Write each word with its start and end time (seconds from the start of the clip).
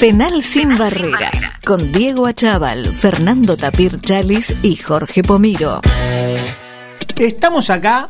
Penal 0.00 0.42
sin 0.42 0.78
barrera, 0.78 1.30
con 1.62 1.92
Diego 1.92 2.26
Achával, 2.26 2.94
Fernando 2.94 3.58
Tapir 3.58 4.00
Chalis 4.00 4.56
y 4.62 4.76
Jorge 4.76 5.22
Pomiro. 5.22 5.82
Estamos 7.16 7.68
acá 7.68 8.08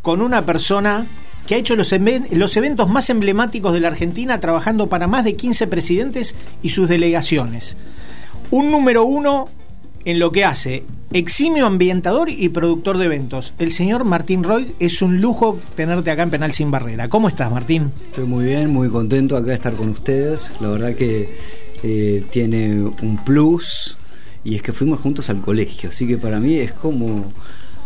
con 0.00 0.22
una 0.22 0.46
persona 0.46 1.04
que 1.46 1.54
ha 1.54 1.58
hecho 1.58 1.76
los, 1.76 1.94
los, 2.30 2.56
eventos 2.56 2.88
más 2.88 3.10
emblemáticos 3.10 3.74
de 3.74 3.80
la 3.80 3.88
Argentina 3.88 4.40
trabajando 4.40 4.88
para 4.88 5.06
más 5.06 5.24
de 5.24 5.36
15 5.36 5.66
presidentes 5.66 6.34
y 6.62 6.70
sus 6.70 6.88
delegaciones. 6.88 7.76
Un 8.50 8.70
número 8.70 9.04
uno 9.04 9.50
en 10.06 10.18
lo 10.18 10.32
que 10.32 10.46
hace, 10.46 10.84
eximio 11.12 11.66
ambientador 11.66 12.28
y 12.28 12.48
productor 12.48 12.98
de 12.98 13.06
eventos. 13.06 13.54
El 13.58 13.72
señor 13.72 14.04
Martín 14.04 14.42
Roy, 14.42 14.74
es 14.80 15.02
un 15.02 15.20
lujo 15.20 15.58
tenerte 15.74 16.10
acá 16.10 16.22
en 16.22 16.30
Penal 16.30 16.52
Sin 16.52 16.70
Barrera. 16.70 17.08
¿Cómo 17.08 17.28
estás, 17.28 17.50
Martín? 17.50 17.92
Estoy 18.08 18.24
muy 18.24 18.46
bien, 18.46 18.70
muy 18.70 18.88
contento 18.88 19.36
acá 19.36 19.48
de 19.48 19.54
estar 19.54 19.74
con 19.74 19.90
ustedes. 19.90 20.52
La 20.60 20.68
verdad 20.68 20.94
que 20.94 21.28
eh, 21.82 22.24
tiene 22.30 22.80
un 22.80 23.20
plus 23.24 23.96
y 24.44 24.54
es 24.54 24.62
que 24.62 24.72
fuimos 24.72 25.00
juntos 25.00 25.28
al 25.28 25.40
colegio, 25.40 25.90
así 25.90 26.06
que 26.06 26.16
para 26.16 26.38
mí 26.38 26.54
es 26.54 26.72
como, 26.72 27.32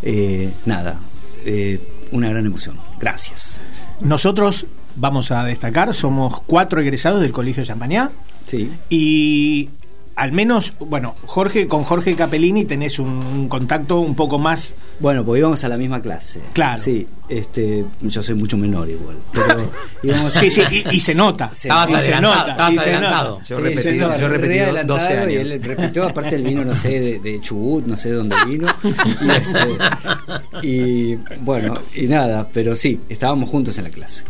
eh, 0.03 0.53
nada, 0.67 0.99
eh, 1.47 1.81
una 2.13 2.29
gran 2.29 2.45
emoción. 2.45 2.79
Gracias. 2.99 3.61
Nosotros 4.01 4.67
vamos 4.97 5.31
a 5.31 5.45
destacar, 5.45 5.95
somos 5.95 6.41
cuatro 6.47 6.81
egresados 6.81 7.23
del 7.23 7.33
Colegio 7.33 7.63
de 7.63 7.69
Champañá. 7.69 8.11
Sí. 8.45 8.71
Y 8.91 9.71
al 10.21 10.33
menos, 10.33 10.75
bueno, 10.81 11.15
Jorge, 11.25 11.67
con 11.67 11.83
Jorge 11.83 12.15
Capellini 12.15 12.67
tenés 12.67 12.99
un, 12.99 13.49
contacto 13.49 14.01
un 14.01 14.15
poco 14.15 14.39
más. 14.39 14.75
Bueno, 15.01 15.25
pues 15.25 15.39
íbamos 15.39 15.65
a 15.65 15.69
la 15.71 15.79
misma 15.79 16.03
clase. 16.03 16.43
Claro. 16.53 16.79
Sí, 16.79 17.07
este, 17.27 17.87
yo 18.03 18.23
soy 18.23 18.35
mucho 18.35 18.59
menor 18.59 18.91
igual. 18.91 19.17
Pero 19.33 19.73
íbamos 20.03 20.35
sí, 20.35 20.51
sí, 20.51 20.61
y, 20.93 21.01
se 21.01 21.15
nota. 21.15 21.51
estabas 21.55 21.91
adelantado. 21.95 22.81
adelantado. 22.81 23.41
Yo, 23.49 23.61
repetí, 23.61 23.99
yo 23.99 24.29
repetí 24.29 24.87
12 24.87 25.19
años. 25.19 25.33
Y 25.33 25.37
él 25.37 25.63
repitió, 25.63 26.07
aparte 26.07 26.37
el 26.37 26.43
vino, 26.43 26.67
no 26.67 26.75
sé, 26.75 27.01
de, 27.01 27.19
de 27.19 27.41
Chubut, 27.41 27.87
no 27.87 27.97
sé 27.97 28.11
de 28.11 28.17
dónde 28.17 28.37
vino. 28.47 28.67
Y, 29.23 29.31
este, 29.31 30.67
y 30.67 31.15
bueno, 31.41 31.81
y 31.95 32.09
nada, 32.09 32.47
pero 32.53 32.77
sí, 32.77 33.01
estábamos 33.09 33.49
juntos 33.49 33.79
en 33.79 33.85
la 33.85 33.91
clase. 33.91 34.25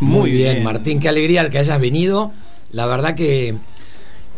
Muy, 0.00 0.32
bien, 0.32 0.64
Martín, 0.64 0.98
qué 0.98 1.08
alegría 1.08 1.48
que 1.50 1.58
hayas 1.58 1.80
venido. 1.80 2.32
La 2.72 2.86
verdad 2.86 3.14
que 3.14 3.54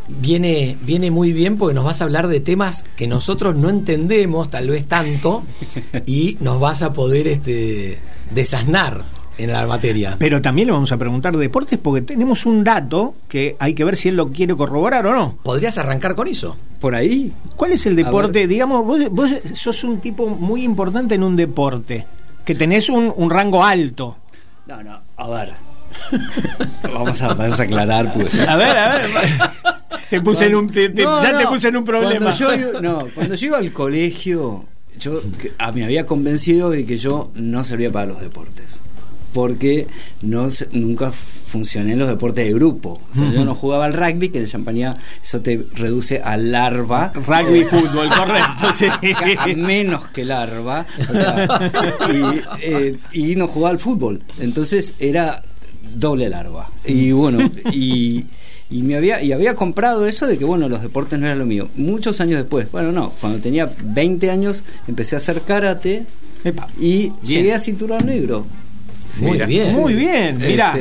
viene, 0.09 0.77
viene 0.83 1.11
muy 1.11 1.33
bien 1.33 1.59
porque 1.59 1.75
nos 1.75 1.85
vas 1.85 2.01
a 2.01 2.05
hablar 2.05 2.29
de 2.29 2.41
temas 2.41 2.85
que 2.97 3.07
nosotros 3.07 3.57
no 3.57 3.69
entendemos, 3.69 4.51
tal 4.51 4.71
vez 4.71 4.87
tanto, 4.87 5.43
y 6.07 6.37
nos 6.41 6.61
vas 6.61 6.83
a 6.83 6.93
poder 6.93 7.29
este, 7.29 7.99
desasnar 8.35 9.05
en 9.39 9.53
la 9.53 9.67
materia. 9.67 10.17
Pero 10.19 10.41
también 10.41 10.67
le 10.69 10.73
vamos 10.73 10.93
a 10.93 10.97
preguntar 10.97 11.35
de 11.35 11.41
deportes 11.41 11.79
porque 11.79 12.03
tenemos 12.03 12.47
un 12.47 12.65
dato 12.65 13.15
que 13.29 13.57
hay 13.59 13.75
que 13.75 13.85
ver 13.85 13.97
si 13.97 14.09
él 14.09 14.17
lo 14.17 14.31
quiere 14.31 14.55
corroborar 14.57 15.07
o 15.07 15.15
no. 15.15 15.39
¿Podrías 15.43 15.77
arrancar 15.79 16.15
con 16.15 16.27
eso? 16.27 16.57
Por 16.81 16.95
ahí. 16.95 17.33
¿Cuál 17.57 17.73
es 17.73 17.87
el 17.87 17.97
deporte? 17.97 18.47
Digamos, 18.47 18.85
vos, 18.85 19.11
vos, 19.11 19.31
sos 19.55 19.85
un 19.85 20.01
tipo 20.01 20.29
muy 20.29 20.63
importante 20.63 21.15
en 21.15 21.23
un 21.23 21.37
deporte, 21.37 22.07
que 22.45 22.55
tenés 22.55 22.89
un, 22.89 23.13
un 23.15 23.31
rango 23.31 23.65
alto. 23.65 24.17
No, 24.67 24.83
no, 24.83 25.01
a 25.17 25.29
ver. 25.29 25.53
vamos, 26.83 27.23
a, 27.23 27.35
vamos 27.35 27.61
a 27.61 27.63
aclarar. 27.63 28.13
Pues. 28.13 28.35
A 28.49 28.57
ver, 28.57 28.77
a 28.77 28.89
ver. 28.89 29.11
Te 30.11 30.21
puse 30.21 30.47
en 30.47 30.55
un, 30.55 30.69
ya 30.69 31.39
te 31.39 31.47
puse 31.47 31.69
en 31.69 31.77
un 31.77 31.85
problema. 31.85 32.35
Cuando 32.37 32.73
yo, 32.73 32.81
no, 32.81 33.09
cuando 33.15 33.35
yo 33.35 33.47
iba 33.47 33.59
al 33.59 33.73
colegio, 33.73 34.65
yo 34.99 35.21
a, 35.59 35.73
me 35.73 35.85
había 35.85 36.07
convencido 36.07 36.71
de 36.71 36.85
que 36.85 36.99
yo 36.99 37.31
no 37.35 37.65
servía 37.65 37.91
para 37.91 38.07
los 38.07 38.21
deportes. 38.21 38.83
Porque 39.33 39.87
no 40.23 40.49
nunca 40.73 41.13
funcioné 41.13 41.93
en 41.93 41.99
los 41.99 42.09
deportes 42.09 42.47
de 42.47 42.53
grupo. 42.55 43.01
O 43.13 43.15
sea, 43.15 43.31
Yo 43.33 43.45
no 43.45 43.55
jugaba 43.55 43.85
al 43.85 43.93
rugby, 43.93 44.31
que 44.31 44.39
en 44.39 44.47
Champaña 44.47 44.91
eso 45.23 45.41
te 45.41 45.63
reduce 45.75 46.21
a 46.21 46.39
larva. 46.39 47.13
Rugby 47.15 47.65
fútbol, 47.71 48.09
correcto. 48.09 48.73
Sí. 48.73 48.87
A 49.39 49.47
menos 49.55 50.09
que 50.09 50.25
larva. 50.25 50.87
O 50.99 51.13
sea, 51.13 51.71
y, 52.11 52.63
eh, 52.63 52.99
y 53.13 53.37
no 53.37 53.47
jugaba 53.47 53.73
al 53.73 53.79
fútbol. 53.79 54.23
Entonces 54.39 54.95
era 54.99 55.43
doble 55.95 56.29
larva. 56.29 56.71
Y 56.85 57.13
bueno, 57.13 57.51
y 57.73 58.25
y 58.71 58.83
me 58.83 58.97
había 58.97 59.23
y 59.23 59.33
había 59.33 59.55
comprado 59.55 60.07
eso 60.07 60.27
de 60.27 60.39
que 60.39 60.45
bueno 60.45 60.69
los 60.69 60.83
deportes 60.83 61.19
no 61.19 61.27
eran 61.27 61.39
lo 61.39 61.47
mío. 61.47 61.69
Muchos 61.77 62.21
años 62.21 62.39
después 62.39 62.71
bueno 62.71 62.93
no 62.93 63.11
cuando 63.21 63.41
tenía 63.41 63.71
20 63.83 64.31
años 64.31 64.65
empecé 64.89 65.17
a 65.17 65.19
hacer 65.19 65.43
karate 65.43 66.05
y 66.81 67.13
llegué 67.23 67.53
a 67.53 67.59
cinturón 67.59 68.07
negro. 68.07 68.47
Muy 69.21 69.39
bien. 69.39 69.73
muy 69.73 69.95
bien 69.95 70.39
mira 70.39 70.77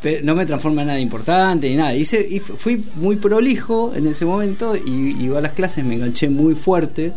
este, 0.00 0.22
no 0.22 0.34
me 0.34 0.46
transforma 0.46 0.82
en 0.82 0.88
nada 0.88 1.00
importante 1.00 1.68
ni 1.68 1.76
nada. 1.76 1.94
Hice 1.94 2.26
y 2.28 2.38
fui 2.38 2.84
muy 2.94 3.16
prolijo 3.16 3.92
en 3.94 4.06
ese 4.06 4.24
momento 4.24 4.76
y 4.76 5.24
iba 5.24 5.38
a 5.38 5.42
las 5.42 5.52
clases 5.52 5.84
me 5.84 5.96
enganché 5.96 6.28
muy 6.28 6.54
fuerte 6.54 7.12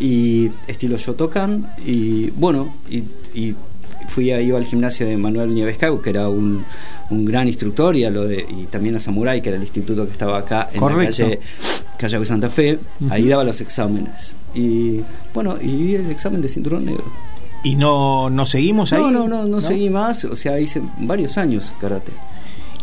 y 0.00 0.50
estilo 0.66 0.96
Shotokan 0.96 1.74
y 1.86 2.30
bueno 2.30 2.74
y, 2.90 3.04
y 3.38 3.54
fui 4.08 4.30
a, 4.30 4.40
iba 4.40 4.58
al 4.58 4.64
gimnasio 4.64 5.06
de 5.06 5.16
Manuel 5.16 5.54
Nieves 5.54 5.78
que 5.78 6.10
era 6.10 6.28
un, 6.28 6.64
un 7.10 7.24
gran 7.24 7.48
instructor, 7.48 7.96
y, 7.96 8.04
a 8.04 8.10
lo 8.10 8.26
de, 8.26 8.46
y 8.48 8.66
también 8.66 8.96
a 8.96 9.00
Samurai, 9.00 9.40
que 9.40 9.48
era 9.48 9.56
el 9.56 9.62
instituto 9.62 10.06
que 10.06 10.12
estaba 10.12 10.38
acá 10.38 10.68
en 10.72 10.80
la 10.80 10.88
calle, 10.88 11.40
de 11.98 12.26
Santa 12.26 12.50
Fe. 12.50 12.78
Ahí 13.10 13.28
daba 13.28 13.44
los 13.44 13.60
exámenes. 13.60 14.36
Y 14.54 15.00
bueno, 15.32 15.56
y 15.60 15.68
di 15.68 15.94
el 15.96 16.10
examen 16.10 16.40
de 16.40 16.48
cinturón 16.48 16.84
negro. 16.84 17.04
¿Y 17.64 17.76
no, 17.76 18.28
no 18.28 18.44
seguimos 18.44 18.92
ahí? 18.92 19.00
No, 19.00 19.10
no, 19.10 19.26
no, 19.26 19.46
no, 19.46 19.60
seguí 19.60 19.88
más. 19.88 20.24
O 20.26 20.36
sea, 20.36 20.60
hice 20.60 20.82
varios 20.98 21.38
años 21.38 21.72
karate. 21.80 22.12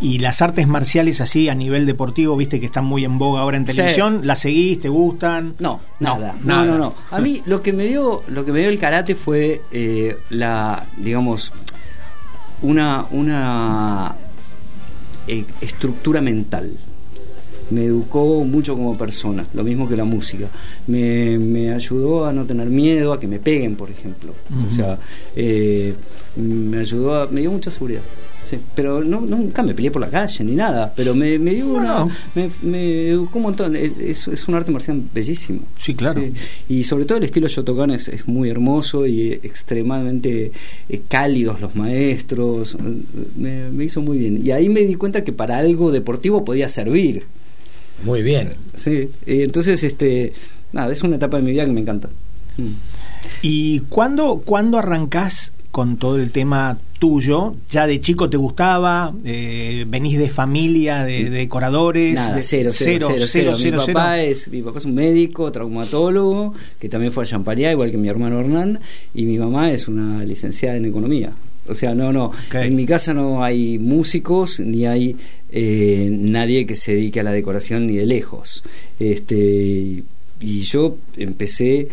Y 0.01 0.17
las 0.17 0.41
artes 0.41 0.67
marciales 0.67 1.21
así 1.21 1.47
a 1.47 1.53
nivel 1.53 1.85
deportivo, 1.85 2.35
viste 2.35 2.59
que 2.59 2.65
están 2.65 2.85
muy 2.85 3.05
en 3.05 3.19
boga 3.19 3.41
ahora 3.41 3.57
en 3.57 3.65
televisión, 3.65 4.21
¿las 4.23 4.39
seguís, 4.39 4.79
te 4.79 4.89
gustan? 4.89 5.53
No, 5.59 5.79
nada, 5.99 6.35
no, 6.43 6.65
no, 6.65 6.77
no, 6.79 6.95
A 7.11 7.21
mí 7.21 7.43
lo 7.45 7.61
que 7.61 7.71
me 7.71 7.85
dio, 7.85 8.23
lo 8.27 8.43
que 8.43 8.51
me 8.51 8.61
dio 8.61 8.69
el 8.69 8.79
karate 8.79 9.13
fue 9.13 9.61
eh, 9.71 10.17
la, 10.31 10.87
digamos, 10.97 11.53
una, 12.63 13.05
una 13.11 14.15
eh, 15.27 15.45
estructura 15.61 16.19
mental. 16.19 16.71
Me 17.69 17.85
educó 17.85 18.43
mucho 18.43 18.75
como 18.75 18.97
persona, 18.97 19.45
lo 19.53 19.63
mismo 19.63 19.87
que 19.87 19.95
la 19.95 20.03
música. 20.03 20.47
Me, 20.87 21.37
me 21.37 21.71
ayudó 21.71 22.25
a 22.25 22.33
no 22.33 22.45
tener 22.45 22.67
miedo 22.67 23.13
a 23.13 23.19
que 23.19 23.27
me 23.27 23.39
peguen, 23.39 23.75
por 23.75 23.91
ejemplo. 23.91 24.33
O 24.65 24.69
sea, 24.69 24.97
eh, 25.35 25.93
me 26.35 26.79
ayudó 26.79 27.21
a, 27.21 27.27
me 27.27 27.41
dio 27.41 27.51
mucha 27.51 27.69
seguridad 27.69 28.01
pero 28.75 29.03
no, 29.03 29.21
nunca 29.21 29.63
me 29.63 29.73
peleé 29.73 29.91
por 29.91 30.01
la 30.01 30.09
calle 30.09 30.43
ni 30.43 30.55
nada, 30.55 30.93
pero 30.95 31.13
me, 31.15 31.39
me 31.39 31.53
dio 31.53 31.67
una. 31.67 32.07
Me, 32.35 33.09
educó 33.09 33.37
un 33.37 33.43
montón. 33.43 33.75
Es, 33.75 34.27
es 34.27 34.47
un 34.47 34.55
arte 34.55 34.71
marcial 34.71 35.01
bellísimo. 35.13 35.61
Sí, 35.77 35.95
claro. 35.95 36.23
Y 36.69 36.83
sobre 36.83 37.05
todo 37.05 37.17
el 37.17 37.23
estilo 37.23 37.47
Shotokan 37.47 37.91
es, 37.91 38.07
es 38.07 38.27
muy 38.27 38.49
hermoso 38.49 39.05
y 39.07 39.31
extremadamente 39.31 40.51
eh, 40.89 41.01
cálidos 41.07 41.61
los 41.61 41.75
maestros. 41.75 42.77
Me, 43.35 43.69
me 43.69 43.85
hizo 43.85 44.01
muy 44.01 44.17
bien. 44.17 44.45
Y 44.45 44.51
ahí 44.51 44.69
me 44.69 44.81
di 44.81 44.95
cuenta 44.95 45.23
que 45.23 45.33
para 45.33 45.57
algo 45.57 45.91
deportivo 45.91 46.45
podía 46.45 46.69
servir. 46.69 47.25
Muy 48.03 48.21
bien. 48.23 48.53
Sí, 48.75 49.09
entonces, 49.25 49.83
este, 49.83 50.33
nada, 50.71 50.91
es 50.91 51.03
una 51.03 51.17
etapa 51.17 51.37
de 51.37 51.43
mi 51.43 51.51
vida 51.51 51.65
que 51.65 51.71
me 51.71 51.81
encanta. 51.81 52.09
Mm. 52.57 52.71
¿Y 53.41 53.79
cuándo, 53.81 54.41
cuándo 54.43 54.77
arrancás 54.77 55.51
con 55.71 55.97
todo 55.97 56.17
el 56.17 56.31
tema 56.31 56.77
tuyo? 56.99 57.55
¿Ya 57.71 57.87
de 57.87 57.99
chico 57.99 58.29
te 58.29 58.37
gustaba? 58.37 59.13
Eh, 59.25 59.85
¿Venís 59.87 60.19
de 60.19 60.29
familia 60.29 61.03
de, 61.03 61.29
decoradores? 61.29 62.15
Nada, 62.15 62.41
cero, 62.43 62.69
cero, 62.71 63.07
cero, 63.17 63.53
mi, 63.57 63.71
papá 63.71 64.21
Es, 64.21 64.47
mi 64.49 64.61
papá 64.61 64.77
es 64.77 64.85
un 64.85 64.93
médico, 64.93 65.51
traumatólogo, 65.51 66.53
que 66.79 66.89
también 66.89 67.11
fue 67.11 67.23
a 67.23 67.27
Champaría, 67.27 67.71
igual 67.71 67.89
que 67.89 67.97
mi 67.97 68.09
hermano 68.09 68.39
Hernán, 68.39 68.79
y 69.13 69.25
mi 69.25 69.37
mamá 69.37 69.71
es 69.71 69.87
una 69.87 70.23
licenciada 70.23 70.77
en 70.77 70.85
economía. 70.85 71.31
O 71.67 71.75
sea, 71.75 71.95
no, 71.95 72.11
no. 72.11 72.31
En 72.53 72.75
mi 72.75 72.85
casa 72.85 73.13
no 73.13 73.43
hay 73.43 73.79
músicos 73.79 74.59
ni 74.59 74.85
hay 74.85 75.15
eh, 75.51 76.09
nadie 76.11 76.65
que 76.65 76.75
se 76.75 76.93
dedique 76.93 77.19
a 77.19 77.23
la 77.23 77.31
decoración 77.31 77.87
ni 77.87 77.97
de 77.97 78.05
lejos. 78.05 78.63
Este, 78.99 80.03
y 80.41 80.61
yo 80.61 80.97
empecé 81.17 81.87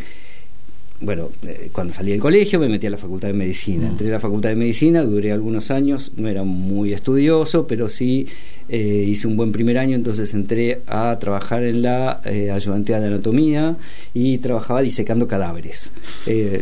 bueno, 1.01 1.31
eh, 1.47 1.71
cuando 1.73 1.93
salí 1.93 2.11
del 2.11 2.21
colegio 2.21 2.59
me 2.59 2.69
metí 2.69 2.87
a 2.87 2.91
la 2.91 2.97
facultad 2.97 3.29
de 3.29 3.35
medicina. 3.35 3.87
Mm. 3.87 3.91
Entré 3.91 4.09
a 4.09 4.13
la 4.13 4.21
facultad 4.21 4.49
de 4.49 4.57
medicina, 4.57 5.03
duré 5.03 5.31
algunos 5.31 5.71
años, 5.71 6.13
no 6.17 6.29
era 6.29 6.43
muy 6.43 6.93
estudioso, 6.93 7.67
pero 7.67 7.89
sí 7.89 8.27
eh, 8.69 9.05
hice 9.07 9.29
un 9.29 9.37
buen 9.37 9.53
primer 9.53 9.79
año, 9.79 9.95
entonces 9.95 10.35
entré 10.35 10.83
a 10.89 11.17
trabajar 11.21 11.63
en 11.63 11.83
la 11.83 12.21
eh, 12.25 12.51
ayudantía 12.51 12.99
de 13.01 13.07
anatomía 13.07 13.77
y 14.13 14.39
trabajaba 14.39 14.83
disecando 14.83 15.29
cadáveres. 15.29 15.93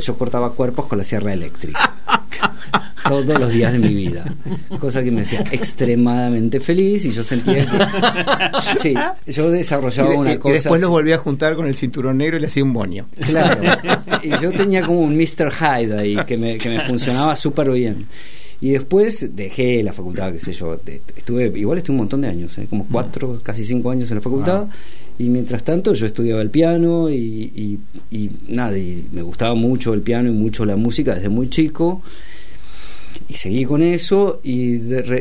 yo 0.02 0.18
cortaba 0.18 0.52
cuerpos 0.52 0.86
con 0.86 0.98
la 0.98 1.04
sierra 1.04 1.32
eléctrica. 1.32 1.94
todos 3.08 3.38
los 3.38 3.52
días 3.52 3.72
de 3.72 3.78
mi 3.78 3.94
vida. 3.94 4.24
Cosa 4.78 5.02
que 5.02 5.10
me 5.10 5.22
hacía 5.22 5.40
extremadamente 5.50 6.60
feliz 6.60 7.04
y 7.04 7.12
yo 7.12 7.22
sentía 7.22 7.66
que. 7.66 7.76
Sí, 8.80 8.94
yo 9.26 9.50
desarrollaba 9.50 10.14
una 10.14 10.38
cosa. 10.38 10.52
Y 10.52 10.54
después 10.54 10.80
los 10.80 10.90
volví 10.90 11.12
a 11.12 11.18
juntar 11.18 11.56
con 11.56 11.66
el 11.66 11.74
cinturón 11.74 12.18
negro 12.18 12.36
y 12.36 12.40
le 12.40 12.46
hacía 12.46 12.64
un 12.64 12.72
boño. 12.72 13.08
Claro. 13.20 13.60
Y 14.22 14.30
yo 14.40 14.50
tenía 14.50 14.82
como 14.82 15.00
un 15.00 15.16
Mr. 15.16 15.52
Hyde 15.52 15.96
ahí 15.96 16.16
que 16.26 16.36
me, 16.36 16.58
que 16.58 16.68
me 16.68 16.80
funcionaba 16.80 17.36
súper 17.36 17.70
bien. 17.70 18.06
Y 18.60 18.70
después 18.70 19.36
dejé 19.36 19.82
la 19.82 19.92
facultad, 19.92 20.32
qué 20.32 20.40
sé 20.40 20.52
yo, 20.52 20.80
estuve, 21.14 21.52
igual 21.58 21.78
estuve 21.78 21.92
un 21.92 21.98
montón 21.98 22.22
de 22.22 22.28
años, 22.28 22.56
¿eh? 22.58 22.66
como 22.68 22.86
cuatro, 22.90 23.40
casi 23.42 23.64
cinco 23.64 23.90
años 23.90 24.10
en 24.10 24.16
la 24.16 24.20
facultad. 24.22 24.66
Y 25.18 25.28
mientras 25.28 25.64
tanto 25.64 25.94
yo 25.94 26.06
estudiaba 26.06 26.42
el 26.42 26.50
piano 26.50 27.10
y, 27.10 27.80
y, 28.10 28.30
nada, 28.48 28.76
y 28.76 29.06
me 29.12 29.22
gustaba 29.22 29.54
mucho 29.54 29.94
el 29.94 30.02
piano 30.02 30.28
y 30.28 30.32
mucho 30.32 30.64
la 30.64 30.76
música 30.76 31.14
desde 31.14 31.28
muy 31.28 31.48
chico. 31.48 32.02
Y 33.28 33.34
seguí 33.34 33.64
con 33.64 33.82
eso 33.82 34.40
y, 34.44 34.74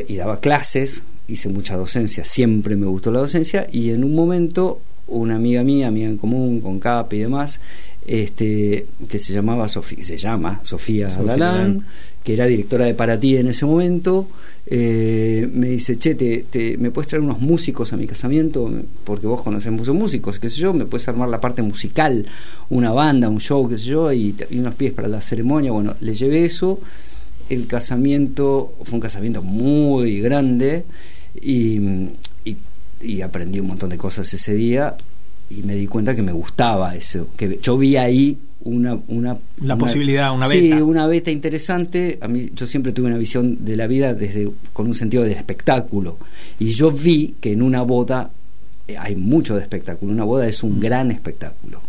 y 0.08 0.16
daba 0.16 0.40
clases, 0.40 1.02
hice 1.28 1.48
mucha 1.48 1.76
docencia, 1.76 2.24
siempre 2.24 2.76
me 2.76 2.86
gustó 2.86 3.10
la 3.10 3.20
docencia 3.20 3.66
y 3.72 3.90
en 3.90 4.04
un 4.04 4.14
momento 4.14 4.80
una 5.08 5.36
amiga 5.36 5.62
mía, 5.62 5.88
amiga 5.88 6.08
en 6.08 6.18
común, 6.18 6.60
con 6.60 6.78
CAP 6.78 7.14
y 7.14 7.18
demás, 7.20 7.60
este, 8.06 8.86
que 9.08 9.18
se 9.18 9.32
llamaba 9.32 9.68
Sofía, 9.68 10.02
se 10.02 10.18
llama 10.18 10.60
Sofía, 10.62 11.08
Sofía 11.08 11.76
que 12.26 12.34
era 12.34 12.46
directora 12.46 12.86
de 12.86 12.94
Para 12.94 13.20
Ti 13.20 13.36
en 13.36 13.46
ese 13.46 13.64
momento, 13.66 14.26
eh, 14.66 15.48
me 15.52 15.68
dice, 15.68 15.96
che, 15.96 16.76
¿me 16.76 16.90
puedes 16.90 17.06
traer 17.06 17.22
unos 17.22 17.40
músicos 17.40 17.92
a 17.92 17.96
mi 17.96 18.08
casamiento? 18.08 18.68
Porque 19.04 19.28
vos 19.28 19.42
conocés 19.42 19.70
muchos 19.70 19.94
músicos, 19.94 20.40
qué 20.40 20.50
sé 20.50 20.56
yo, 20.56 20.74
me 20.74 20.86
puedes 20.86 21.06
armar 21.06 21.28
la 21.28 21.40
parte 21.40 21.62
musical, 21.62 22.26
una 22.68 22.90
banda, 22.90 23.28
un 23.28 23.38
show, 23.38 23.68
qué 23.68 23.78
sé 23.78 23.84
yo, 23.84 24.12
y, 24.12 24.34
unos 24.50 24.74
pies 24.74 24.92
para 24.92 25.06
la 25.06 25.20
ceremonia. 25.20 25.70
Bueno, 25.70 25.94
le 26.00 26.16
llevé 26.16 26.44
eso. 26.44 26.80
El 27.48 27.68
casamiento 27.68 28.74
fue 28.82 28.94
un 28.94 29.00
casamiento 29.00 29.40
muy 29.40 30.20
grande 30.20 30.84
y, 31.40 31.80
y 33.02 33.20
aprendí 33.20 33.60
un 33.60 33.68
montón 33.68 33.90
de 33.90 33.98
cosas 33.98 34.34
ese 34.34 34.52
día 34.52 34.96
y 35.48 35.62
me 35.62 35.76
di 35.76 35.86
cuenta 35.86 36.16
que 36.16 36.22
me 36.22 36.32
gustaba 36.32 36.96
eso, 36.96 37.28
que 37.36 37.60
yo 37.62 37.78
vi 37.78 37.96
ahí 37.96 38.36
una, 38.68 38.98
una 39.08 39.36
la 39.62 39.76
posibilidad, 39.76 40.34
una 40.34 40.48
beta. 40.48 40.76
Sí, 40.76 40.82
una 40.82 41.06
beta 41.06 41.30
interesante. 41.30 42.18
A 42.20 42.28
mí 42.28 42.50
yo 42.54 42.66
siempre 42.66 42.92
tuve 42.92 43.06
una 43.06 43.18
visión 43.18 43.64
de 43.64 43.76
la 43.76 43.86
vida 43.86 44.14
desde 44.14 44.50
con 44.72 44.86
un 44.86 44.94
sentido 44.94 45.24
de 45.24 45.32
espectáculo 45.32 46.18
y 46.58 46.70
yo 46.70 46.90
vi 46.90 47.34
que 47.40 47.52
en 47.52 47.62
una 47.62 47.82
boda 47.82 48.30
eh, 48.88 48.96
hay 48.98 49.16
mucho 49.16 49.54
de 49.54 49.62
espectáculo. 49.62 50.12
Una 50.12 50.24
boda 50.24 50.46
es 50.46 50.62
un 50.62 50.78
mm. 50.78 50.80
gran 50.80 51.10
espectáculo 51.10 51.80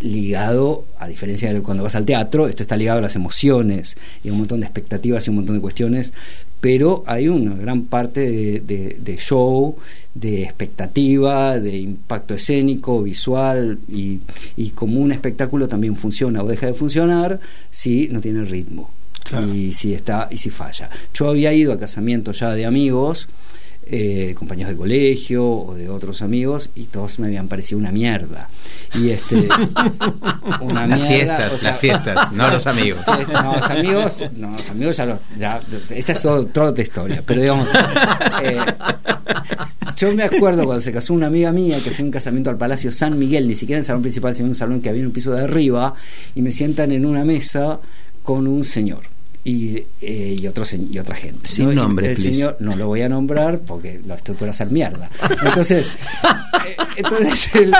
ligado, 0.00 0.84
a 0.98 1.08
diferencia 1.08 1.52
de 1.52 1.60
cuando 1.62 1.82
vas 1.82 1.94
al 1.94 2.04
teatro, 2.04 2.46
esto 2.46 2.62
está 2.62 2.76
ligado 2.76 2.98
a 2.98 3.02
las 3.02 3.16
emociones 3.16 3.96
y 4.22 4.28
a 4.28 4.32
un 4.32 4.38
montón 4.38 4.60
de 4.60 4.66
expectativas 4.66 5.26
y 5.26 5.30
un 5.30 5.36
montón 5.36 5.56
de 5.56 5.62
cuestiones, 5.62 6.12
pero 6.60 7.04
hay 7.06 7.28
una 7.28 7.54
gran 7.54 7.84
parte 7.84 8.60
de, 8.60 9.16
show, 9.18 9.76
de 10.14 10.42
expectativa, 10.42 11.58
de 11.60 11.76
impacto 11.78 12.34
escénico, 12.34 13.02
visual, 13.02 13.78
y, 13.88 14.20
como 14.74 15.00
un 15.00 15.12
espectáculo 15.12 15.68
también 15.68 15.96
funciona 15.96 16.42
o 16.42 16.46
deja 16.46 16.66
de 16.66 16.74
funcionar 16.74 17.38
si 17.70 18.08
no 18.08 18.20
tiene 18.20 18.44
ritmo. 18.44 18.90
Y 19.54 19.72
si 19.72 19.94
está 19.94 20.28
y 20.30 20.36
si 20.36 20.50
falla. 20.50 20.90
Yo 21.14 21.30
había 21.30 21.52
ido 21.52 21.72
a 21.72 21.78
casamientos 21.78 22.40
ya 22.40 22.50
de 22.50 22.66
amigos 22.66 23.26
eh, 23.86 24.34
compañeros 24.36 24.72
de 24.72 24.76
colegio 24.76 25.46
o 25.46 25.74
de 25.74 25.88
otros 25.88 26.22
amigos 26.22 26.70
y 26.74 26.84
todos 26.84 27.18
me 27.18 27.26
habían 27.26 27.48
parecido 27.48 27.78
una 27.78 27.92
mierda. 27.92 28.48
Y 28.94 29.10
este, 29.10 29.46
las 30.74 31.02
fiestas, 31.02 31.62
las 31.62 31.78
fiestas, 31.78 32.32
no 32.32 32.48
los 32.50 32.66
amigos. 32.66 33.00
No, 33.06 33.56
los 33.56 33.70
amigos, 33.70 34.24
no, 34.36 34.50
los 34.52 34.70
amigos 34.70 34.96
ya, 34.96 35.06
los, 35.06 35.18
ya 35.36 35.60
esa 35.90 36.12
es 36.12 36.26
otra, 36.26 36.64
otra 36.64 36.82
historia. 36.82 37.22
Pero 37.26 37.40
digamos, 37.40 37.68
eh, 38.42 38.58
yo 39.96 40.14
me 40.14 40.24
acuerdo 40.24 40.64
cuando 40.64 40.80
se 40.80 40.92
casó 40.92 41.14
una 41.14 41.26
amiga 41.26 41.52
mía 41.52 41.78
que 41.82 41.90
fue 41.90 42.04
un 42.04 42.10
casamiento 42.10 42.50
al 42.50 42.56
Palacio 42.56 42.90
San 42.90 43.18
Miguel, 43.18 43.46
ni 43.46 43.54
siquiera 43.54 43.78
en 43.78 43.80
el 43.80 43.86
salón 43.86 44.02
principal, 44.02 44.34
sino 44.34 44.46
en 44.46 44.50
un 44.50 44.54
salón 44.54 44.80
que 44.80 44.88
había 44.88 45.00
en 45.00 45.06
un 45.08 45.12
piso 45.12 45.32
de 45.32 45.44
arriba, 45.44 45.94
y 46.34 46.42
me 46.42 46.50
sientan 46.50 46.92
en 46.92 47.04
una 47.04 47.24
mesa 47.24 47.80
con 48.22 48.46
un 48.46 48.64
señor 48.64 49.13
y, 49.44 49.76
eh, 50.00 50.36
y, 50.40 50.46
otros, 50.46 50.72
y 50.72 50.98
otra 50.98 51.14
gente. 51.14 51.46
Sin 51.46 51.74
nombre, 51.74 52.10
el 52.10 52.16
señor 52.16 52.56
no 52.60 52.74
lo 52.74 52.86
voy 52.86 53.02
a 53.02 53.08
nombrar 53.08 53.60
porque 53.60 54.00
la 54.06 54.14
estructura 54.14 54.52
hacer 54.52 54.70
mierda. 54.70 55.10
Entonces, 55.44 55.92
eh, 56.66 56.76
entonces 56.96 57.70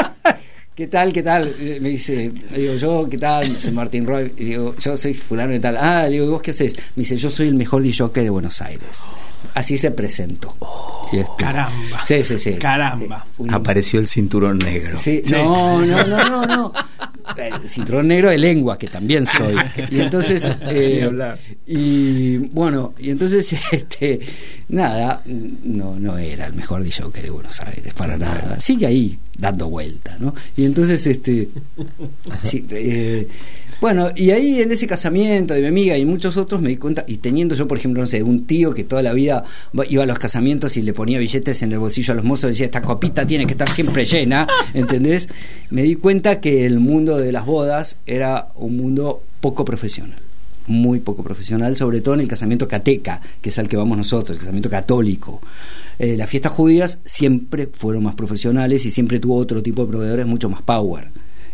¿qué 0.74 0.86
tal? 0.86 1.12
¿Qué 1.12 1.22
tal? 1.22 1.54
Eh, 1.58 1.78
me 1.80 1.88
dice, 1.88 2.32
digo, 2.54 2.74
yo, 2.74 3.08
¿qué 3.08 3.16
tal? 3.16 3.58
Soy 3.58 3.72
Martín 3.72 4.06
Roy. 4.06 4.32
Y 4.36 4.44
digo, 4.44 4.74
yo 4.78 4.96
soy 4.96 5.14
fulano 5.14 5.52
de 5.52 5.60
tal. 5.60 5.76
Ah, 5.78 6.06
digo, 6.06 6.28
¿vos 6.28 6.42
qué 6.42 6.50
haces? 6.50 6.76
Me 6.96 7.02
dice, 7.02 7.16
yo 7.16 7.30
soy 7.30 7.48
el 7.48 7.56
mejor 7.56 7.82
DJ 7.82 8.08
de 8.12 8.30
Buenos 8.30 8.60
Aires. 8.60 9.00
Así 9.54 9.76
se 9.76 9.90
presentó. 9.90 10.54
Oh, 10.58 11.08
este, 11.12 11.26
caramba. 11.38 12.04
Sí, 12.04 12.22
sí, 12.22 12.38
sí. 12.38 12.54
Caramba. 12.54 13.24
Apareció 13.50 14.00
el 14.00 14.06
cinturón 14.06 14.58
negro. 14.58 14.98
Sí, 14.98 15.22
no, 15.30 15.80
no, 15.84 16.04
no, 16.04 16.28
no, 16.28 16.46
no. 16.46 16.72
El 17.36 17.68
cinturón 17.68 18.08
negro 18.08 18.30
de 18.30 18.38
lengua, 18.38 18.78
que 18.78 18.88
también 18.88 19.26
soy. 19.26 19.56
Y 19.90 20.00
entonces. 20.00 20.50
Eh, 20.66 21.10
y 21.66 22.38
bueno, 22.38 22.94
y 22.98 23.10
entonces, 23.10 23.54
este, 23.72 24.18
nada, 24.68 25.22
no, 25.26 25.98
no 26.00 26.16
era 26.18 26.46
el 26.46 26.54
mejor 26.54 26.82
DJ 26.82 27.10
de 27.22 27.30
Buenos 27.30 27.60
Aires, 27.60 27.92
para 27.94 28.16
nada. 28.16 28.60
Sigue 28.60 28.86
ahí 28.86 29.18
dando 29.36 29.68
vuelta, 29.68 30.16
¿no? 30.18 30.34
Y 30.56 30.64
entonces, 30.64 31.06
este. 31.06 31.48
Sí, 32.42 32.64
eh, 32.70 33.28
bueno, 33.80 34.10
y 34.14 34.30
ahí 34.30 34.60
en 34.60 34.72
ese 34.72 34.86
casamiento 34.86 35.54
de 35.54 35.60
mi 35.60 35.66
amiga 35.66 35.98
y 35.98 36.04
muchos 36.04 36.36
otros 36.36 36.60
me 36.60 36.68
di 36.68 36.76
cuenta, 36.76 37.04
y 37.06 37.18
teniendo 37.18 37.54
yo, 37.54 37.68
por 37.68 37.78
ejemplo, 37.78 38.00
no 38.00 38.06
sé, 38.06 38.22
un 38.22 38.46
tío 38.46 38.72
que 38.72 38.84
toda 38.84 39.02
la 39.02 39.12
vida 39.12 39.44
iba 39.88 40.02
a 40.02 40.06
los 40.06 40.18
casamientos 40.18 40.76
y 40.76 40.82
le 40.82 40.92
ponía 40.92 41.18
billetes 41.18 41.62
en 41.62 41.72
el 41.72 41.78
bolsillo 41.78 42.12
a 42.12 42.16
los 42.16 42.24
mozos 42.24 42.48
y 42.48 42.52
decía, 42.52 42.66
esta 42.66 42.82
copita 42.82 43.26
tiene 43.26 43.46
que 43.46 43.52
estar 43.52 43.68
siempre 43.68 44.04
llena, 44.04 44.46
¿entendés? 44.74 45.28
Me 45.70 45.82
di 45.82 45.96
cuenta 45.96 46.40
que 46.40 46.66
el 46.66 46.80
mundo 46.80 47.18
de 47.18 47.32
las 47.32 47.46
bodas 47.46 47.96
era 48.06 48.48
un 48.56 48.76
mundo 48.76 49.22
poco 49.40 49.64
profesional 49.64 50.18
muy 50.66 51.00
poco 51.00 51.22
profesional, 51.22 51.76
sobre 51.76 52.00
todo 52.00 52.14
en 52.14 52.20
el 52.20 52.28
casamiento 52.28 52.66
cateca, 52.66 53.20
que 53.40 53.50
es 53.50 53.58
al 53.58 53.68
que 53.68 53.76
vamos 53.76 53.98
nosotros, 53.98 54.36
el 54.36 54.40
casamiento 54.40 54.70
católico. 54.70 55.40
Eh, 55.98 56.16
las 56.16 56.28
fiestas 56.28 56.52
judías 56.52 56.98
siempre 57.04 57.68
fueron 57.72 58.04
más 58.04 58.14
profesionales 58.14 58.84
y 58.84 58.90
siempre 58.90 59.20
tuvo 59.20 59.36
otro 59.36 59.62
tipo 59.62 59.84
de 59.84 59.90
proveedores 59.90 60.26
mucho 60.26 60.48
más 60.48 60.62
power. 60.62 61.08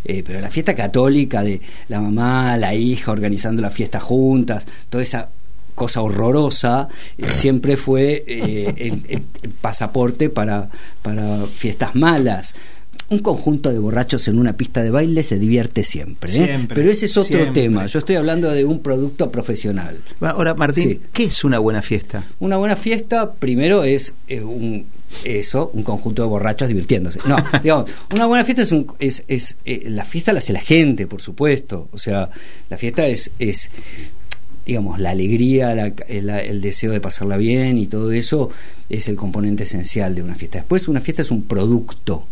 Eh, 0.05 0.23
pero 0.25 0.41
la 0.41 0.51
fiesta 0.51 0.75
católica 0.75 1.43
de 1.43 1.61
la 1.89 2.01
mamá, 2.01 2.57
la 2.57 2.75
hija 2.75 3.13
organizando 3.13 3.61
las 3.63 3.75
fiestas 3.75 4.03
juntas, 4.03 4.67
toda 4.89 5.03
esa 5.03 5.29
cosa 5.75 6.03
horrorosa, 6.03 6.89
eh, 7.19 7.27
siempre 7.31 7.77
fue 7.77 8.25
eh, 8.27 9.03
el, 9.11 9.23
pasaporte 9.61 10.31
para, 10.31 10.69
para 11.03 11.47
fiestas 11.47 11.95
malas 11.95 12.55
un 13.09 13.19
conjunto 13.19 13.73
de 13.73 13.79
borrachos 13.81 14.29
en 14.29 14.39
una 14.39 14.53
pista 14.53 14.85
de 14.85 14.91
baile 14.91 15.25
se 15.25 15.37
divierte 15.39 15.83
siempre, 15.83 16.31
pero 16.69 16.89
ese 16.89 17.07
es 17.07 17.17
otro 17.17 17.53
tema. 17.53 17.87
Yo 17.87 17.99
estoy 17.99 18.15
hablando 18.15 18.49
de 18.53 18.65
un 18.65 18.81
producto 18.81 19.33
profesional. 19.33 19.99
Ahora, 20.21 20.55
Martín, 20.55 21.01
¿qué 21.13 21.25
es 21.25 21.43
una 21.43 21.59
buena 21.59 21.83
fiesta? 21.83 22.25
Una 22.39 22.57
buena 22.57 22.77
fiesta, 22.77 23.33
primero, 23.33 23.83
es 23.83 24.15
un, 24.31 24.87
eso, 25.25 25.71
un 25.75 25.83
conjunto 25.83 26.23
de 26.23 26.29
borrachos 26.29 26.69
divirtiéndose. 26.69 27.21
No, 27.27 27.37
digamos, 27.63 27.91
una 28.15 28.27
buena 28.27 28.45
fiesta 28.45 28.63
es, 28.63 28.73
un, 28.73 28.87
es, 28.99 29.25
es 29.29 29.57
eh, 29.65 29.83
la 29.87 30.05
fiesta 30.05 30.33
la 30.33 30.39
hace 30.39 30.53
la 30.53 30.61
gente, 30.61 31.07
por 31.07 31.21
supuesto. 31.21 31.89
O 31.93 31.99
sea, 31.99 32.31
la 32.69 32.77
fiesta 32.77 33.07
es, 33.07 33.31
es 33.39 33.71
digamos, 34.65 35.01
la 35.01 35.11
alegría, 35.11 35.73
el, 36.09 36.61
deseo 36.61 36.93
de 36.93 37.01
pasarla 37.01 37.37
bien 37.37 37.79
y 37.79 37.87
todo 37.87 38.13
eso 38.13 38.51
es 38.89 39.09
el 39.09 39.17
componente 39.17 39.65
esencial 39.65 40.15
de 40.15 40.23
una 40.23 40.35
fiesta. 40.35 40.59
Después, 40.59 40.89
una 40.89 41.01
fiesta 41.01 41.23
es 41.23 41.31
un 41.31 41.43
producto, 41.43 42.25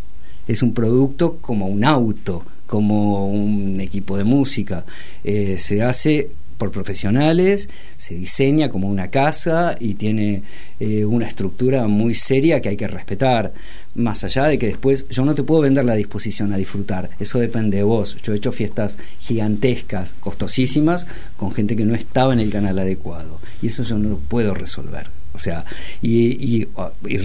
es 0.47 0.63
un 0.63 0.73
producto 0.73 1.37
como 1.41 1.67
un 1.67 1.83
auto, 1.83 2.45
como 2.65 3.29
un 3.29 3.81
equipo 3.81 4.17
de 4.17 4.23
música. 4.23 4.85
Eh, 5.23 5.57
se 5.57 5.83
hace 5.83 6.29
por 6.59 6.71
profesionales, 6.71 7.69
se 7.97 8.13
diseña 8.13 8.69
como 8.69 8.87
una 8.87 9.09
casa 9.09 9.75
y 9.79 9.95
tiene 9.95 10.43
eh, 10.79 11.05
una 11.05 11.25
estructura 11.25 11.87
muy 11.87 12.13
seria 12.13 12.61
que 12.61 12.69
hay 12.69 12.77
que 12.77 12.87
respetar. 12.87 13.53
Más 13.95 14.23
allá 14.23 14.45
de 14.45 14.59
que 14.59 14.67
después 14.67 15.07
yo 15.09 15.25
no 15.25 15.33
te 15.33 15.41
puedo 15.41 15.61
vender 15.61 15.85
la 15.85 15.95
disposición 15.95 16.53
a 16.53 16.57
disfrutar, 16.57 17.09
eso 17.19 17.39
depende 17.39 17.77
de 17.77 17.83
vos. 17.83 18.17
Yo 18.21 18.33
he 18.33 18.35
hecho 18.35 18.51
fiestas 18.51 18.97
gigantescas, 19.19 20.13
costosísimas, 20.19 21.07
con 21.37 21.51
gente 21.53 21.75
que 21.75 21.85
no 21.85 21.95
estaba 21.95 22.33
en 22.33 22.39
el 22.39 22.51
canal 22.51 22.77
adecuado 22.77 23.39
y 23.61 23.67
eso 23.67 23.81
yo 23.83 23.97
no 23.97 24.09
lo 24.09 24.17
puedo 24.17 24.53
resolver. 24.53 25.07
O 25.33 25.39
sea, 25.39 25.63
y, 26.01 26.67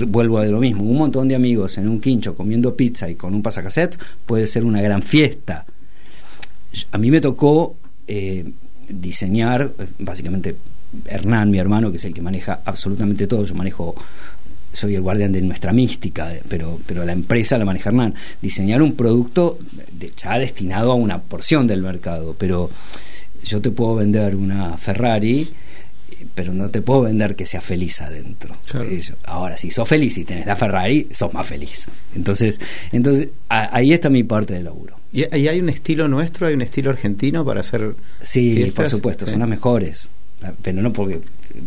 vuelvo 0.06 0.38
a 0.38 0.44
lo 0.46 0.60
mismo, 0.60 0.84
un 0.84 0.98
montón 0.98 1.26
de 1.26 1.34
amigos 1.34 1.76
en 1.78 1.88
un 1.88 2.00
quincho 2.00 2.36
comiendo 2.36 2.76
pizza 2.76 3.10
y 3.10 3.16
con 3.16 3.34
un 3.34 3.42
pasacassette 3.42 3.98
puede 4.24 4.46
ser 4.46 4.64
una 4.64 4.80
gran 4.80 5.02
fiesta. 5.02 5.66
A 6.92 6.98
mí 6.98 7.10
me 7.10 7.20
tocó 7.20 7.76
eh, 8.06 8.44
diseñar, 9.00 9.72
básicamente 9.98 10.56
Hernán, 11.06 11.50
mi 11.50 11.58
hermano, 11.58 11.90
que 11.90 11.96
es 11.96 12.04
el 12.04 12.14
que 12.14 12.22
maneja 12.22 12.60
absolutamente 12.64 13.26
todo, 13.26 13.44
yo 13.44 13.54
manejo, 13.54 13.94
soy 14.72 14.94
el 14.94 15.02
guardián 15.02 15.32
de 15.32 15.42
nuestra 15.42 15.72
mística, 15.72 16.32
pero, 16.48 16.80
pero 16.86 17.04
la 17.04 17.12
empresa 17.12 17.58
la 17.58 17.64
maneja 17.64 17.90
Hernán, 17.90 18.14
diseñar 18.40 18.82
un 18.82 18.94
producto 18.94 19.58
ya 20.16 20.38
destinado 20.38 20.92
a 20.92 20.94
una 20.94 21.20
porción 21.20 21.66
del 21.66 21.82
mercado, 21.82 22.34
pero 22.38 22.70
yo 23.44 23.60
te 23.60 23.70
puedo 23.70 23.96
vender 23.96 24.36
una 24.36 24.76
Ferrari 24.76 25.48
pero 26.34 26.52
no 26.52 26.68
te 26.68 26.82
puedo 26.82 27.02
vender 27.02 27.36
que 27.36 27.46
sea 27.46 27.60
feliz 27.60 28.00
adentro. 28.00 28.56
Ahora, 29.24 29.56
si 29.56 29.70
sos 29.70 29.88
feliz 29.88 30.18
y 30.18 30.24
tenés 30.24 30.46
la 30.46 30.56
Ferrari, 30.56 31.08
sos 31.12 31.32
más 31.32 31.46
feliz. 31.46 31.88
Entonces, 32.14 32.60
entonces 32.92 33.28
ahí 33.48 33.92
está 33.92 34.10
mi 34.10 34.24
parte 34.24 34.54
del 34.54 34.64
laburo. 34.64 34.96
¿Y, 35.12 35.22
hay 35.22 35.60
un 35.60 35.68
estilo 35.68 36.08
nuestro, 36.08 36.48
hay 36.48 36.54
un 36.54 36.62
estilo 36.62 36.90
argentino 36.90 37.44
para 37.44 37.60
hacer 37.60 37.94
Sí, 38.22 38.72
por 38.74 38.88
supuesto, 38.88 39.26
son 39.26 39.40
las 39.40 39.48
mejores. 39.48 40.10
Pero 40.62 40.82
no 40.82 40.92
porque 40.92 41.20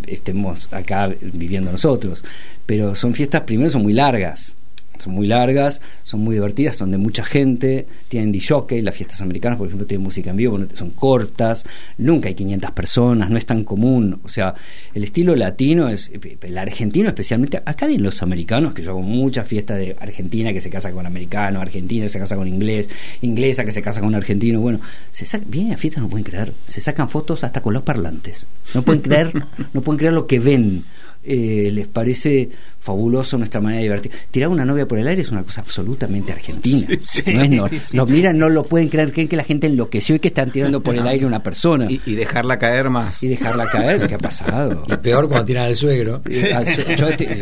estemos 0.05 0.71
acá 0.71 1.11
viviendo 1.21 1.71
nosotros. 1.71 2.23
Pero 2.65 2.93
son 2.93 3.13
fiestas, 3.13 3.43
primero 3.43 3.69
son 3.69 3.83
muy 3.83 3.93
largas, 3.93 4.55
son 4.97 5.13
muy 5.13 5.27
largas, 5.27 5.81
son 6.03 6.21
muy 6.21 6.35
divertidas, 6.35 6.75
son 6.75 6.91
de 6.91 6.97
mucha 6.97 7.23
gente, 7.23 7.87
tienen 8.07 8.31
DJ, 8.31 8.81
las 8.81 8.95
fiestas 8.95 9.21
americanas, 9.21 9.57
por 9.57 9.67
ejemplo, 9.67 9.87
tienen 9.87 10.03
música 10.03 10.31
en 10.31 10.37
vivo, 10.37 10.59
son 10.73 10.91
cortas, 10.91 11.65
nunca 11.97 12.29
hay 12.29 12.35
500 12.35 12.71
personas, 12.71 13.29
no 13.29 13.37
es 13.37 13.45
tan 13.45 13.63
común, 13.63 14.19
o 14.23 14.29
sea, 14.29 14.53
el 14.93 15.03
estilo 15.03 15.35
latino, 15.35 15.89
es 15.89 16.11
el 16.41 16.57
argentino 16.57 17.09
especialmente, 17.09 17.57
acá 17.57 17.87
vienen 17.87 18.03
los 18.03 18.21
americanos, 18.21 18.73
que 18.73 18.81
yo 18.81 18.91
hago 18.91 19.01
muchas 19.01 19.47
fiestas 19.47 19.77
de 19.77 19.95
Argentina 19.99 20.53
que 20.53 20.61
se 20.61 20.69
casa 20.69 20.91
con 20.91 21.05
americano, 21.05 21.61
argentina 21.61 22.05
que 22.05 22.09
se 22.09 22.19
casa 22.19 22.35
con 22.35 22.47
inglés, 22.47 22.89
inglesa 23.21 23.63
que 23.65 23.71
se 23.71 23.81
casa 23.81 24.01
con 24.01 24.15
argentino, 24.15 24.59
bueno, 24.59 24.79
se 25.11 25.25
vienen 25.47 25.73
a 25.73 25.77
fiestas, 25.77 26.01
no 26.01 26.09
pueden 26.09 26.25
creer, 26.25 26.53
se 26.65 26.81
sacan 26.81 27.09
fotos 27.09 27.43
hasta 27.43 27.61
con 27.61 27.73
los 27.73 27.83
parlantes, 27.83 28.47
no 28.73 28.81
pueden 28.81 29.01
creer, 29.01 29.33
no 29.73 29.81
pueden 29.81 29.97
creer 29.97 30.13
lo 30.13 30.27
que 30.27 30.39
ven, 30.39 30.83
eh, 31.23 31.71
les 31.73 31.87
parece 31.87 32.49
fabuloso 32.79 33.37
nuestra 33.37 33.59
manera 33.59 33.79
de 33.79 33.83
divertir. 33.83 34.11
Tirar 34.31 34.49
una 34.49 34.65
novia 34.65 34.87
por 34.87 34.97
el 34.97 35.07
aire 35.07 35.21
es 35.21 35.31
una 35.31 35.43
cosa 35.43 35.61
absolutamente 35.61 36.31
argentina. 36.31 36.87
no 37.27 37.43
es, 37.43 37.93
Nos 37.93 38.09
miran, 38.09 38.37
no 38.37 38.49
lo 38.49 38.63
pueden 38.63 38.89
creer, 38.89 39.11
creen 39.11 39.27
que 39.27 39.35
la 39.35 39.43
gente 39.43 39.67
enloqueció 39.67 40.15
y 40.15 40.19
que 40.19 40.29
están 40.29 40.51
tirando 40.51 40.81
por 40.81 40.95
el 40.95 41.05
aire 41.05 41.25
una 41.25 41.43
persona. 41.43 41.87
Y, 41.89 42.15
dejarla 42.15 42.57
caer 42.57 42.89
más. 42.89 43.21
Y 43.23 43.27
dejarla 43.27 43.67
caer, 43.69 44.07
¿qué 44.07 44.15
ha 44.15 44.17
pasado? 44.17 44.83
Y 44.87 44.95
peor 44.97 45.27
cuando 45.27 45.45
tiran 45.45 45.65
al 45.65 45.75
suegro. 45.75 46.21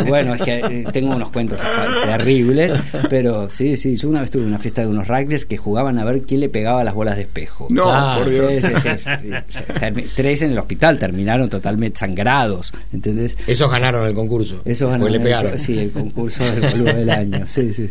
bueno, 0.08 0.36
es 0.36 0.42
que 0.42 0.60
eh, 0.60 0.86
tengo 0.92 1.16
unos 1.16 1.30
cuentos 1.30 1.60
terribles, 2.06 2.74
pero 3.10 3.50
sí, 3.50 3.78
sí, 3.78 3.96
yo 3.96 4.10
una 4.10 4.22
vez 4.22 4.32
tuve 4.32 4.46
una 4.46 4.60
fiesta 4.60 4.82
de 4.82 4.88
unos 4.88 5.08
rugbyers 5.08 5.46
que 5.46 5.58
jugaban 5.58 6.00
a 6.00 6.06
ver 6.06 6.24
quién 6.24 6.42
le 6.42 6.50
pegaba 6.50 6.84
las 6.84 6.94
bolas 6.94 7.16
de 7.16 7.24
espejo. 7.24 7.68
No, 7.70 8.16
por 8.18 8.30
Dios. 8.30 8.52
Tres 10.16 10.42
en 10.42 10.52
el 10.52 10.58
hospital 10.58 10.98
terminaron 10.98 11.50
totalmente 11.50 12.00
sangrados, 12.00 12.74
¿entendés? 12.92 13.38
Esos 13.48 13.70
ganaron 13.70 14.06
el 14.08 14.14
concurso. 14.14 14.62
Esos 14.66 14.90
ganaron 14.90 15.26
Sí, 15.58 15.80
el 15.80 15.92
concurso 15.92 16.44
del 16.44 16.72
boludo 16.72 16.94
del 16.94 17.10
año. 17.10 17.48
Sí, 17.48 17.74
sí. 17.74 17.90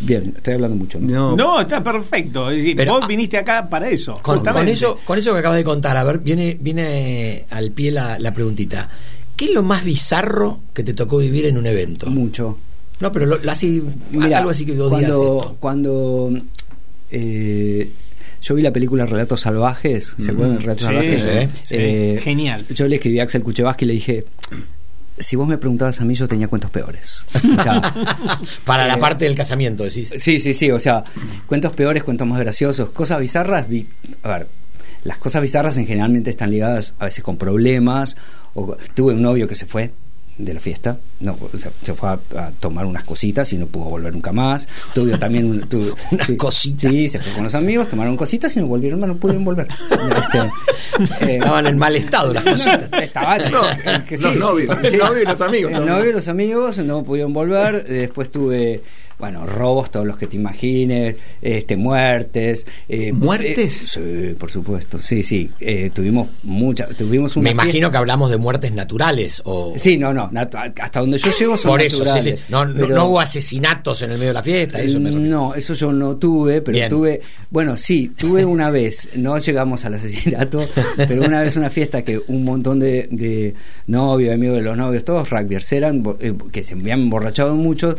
bien, 0.00 0.34
estoy 0.36 0.54
hablando 0.54 0.76
mucho. 0.76 0.98
¿no? 1.00 1.60
está 1.60 1.82
perfecto. 1.82 2.48
vos 2.86 3.06
viniste 3.08 3.38
acá 3.38 3.68
para 3.68 3.88
eso. 3.88 4.14
Con, 4.22 4.68
eso. 4.68 4.98
con 5.04 5.18
eso 5.18 5.32
que 5.32 5.38
acabas 5.38 5.56
de 5.56 5.64
contar, 5.64 5.96
a 5.96 6.04
ver, 6.04 6.18
viene, 6.18 6.56
viene 6.60 7.44
al 7.50 7.70
pie 7.70 7.90
la, 7.90 8.18
la 8.18 8.32
preguntita. 8.32 8.88
¿Qué 9.36 9.46
es 9.46 9.52
lo 9.52 9.62
más 9.62 9.84
bizarro 9.84 10.60
que 10.74 10.84
te 10.84 10.92
tocó 10.92 11.18
vivir 11.18 11.46
en 11.46 11.56
un 11.56 11.66
evento? 11.66 12.10
Mucho. 12.10 12.58
No, 13.00 13.10
pero 13.10 13.26
lo, 13.26 13.50
así, 13.50 13.82
algo 14.34 14.50
así 14.50 14.66
que 14.66 14.72
vos 14.74 14.90
cuando, 14.90 15.56
Cuando 15.58 16.32
eh, 17.10 17.90
yo 18.42 18.54
vi 18.54 18.62
la 18.62 18.72
película 18.72 19.06
Relatos 19.06 19.40
Salvajes, 19.40 20.14
¿se 20.18 20.30
acuerdan 20.30 20.56
de 20.56 20.60
Relatos 20.60 20.84
Salvajes? 20.84 21.24
Eh, 21.70 22.20
Genial. 22.22 22.66
Yo 22.68 22.86
le 22.86 22.96
escribí 22.96 23.18
a 23.18 23.22
Axel 23.22 23.42
Kuchevaski 23.42 23.86
y 23.86 23.88
le 23.88 23.94
dije, 23.94 24.24
si 25.20 25.36
vos 25.36 25.46
me 25.46 25.58
preguntabas 25.58 26.00
a 26.00 26.04
mí, 26.04 26.14
yo 26.14 26.26
tenía 26.26 26.48
cuentos 26.48 26.70
peores. 26.70 27.24
Para 28.64 28.86
la 28.86 28.94
eh, 28.94 28.98
parte 28.98 29.26
del 29.26 29.34
casamiento, 29.34 29.84
decís. 29.84 30.12
Sí, 30.18 30.40
sí, 30.40 30.54
sí. 30.54 30.70
O 30.70 30.78
sea, 30.78 31.04
cuentos 31.46 31.72
peores, 31.74 32.02
cuentos 32.02 32.26
más 32.26 32.40
graciosos, 32.40 32.90
cosas 32.90 33.20
bizarras. 33.20 33.66
a 34.22 34.28
ver, 34.28 34.46
las 35.04 35.18
cosas 35.18 35.42
bizarras 35.42 35.76
en 35.76 35.86
generalmente 35.86 36.30
están 36.30 36.50
ligadas 36.50 36.94
a 36.98 37.04
veces 37.04 37.22
con 37.22 37.36
problemas. 37.36 38.16
O, 38.54 38.76
tuve 38.94 39.14
un 39.14 39.22
novio 39.22 39.46
que 39.46 39.54
se 39.54 39.66
fue 39.66 39.92
de 40.44 40.54
la 40.54 40.60
fiesta. 40.60 40.98
No, 41.20 41.36
se 41.82 41.94
fue 41.94 42.08
a, 42.08 42.18
tomar 42.60 42.86
unas 42.86 43.04
cositas 43.04 43.52
y 43.52 43.58
no 43.58 43.66
pudo 43.66 43.86
volver 43.86 44.12
nunca 44.12 44.32
más. 44.32 44.68
Tuve 44.94 45.18
también 45.18 45.46
unas 46.10 46.30
cositas. 46.36 46.90
Sí, 46.90 47.08
se 47.08 47.18
fue 47.18 47.32
con 47.32 47.44
los 47.44 47.54
amigos, 47.54 47.88
tomaron 47.88 48.16
cositas 48.16 48.56
y 48.56 48.60
no 48.60 48.66
volvieron, 48.66 49.00
no 49.00 49.16
pudieron 49.16 49.44
volver. 49.44 49.68
Este, 50.22 50.38
eh, 51.26 51.36
Estaban 51.36 51.66
en 51.66 51.78
mal 51.78 51.94
estado 51.96 52.32
las 52.32 52.44
cositas. 52.44 52.90
estaban, 53.02 53.50
los 53.50 54.36
novios, 54.36 54.76
el 54.82 54.98
novio 54.98 55.22
y 55.22 55.26
los 55.26 55.40
amigos. 55.40 55.72
El 55.72 55.86
novio 55.86 56.10
y 56.10 56.12
los 56.12 56.28
amigos 56.28 56.78
no 56.78 57.02
pudieron 57.02 57.32
volver. 57.32 57.84
Después 57.84 58.30
tuve 58.30 58.82
bueno, 59.20 59.46
robos 59.46 59.90
todos 59.90 60.06
los 60.06 60.16
que 60.16 60.26
te 60.26 60.36
imagines, 60.36 61.16
este, 61.42 61.76
muertes. 61.76 62.66
Eh, 62.88 63.12
¿Muertes? 63.12 63.96
Eh, 63.98 64.28
sí, 64.30 64.34
por 64.34 64.50
supuesto, 64.50 64.98
sí, 64.98 65.22
sí. 65.22 65.50
Eh, 65.60 65.90
tuvimos 65.92 66.28
muchas, 66.42 66.96
tuvimos 66.96 67.36
Me 67.36 67.50
imagino 67.50 67.90
que 67.90 67.98
hablamos 67.98 68.30
de 68.30 68.38
muertes 68.38 68.72
naturales 68.72 69.42
o... 69.44 69.74
Sí, 69.76 69.98
no, 69.98 70.14
no, 70.14 70.30
hasta 70.32 71.00
donde 71.00 71.18
yo 71.18 71.30
llego 71.38 71.56
son 71.56 71.70
Por 71.70 71.82
eso, 71.82 72.04
sí, 72.06 72.22
sí. 72.22 72.34
No, 72.48 72.64
no, 72.64 73.06
hubo 73.06 73.20
asesinatos 73.20 74.00
en 74.02 74.12
el 74.12 74.18
medio 74.18 74.30
de 74.30 74.34
la 74.34 74.42
fiesta, 74.42 74.80
eso 74.80 74.98
No, 74.98 75.54
eso 75.54 75.74
yo 75.74 75.92
no 75.92 76.16
tuve, 76.16 76.62
pero 76.62 76.88
tuve, 76.88 77.20
bueno, 77.50 77.76
sí, 77.76 78.12
tuve 78.16 78.44
una 78.44 78.70
vez, 78.70 79.10
no 79.16 79.36
llegamos 79.38 79.84
al 79.84 79.94
asesinato, 79.94 80.66
pero 80.96 81.22
una 81.22 81.42
vez 81.42 81.56
una 81.56 81.70
fiesta 81.70 82.02
que 82.02 82.20
un 82.26 82.44
montón 82.44 82.80
de, 82.80 83.08
de 83.10 83.54
novios, 83.86 84.34
amigos 84.34 84.56
de 84.56 84.62
los 84.62 84.76
novios, 84.76 85.04
todos 85.04 85.28
rugbyers 85.28 85.70
eran, 85.72 86.02
que 86.50 86.64
se 86.64 86.74
habían 86.74 87.00
emborrachado 87.00 87.54
mucho 87.54 87.96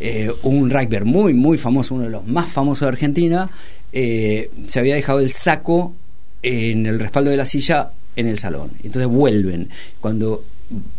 eh, 0.00 0.30
un 0.42 0.70
rugby 0.70 1.00
muy, 1.00 1.34
muy 1.34 1.58
famoso, 1.58 1.94
uno 1.94 2.04
de 2.04 2.10
los 2.10 2.26
más 2.26 2.48
famosos 2.48 2.80
de 2.80 2.88
Argentina, 2.88 3.50
eh, 3.92 4.50
se 4.66 4.78
había 4.78 4.94
dejado 4.94 5.20
el 5.20 5.30
saco 5.30 5.94
en 6.42 6.86
el 6.86 6.98
respaldo 6.98 7.30
de 7.30 7.36
la 7.36 7.46
silla 7.46 7.90
en 8.16 8.28
el 8.28 8.38
salón. 8.38 8.70
Entonces 8.82 9.08
vuelven. 9.08 9.68
Cuando 10.00 10.44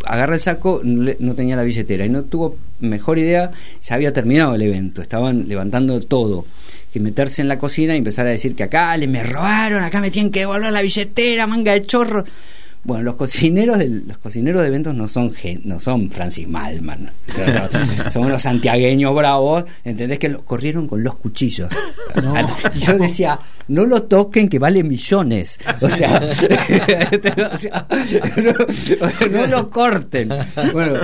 agarra 0.05 0.33
el 0.33 0.39
saco 0.39 0.81
no, 0.83 1.35
tenía 1.35 1.55
la 1.55 1.63
billetera 1.63 2.05
y 2.05 2.09
no 2.09 2.23
tuvo 2.23 2.57
mejor 2.79 3.19
idea, 3.19 3.51
ya 3.81 3.95
había 3.95 4.11
terminado 4.11 4.55
el 4.55 4.61
evento, 4.63 5.01
estaban 5.01 5.47
levantando 5.47 5.99
todo. 6.01 6.45
Que 6.91 6.99
meterse 6.99 7.43
en 7.43 7.47
la 7.47 7.59
cocina 7.59 7.93
y 7.93 7.99
empezar 7.99 8.25
a 8.25 8.31
decir 8.31 8.55
que 8.55 8.63
acá 8.63 8.97
le 8.97 9.07
me 9.07 9.21
robaron, 9.21 9.83
acá 9.83 10.01
me 10.01 10.09
tienen 10.09 10.31
que 10.31 10.39
devolver 10.39 10.71
la 10.73 10.81
billetera, 10.81 11.45
manga 11.45 11.73
de 11.73 11.85
chorro. 11.85 12.23
Bueno, 12.83 13.03
los 13.03 13.15
cocineros 13.15 13.77
de, 13.77 13.89
los 13.89 14.17
cocineros 14.19 14.61
de 14.61 14.67
eventos 14.69 14.95
no 14.95 15.07
son 15.07 15.33
no 15.63 15.79
son 15.79 16.09
Francis 16.09 16.47
Malman, 16.47 17.11
son 18.11 18.25
unos 18.25 18.41
santiagueños 18.41 19.13
bravos, 19.13 19.65
¿entendés? 19.83 20.17
Que 20.17 20.33
corrieron 20.33 20.87
con 20.87 21.03
los 21.03 21.15
cuchillos. 21.15 21.69
Y 22.75 22.79
yo 22.79 22.97
decía, 22.97 23.39
no 23.69 23.85
lo 23.85 24.03
toquen 24.03 24.49
que 24.49 24.59
vale 24.59 24.83
millones. 24.83 25.59
O 25.81 25.89
sea, 25.89 26.19
no, 29.31 29.47
lo 29.47 29.69
corten. 29.69 30.29
Bueno, 30.73 31.01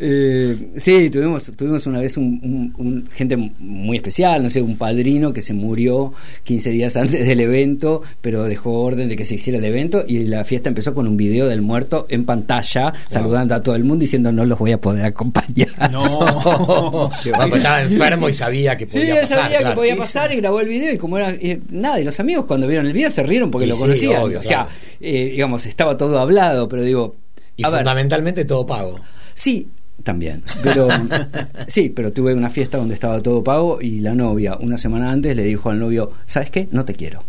eh, 0.00 0.70
sí, 0.76 1.10
tuvimos, 1.10 1.50
tuvimos 1.56 1.84
una 1.86 2.00
vez 2.00 2.16
un, 2.16 3.08
gente 3.12 3.36
muy 3.36 3.96
especial, 3.96 4.42
no 4.42 4.48
sé, 4.48 4.62
un 4.62 4.76
padrino 4.76 5.32
que 5.32 5.42
se 5.42 5.54
murió 5.54 6.12
15 6.44 6.70
días 6.70 6.96
antes 6.96 7.26
del 7.26 7.40
evento, 7.40 8.02
pero 8.20 8.44
dejó 8.44 8.80
orden 8.80 9.08
de 9.08 9.16
que 9.16 9.24
se 9.24 9.34
hiciera 9.34 9.58
el 9.58 9.64
evento 9.64 10.04
y 10.06 10.24
la 10.24 10.44
fiesta 10.44 10.68
empezó 10.68 10.94
con 10.94 11.08
un 11.08 11.16
video 11.16 11.48
del 11.48 11.62
muerto 11.62 12.06
en 12.10 12.24
pantalla, 12.24 12.92
saludando 13.08 13.56
a 13.56 13.62
todo 13.62 13.74
el 13.74 13.82
mundo 13.82 14.02
diciendo 14.02 14.30
no 14.30 14.44
los 14.44 14.58
voy 14.58 14.72
a 14.72 14.80
poder 14.80 15.04
acompañar. 15.04 15.68
No, 15.88 17.10
estaba 17.54 17.82
enfermo 17.82 18.28
y 18.28 18.32
sabía 18.34 18.76
que 18.76 18.86
podía 18.86 19.26
sí, 19.26 19.34
sabía 19.34 19.58
que 19.58 19.74
podía 19.74 19.96
pasar 19.96 20.30
y 20.32 20.36
grabó 20.36 20.60
el 20.60 20.68
video 20.68 20.92
y 20.92 20.98
como 20.98 21.16
era 21.16 21.30
eh, 21.30 21.60
nada, 21.70 21.98
y 21.98 22.04
los 22.04 22.20
amigos 22.20 22.44
cuando 22.44 22.66
vieron 22.66 22.86
el 22.86 22.92
video 22.92 23.10
se 23.10 23.22
rieron 23.22 23.50
porque 23.50 23.66
lo 23.66 23.76
conocían. 23.76 24.36
o 24.36 24.42
sea, 24.42 24.68
eh, 25.00 25.30
digamos, 25.32 25.64
estaba 25.66 25.96
todo 25.96 26.18
hablado, 26.18 26.68
pero 26.68 26.82
digo... 26.82 27.16
Y 27.56 27.64
fundamentalmente 27.64 28.44
todo 28.44 28.66
pago. 28.66 29.00
Sí, 29.34 29.66
también. 30.02 30.42
Pero 30.62 30.88
sí, 31.68 31.88
pero 31.88 32.12
tuve 32.12 32.34
una 32.34 32.50
fiesta 32.50 32.78
donde 32.78 32.94
estaba 32.94 33.20
todo 33.20 33.42
pago 33.44 33.80
y 33.80 34.00
la 34.00 34.14
novia, 34.14 34.56
una 34.60 34.78
semana 34.78 35.10
antes, 35.10 35.34
le 35.36 35.44
dijo 35.44 35.70
al 35.70 35.78
novio, 35.78 36.12
¿sabes 36.26 36.50
qué? 36.50 36.68
No 36.70 36.84
te 36.84 36.94
quiero. 36.94 37.24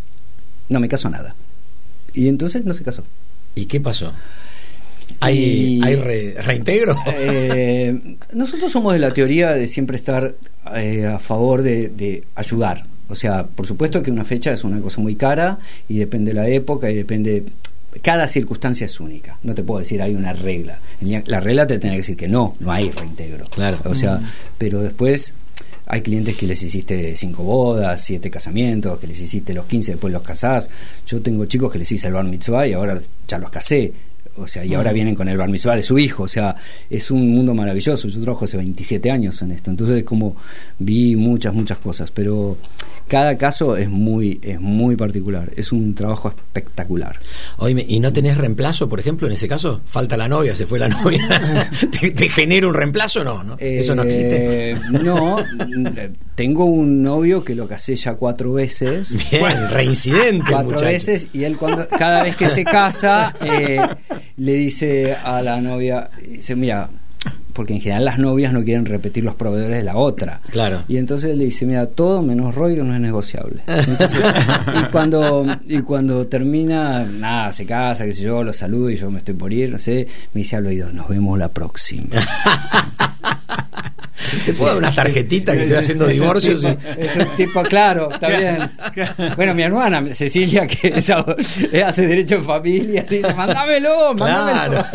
No 0.70 0.80
me 0.80 0.88
caso 0.88 1.10
nada. 1.10 1.36
Y 2.14 2.28
entonces 2.28 2.66
no 2.66 2.74
se 2.74 2.84
casó. 2.84 3.04
¿Y 3.56 3.66
qué 3.66 3.80
pasó? 3.80 4.14
¿Hay, 5.20 5.82
¿hay 5.84 5.96
reintegro? 6.36 6.96
Eh, 7.08 8.16
nosotros 8.34 8.72
somos 8.72 8.94
de 8.94 9.00
la 9.00 9.14
teoría 9.14 9.52
de 9.52 9.68
siempre 9.68 9.98
estar 9.98 10.36
eh, 10.76 11.06
a 11.06 11.20
favor 11.20 11.62
de, 11.62 12.24
ayudar. 12.36 12.86
O 13.10 13.16
sea, 13.16 13.46
por 13.46 13.66
supuesto 13.66 14.04
que 14.04 14.12
una 14.12 14.24
fecha 14.24 14.52
es 14.52 14.64
una 14.64 14.80
cosa 14.80 15.02
muy 15.02 15.16
cara 15.16 15.58
y 15.88 15.98
depende 15.98 16.32
de 16.32 16.36
la 16.36 16.48
época 16.48 16.90
y 16.92 16.96
depende. 16.96 17.44
Cada 18.02 18.28
circunstancia 18.28 18.86
es 18.86 19.00
única. 19.00 19.38
No 19.44 19.56
te 19.56 19.64
puedo 19.64 19.80
decir 19.80 20.02
hay 20.02 20.16
una 20.16 20.34
regla. 20.34 20.80
La 21.26 21.40
regla 21.40 21.66
te 21.68 21.80
tiene 21.80 21.96
que 21.96 22.02
decir 22.02 22.18
que 22.18 22.28
no, 22.28 22.56
no 22.60 22.72
hay 22.72 22.90
reintegro. 22.92 23.46
Claro. 23.46 23.80
O 23.86 23.96
sea, 23.96 24.20
pero 24.58 24.82
después 24.82 25.34
hay 25.92 26.02
clientes 26.02 26.38
que 26.38 26.46
les 26.46 26.62
hiciste 26.62 27.16
cinco 27.16 27.44
bodas, 27.44 28.04
siete 28.06 28.30
casamientos, 28.30 29.00
que 29.00 29.08
les 29.08 29.20
hiciste 29.20 29.56
los 29.56 29.66
quince, 29.66 29.94
después 29.94 30.14
los 30.14 30.22
casás. 30.22 30.70
Yo 31.08 31.20
tengo 31.22 31.46
chicos 31.46 31.72
que 31.72 31.80
les 31.80 31.92
hice 31.92 32.08
el 32.08 32.14
bar 32.14 32.26
mitzvah 32.26 32.68
y 32.68 32.74
ahora 32.74 32.98
ya 33.28 33.40
los 33.40 33.50
casé. 33.50 33.92
O 34.42 34.48
sea, 34.48 34.66
y 34.66 34.74
ahora 34.74 34.92
vienen 34.92 35.16
con 35.16 35.28
el 35.30 35.38
bar 35.38 35.50
mitzvah 35.50 35.76
de 35.76 35.84
su 35.84 35.98
hijo. 35.98 36.24
O 36.24 36.28
sea, 36.28 36.56
es 36.90 37.12
un 37.12 37.30
mundo 37.32 37.54
maravilloso. 37.54 38.08
Yo 38.08 38.22
trabajo 38.22 38.46
hace 38.46 38.58
27 38.58 39.12
años 39.12 39.42
en 39.42 39.52
esto. 39.52 39.72
Entonces, 39.72 40.04
como 40.04 40.36
vi 40.78 41.16
muchas, 41.16 41.54
muchas 41.54 41.78
cosas. 41.80 42.12
Pero 42.12 42.58
cada 43.10 43.38
caso 43.38 43.76
es 43.76 43.90
muy, 43.90 44.40
es 44.44 44.62
muy 44.62 44.96
particular. 44.96 45.52
Es 45.56 45.72
un 45.72 45.96
trabajo 45.96 46.30
espectacular. 46.30 47.18
Oye, 47.58 47.84
¿y 47.88 48.00
no 48.00 48.14
tenés 48.14 48.38
reemplazo, 48.38 48.88
por 48.88 49.00
ejemplo, 49.00 49.26
en 49.26 49.34
ese 49.34 49.48
caso? 49.48 49.82
Falta 49.86 50.16
la 50.16 50.28
novia, 50.28 50.54
se 50.54 50.68
fue 50.68 50.78
la 50.78 50.90
novia. 50.90 51.70
¿Te, 52.16 52.30
genera 52.30 52.68
un 52.68 52.76
reemplazo? 52.76 53.24
No, 53.24 53.44
¿no? 53.44 53.58
Eso 53.60 53.96
no 53.96 54.04
existe. 54.04 54.72
Eh, 54.72 54.78
no, 55.04 55.38
tengo 56.36 56.66
un 56.66 57.02
novio 57.02 57.44
que 57.44 57.56
lo 57.56 57.68
casé 57.68 57.96
ya 57.96 58.14
cuatro 58.14 58.54
veces. 58.54 59.18
Bien, 59.32 59.70
reincidente. 59.72 60.52
Cuatro 60.52 60.80
veces 60.80 61.28
y 61.34 61.46
él 61.46 61.58
cuando 61.58 61.88
cada 61.88 62.24
vez 62.24 62.36
que 62.36 62.48
se 62.48 62.64
casa... 62.64 63.34
Eh, 63.42 63.80
le 64.40 64.54
dice 64.54 65.14
a 65.16 65.42
la 65.42 65.62
novia, 65.62 66.10
dice, 66.26 66.56
mira, 66.56 66.90
porque 67.54 67.74
en 67.74 67.82
general 67.82 68.06
las 68.06 68.18
novias 68.18 68.54
no 68.54 68.64
quieren 68.64 68.86
repetir 68.86 69.24
los 69.26 69.36
proveedores 69.36 69.80
de 69.80 69.84
la 69.84 69.98
otra. 69.98 70.40
Claro. 70.50 70.82
Y 70.88 70.98
entonces 70.98 71.38
le 71.38 71.44
dice, 71.44 71.66
mira, 71.66 71.88
todo 71.88 72.22
menos 72.22 72.56
que 72.56 72.84
no 72.84 72.94
es 72.94 73.02
negociable. 73.02 73.62
y 73.68 74.86
cuando 74.92 75.46
y 75.68 75.80
cuando 75.82 76.26
termina, 76.28 77.04
nada, 77.04 77.52
se 77.52 77.66
casa, 77.66 78.06
qué 78.06 78.14
sé 78.14 78.24
yo, 78.24 78.44
lo 78.44 78.54
saludo 78.54 78.90
y 78.90 78.96
yo 78.96 79.12
me 79.12 79.18
estoy 79.18 79.34
por 79.34 79.52
ir, 79.52 79.72
no 79.72 79.78
sé, 79.78 80.08
me 80.34 80.40
dice 80.40 80.56
al 80.56 80.68
oído, 80.68 80.94
nos 80.94 81.10
vemos 81.10 81.38
la 81.38 81.50
próxima. 81.50 82.16
¿Te 84.46 84.54
puedo 84.54 84.72
dar 84.72 84.78
unas 84.78 84.96
tarjetitas 84.96 85.56
que 85.56 85.64
estoy 85.64 85.78
haciendo 85.78 86.08
divorcios? 86.08 86.64
Es 86.64 87.16
un 87.16 87.28
tipo, 87.36 87.64
claro, 87.64 88.10
está 88.12 88.30
bien. 88.30 88.58
Bueno, 89.36 89.54
mi 89.54 89.64
hermana, 89.64 90.14
Cecilia, 90.14 90.68
que 90.68 90.94
hace 91.86 92.08
derecho 92.08 92.36
en 92.36 92.46
familia, 92.46 93.06
dice, 93.10 93.34
mándamelo, 93.34 94.14
mándamelo. 94.16 94.86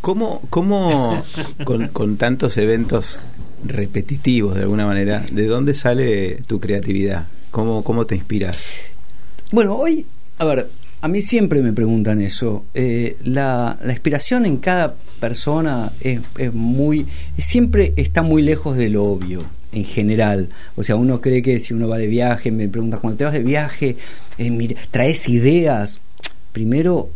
¿Cómo, 0.00 0.42
cómo 0.48 1.22
con, 1.64 2.16
tantos 2.16 2.56
eventos 2.56 3.20
repetitivos 3.64 4.54
de 4.54 4.62
alguna 4.62 4.86
manera, 4.86 5.24
de 5.30 5.46
dónde 5.46 5.74
sale 5.74 6.36
tu 6.46 6.60
creatividad? 6.60 7.26
¿Cómo, 7.50 7.82
cómo 7.82 8.06
te 8.06 8.14
inspiras? 8.14 8.92
Bueno, 9.50 9.74
hoy, 9.74 10.06
a 10.38 10.44
ver, 10.44 10.70
a 11.00 11.08
mí 11.08 11.22
siempre 11.22 11.62
me 11.62 11.72
preguntan 11.72 12.20
eso. 12.20 12.64
Eh, 12.74 13.16
la, 13.24 13.78
la, 13.82 13.92
inspiración 13.92 14.46
en 14.46 14.56
cada 14.58 14.94
persona 15.20 15.92
es, 16.00 16.20
es, 16.36 16.52
muy. 16.52 17.06
siempre 17.36 17.92
está 17.96 18.22
muy 18.22 18.42
lejos 18.42 18.76
de 18.76 18.90
lo 18.90 19.04
obvio, 19.04 19.44
en 19.72 19.84
general. 19.84 20.48
O 20.76 20.82
sea, 20.82 20.96
uno 20.96 21.20
cree 21.20 21.42
que 21.42 21.60
si 21.60 21.74
uno 21.74 21.88
va 21.88 21.98
de 21.98 22.08
viaje, 22.08 22.50
me 22.50 22.68
pregunta, 22.68 22.98
cuando 22.98 23.16
te 23.16 23.24
vas 23.24 23.32
de 23.32 23.42
viaje, 23.42 23.96
eh, 24.38 24.76
traes 24.90 25.28
ideas. 25.28 26.00
Primero, 26.52 27.10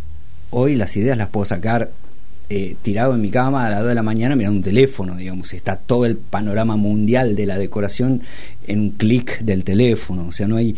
hoy 0.51 0.77
las 0.77 0.97
ideas 0.97 1.19
las 1.19 1.29
puedo 1.29 1.45
sacar 1.45 1.91
eh, 2.51 2.77
tirado 2.83 3.15
en 3.15 3.21
mi 3.21 3.31
cama 3.31 3.67
a 3.67 3.71
las 3.71 3.81
2 3.81 3.89
de 3.89 3.95
la 3.95 4.03
mañana 4.03 4.37
mirando 4.37 4.59
un 4.59 4.63
teléfono, 4.63 5.17
digamos, 5.17 5.55
está 5.55 5.77
todo 5.77 6.05
el 6.05 6.19
panorama 6.19 6.77
mundial 6.77 7.35
de 7.35 7.47
la 7.47 7.57
decoración 7.57 8.21
en 8.67 8.81
un 8.81 8.91
clic 8.91 9.41
del 9.41 9.65
teléfono, 9.65 10.27
o 10.27 10.33
sea, 10.33 10.47
no 10.47 10.57
hay 10.57 10.77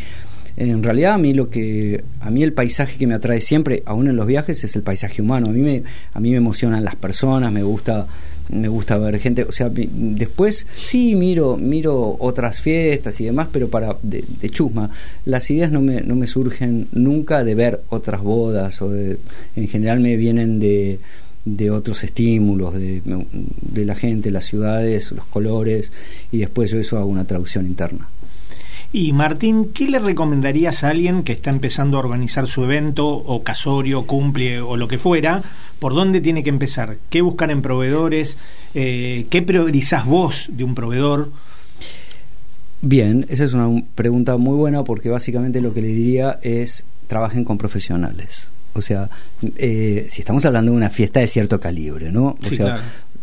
en 0.56 0.82
realidad 0.82 1.14
a 1.14 1.18
mí 1.18 1.34
lo 1.34 1.50
que 1.50 2.04
a 2.20 2.30
mí 2.30 2.42
el 2.42 2.52
paisaje 2.52 2.96
que 2.96 3.06
me 3.06 3.14
atrae 3.14 3.40
siempre, 3.40 3.82
aún 3.86 4.08
en 4.08 4.16
los 4.16 4.26
viajes, 4.26 4.62
es 4.62 4.76
el 4.76 4.82
paisaje 4.82 5.20
humano. 5.20 5.48
A 5.48 5.52
mí 5.52 5.60
me 5.60 5.82
a 6.12 6.20
mí 6.20 6.30
me 6.30 6.36
emocionan 6.36 6.84
las 6.84 6.94
personas, 6.94 7.50
me 7.52 7.62
gusta 7.62 8.06
me 8.50 8.68
gusta 8.68 8.98
ver 8.98 9.18
gente, 9.18 9.44
o 9.44 9.52
sea, 9.52 9.70
después 9.70 10.66
sí 10.76 11.14
miro 11.14 11.56
miro 11.56 12.16
otras 12.20 12.60
fiestas 12.60 13.20
y 13.20 13.24
demás, 13.24 13.48
pero 13.52 13.68
para 13.68 13.96
de, 14.02 14.24
chusma. 14.50 14.90
Las 15.24 15.50
ideas 15.50 15.72
no 15.72 15.80
me 15.80 16.02
no 16.02 16.14
me 16.14 16.26
surgen 16.26 16.86
nunca 16.92 17.42
de 17.42 17.54
ver 17.54 17.80
otras 17.88 18.22
bodas 18.22 18.80
o 18.82 18.90
de 18.90 19.18
en 19.56 19.66
general 19.66 20.00
me 20.00 20.16
vienen 20.16 20.60
de 20.60 21.00
de 21.44 21.70
otros 21.70 22.04
estímulos, 22.04 22.72
de, 22.72 23.02
de, 23.04 23.84
la 23.84 23.94
gente, 23.94 24.30
las 24.30 24.46
ciudades, 24.46 25.12
los 25.12 25.26
colores, 25.26 25.92
y 26.32 26.38
después 26.38 26.70
yo 26.70 26.78
eso 26.78 26.96
hago 26.96 27.08
una 27.08 27.26
traducción 27.26 27.66
interna. 27.66 28.08
Y 28.96 29.12
Martín, 29.12 29.72
¿qué 29.74 29.88
le 29.88 29.98
recomendarías 29.98 30.84
a 30.84 30.90
alguien 30.90 31.24
que 31.24 31.32
está 31.32 31.50
empezando 31.50 31.96
a 31.96 32.00
organizar 32.00 32.46
su 32.46 32.62
evento, 32.62 33.08
o 33.08 33.42
casorio, 33.42 34.06
cumple, 34.06 34.60
o 34.60 34.76
lo 34.76 34.86
que 34.86 34.98
fuera? 34.98 35.42
¿Por 35.80 35.94
dónde 35.94 36.20
tiene 36.20 36.44
que 36.44 36.50
empezar? 36.50 36.98
¿Qué 37.10 37.20
buscar 37.20 37.50
en 37.50 37.60
proveedores? 37.60 38.38
Eh, 38.72 39.26
¿Qué 39.30 39.42
priorizás 39.42 40.06
vos 40.06 40.48
de 40.52 40.62
un 40.62 40.76
proveedor? 40.76 41.32
Bien, 42.82 43.26
esa 43.30 43.42
es 43.42 43.52
una 43.52 43.82
pregunta 43.96 44.36
muy 44.36 44.54
buena 44.56 44.84
porque 44.84 45.08
básicamente 45.08 45.60
lo 45.60 45.74
que 45.74 45.82
le 45.82 45.88
diría 45.88 46.38
es 46.42 46.84
trabajen 47.08 47.44
con 47.44 47.58
profesionales. 47.58 48.52
O 48.74 48.82
sea, 48.82 49.10
eh, 49.56 50.06
si 50.08 50.20
estamos 50.22 50.46
hablando 50.46 50.70
de 50.70 50.76
una 50.76 50.90
fiesta 50.90 51.18
de 51.18 51.26
cierto 51.26 51.58
calibre, 51.58 52.12
¿no? 52.12 52.38
O 52.40 52.46
sea, 52.46 52.80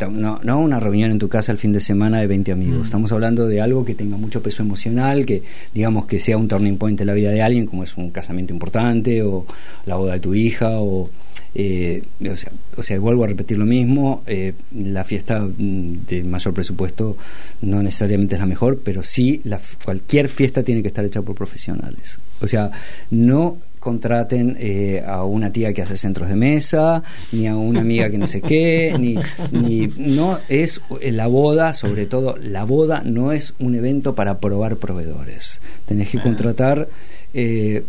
no, 0.10 0.40
no 0.44 0.60
una 0.60 0.80
reunión 0.80 1.12
en 1.12 1.20
tu 1.20 1.30
casa 1.30 1.52
el 1.52 1.58
fin 1.58 1.72
de 1.72 1.80
semana 1.80 2.20
de 2.20 2.28
20 2.28 2.52
amigos. 2.52 2.80
Mm. 2.80 2.84
Estamos 2.84 3.12
hablando 3.12 3.48
de 3.48 3.62
algo 3.62 3.86
que 3.86 3.96
tenga 3.96 4.18
mucho 4.18 4.42
peso 4.42 4.64
emocional, 4.64 5.26
que 5.26 5.44
digamos 5.74 6.06
que 6.06 6.20
sea 6.20 6.38
un 6.38 6.48
turning 6.48 6.78
point 6.78 7.00
en 7.00 7.08
la 7.08 7.14
vida 7.14 7.32
de 7.32 7.42
alguien, 7.42 7.66
como 7.66 7.84
es 7.84 7.98
un 7.98 8.12
casamiento 8.12 8.54
importante 8.54 9.22
o 9.24 9.46
la 9.86 9.96
boda 9.96 10.14
de 10.14 10.20
tu 10.20 10.34
hija 10.34 10.80
o... 10.80 11.10
Eh, 11.54 12.02
o, 12.22 12.38
sea, 12.38 12.50
o, 12.78 12.84
sea, 12.84 12.98
vuelvo 12.98 13.26
a 13.26 13.28
repetir 13.28 13.58
lo 13.58 13.66
mismo, 13.66 14.24
eh, 14.26 14.54
la 14.74 15.04
fiesta 15.04 15.42
mm, 15.42 16.06
de 16.08 16.24
mayor 16.24 16.54
presupuesto 16.54 17.18
no 17.62 17.84
necesariamente 17.84 18.36
es 18.36 18.40
la 18.40 18.46
mejor, 18.46 18.80
pero 18.82 19.04
sí 19.04 19.42
la, 19.44 19.60
cualquier 19.84 20.30
fiesta 20.30 20.64
tiene 20.64 20.82
que 20.82 20.88
estar 20.88 21.04
hecha 21.04 21.22
por 21.22 21.36
profesionales. 21.36 22.20
O 22.40 22.48
sea, 22.48 22.72
no 23.10 23.58
contraten 23.82 24.56
eh, 24.60 25.04
a 25.06 25.26
una 25.26 25.52
tía 25.52 25.74
que 25.74 25.82
hace 25.82 25.98
centros 25.98 26.30
de 26.30 26.36
mesa, 26.36 27.02
ni 27.32 27.48
a 27.48 27.56
una 27.58 27.82
amiga 27.82 28.10
que 28.10 28.20
no 28.20 28.28
sé 28.28 28.42
qué, 28.42 28.96
ni, 29.00 29.18
ni 29.52 29.88
no 29.98 30.38
es 30.48 30.82
eh, 31.02 31.12
la 31.12 31.28
boda, 31.28 31.74
sobre 31.74 32.06
todo 32.06 32.38
la 32.38 32.64
boda 32.64 33.02
no 33.04 33.32
es 33.34 33.56
un 33.60 33.76
evento 33.76 34.14
para 34.16 34.40
probar 34.40 34.78
proveedores. 34.78 35.62
Tenés 35.88 36.10
que 36.10 36.20
contratar 36.20 36.88
eh, 37.34 37.84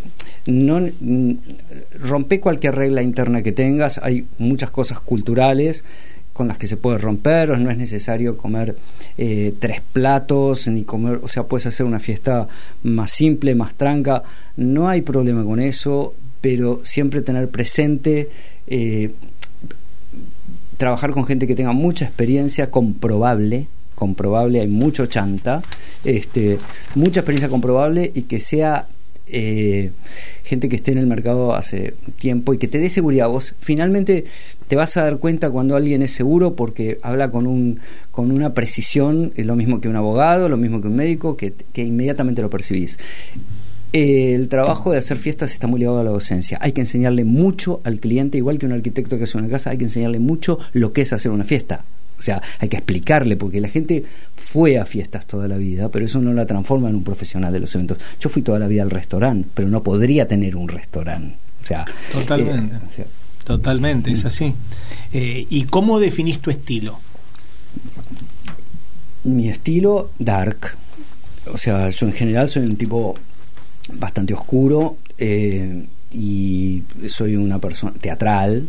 no 0.46 0.80
rompe 2.00 2.40
cualquier 2.40 2.74
regla 2.74 3.02
interna 3.02 3.42
que 3.42 3.52
tengas, 3.52 3.98
hay 4.02 4.26
muchas 4.38 4.70
cosas 4.70 4.98
culturales 4.98 5.84
con 6.32 6.48
las 6.48 6.58
que 6.58 6.66
se 6.66 6.76
puede 6.76 6.98
romper, 6.98 7.58
no 7.58 7.70
es 7.70 7.76
necesario 7.76 8.36
comer 8.36 8.76
eh, 9.18 9.52
tres 9.58 9.82
platos, 9.92 10.66
ni 10.68 10.84
comer, 10.84 11.20
o 11.22 11.28
sea, 11.28 11.44
puedes 11.44 11.66
hacer 11.66 11.84
una 11.84 12.00
fiesta 12.00 12.48
más 12.82 13.12
simple, 13.12 13.54
más 13.54 13.74
tranca, 13.74 14.22
no 14.56 14.88
hay 14.88 15.02
problema 15.02 15.44
con 15.44 15.60
eso, 15.60 16.14
pero 16.40 16.80
siempre 16.84 17.22
tener 17.22 17.48
presente, 17.48 18.30
eh, 18.66 19.12
trabajar 20.78 21.10
con 21.10 21.26
gente 21.26 21.46
que 21.46 21.54
tenga 21.54 21.72
mucha 21.72 22.06
experiencia 22.06 22.70
comprobable, 22.70 23.68
comprobable, 23.94 24.60
hay 24.60 24.68
mucho 24.68 25.06
chanta, 25.06 25.62
este, 26.02 26.58
mucha 26.94 27.20
experiencia 27.20 27.48
comprobable 27.48 28.10
y 28.14 28.22
que 28.22 28.40
sea 28.40 28.86
eh, 29.28 29.92
gente 30.44 30.68
que 30.68 30.76
esté 30.76 30.92
en 30.92 30.98
el 30.98 31.06
mercado 31.06 31.54
hace 31.54 31.94
tiempo 32.18 32.52
y 32.52 32.58
que 32.58 32.68
te 32.68 32.78
dé 32.78 32.88
seguridad. 32.88 33.28
Vos 33.28 33.54
finalmente 33.60 34.24
te 34.72 34.76
vas 34.76 34.96
a 34.96 35.02
dar 35.02 35.18
cuenta 35.18 35.50
cuando 35.50 35.76
alguien 35.76 36.00
es 36.00 36.12
seguro 36.12 36.56
porque 36.56 36.98
habla 37.02 37.30
con, 37.30 37.46
un, 37.46 37.78
con 38.10 38.32
una 38.32 38.54
precisión, 38.54 39.30
es 39.36 39.44
lo 39.44 39.54
mismo 39.54 39.82
que 39.82 39.88
un 39.90 39.96
abogado, 39.96 40.48
lo 40.48 40.56
mismo 40.56 40.80
que 40.80 40.88
un 40.88 40.96
médico, 40.96 41.36
que, 41.36 41.52
que 41.74 41.84
inmediatamente 41.84 42.40
lo 42.40 42.48
percibís. 42.48 42.98
el 43.92 44.48
trabajo 44.48 44.90
de 44.90 44.96
hacer 44.96 45.18
fiestas 45.18 45.52
está 45.52 45.66
muy 45.66 45.80
ligado 45.80 45.98
a 45.98 46.04
la 46.04 46.10
docencia. 46.10 46.56
Hay 46.62 46.72
que 46.72 46.80
enseñarle 46.80 47.26
mucho 47.26 47.82
al 47.84 48.00
cliente, 48.00 48.38
igual 48.38 48.58
que 48.58 48.64
un 48.64 48.72
arquitecto 48.72 49.18
que 49.18 49.24
hace 49.24 49.36
una 49.36 49.50
casa, 49.50 49.68
hay 49.68 49.76
que 49.76 49.84
enseñarle 49.84 50.20
mucho 50.20 50.58
lo 50.72 50.94
que 50.94 51.02
es 51.02 51.12
hacer 51.12 51.32
una 51.32 51.44
fiesta. 51.44 51.84
O 52.18 52.22
sea, 52.22 52.40
hay 52.58 52.70
que 52.70 52.78
explicarle, 52.78 53.36
porque 53.36 53.60
la 53.60 53.68
gente 53.68 54.04
fue 54.34 54.78
a 54.78 54.86
fiestas 54.86 55.26
toda 55.26 55.48
la 55.48 55.58
vida, 55.58 55.90
pero 55.90 56.06
eso 56.06 56.18
no 56.22 56.32
la 56.32 56.46
transforma 56.46 56.88
en 56.88 56.94
un 56.94 57.04
profesional 57.04 57.52
de 57.52 57.60
los 57.60 57.74
eventos. 57.74 57.98
Yo 58.18 58.30
fui 58.30 58.40
toda 58.40 58.58
la 58.58 58.68
vida 58.68 58.84
al 58.84 58.90
restaurante, 58.90 59.50
pero 59.52 59.68
no 59.68 59.82
podría 59.82 60.26
tener 60.26 60.56
un 60.56 60.68
restaurante. 60.68 61.36
O 61.62 61.66
sea, 61.66 61.84
totalmente. 62.10 62.76
Eh, 62.96 63.04
totalmente, 63.44 64.10
es 64.12 64.24
así. 64.24 64.54
Eh, 65.12 65.46
¿Y 65.50 65.64
cómo 65.64 66.00
definís 66.00 66.40
tu 66.40 66.50
estilo? 66.50 66.98
Mi 69.24 69.48
estilo, 69.48 70.10
dark. 70.18 70.76
O 71.52 71.58
sea, 71.58 71.90
yo 71.90 72.06
en 72.06 72.12
general 72.12 72.48
soy 72.48 72.64
un 72.64 72.76
tipo 72.76 73.16
bastante 73.94 74.34
oscuro 74.34 74.96
eh, 75.18 75.84
y 76.12 76.82
soy 77.08 77.36
una 77.36 77.58
persona 77.58 77.92
teatral, 78.00 78.68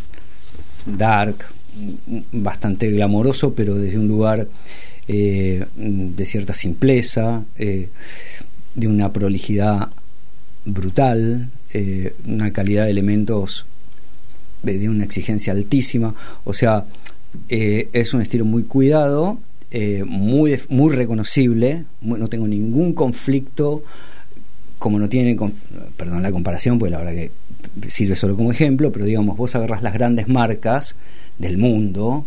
dark, 0.86 1.36
bastante 2.32 2.90
glamoroso, 2.92 3.54
pero 3.54 3.76
desde 3.76 3.98
un 3.98 4.08
lugar 4.08 4.48
eh, 5.08 5.66
de 5.76 6.26
cierta 6.26 6.54
simpleza, 6.54 7.44
eh, 7.58 7.90
de 8.76 8.88
una 8.88 9.12
prolijidad 9.12 9.90
brutal, 10.66 11.50
una 12.26 12.54
calidad 12.54 12.86
de 12.86 12.92
elementos 12.92 13.66
de 14.64 14.90
una 14.90 15.04
exigencia 15.04 15.54
altísima. 15.54 16.16
O 16.46 16.54
sea, 16.54 16.86
es 17.50 18.14
un 18.14 18.22
estilo 18.22 18.46
muy 18.46 18.64
cuidado, 18.64 19.38
muy, 20.06 20.60
muy 20.70 20.96
reconocible, 20.96 21.86
no 22.02 22.28
tengo 22.28 22.48
ningún 22.48 22.94
conflicto 22.94 23.84
como 24.80 25.00
no 25.00 25.08
tiene, 25.08 25.38
perdón 25.96 26.24
la 26.24 26.32
comparación, 26.32 26.78
pues 26.78 26.92
la 26.92 26.98
verdad 26.98 27.14
que 27.14 27.32
sirve 27.90 28.18
solo 28.18 28.36
como 28.36 28.52
ejemplo, 28.52 28.92
pero 28.92 29.06
digamos, 29.06 29.38
vos 29.38 29.56
agarras 29.56 29.82
las 29.82 29.94
grandes 29.94 30.28
marcas 30.28 30.98
del 31.38 31.58
mundo, 31.58 32.26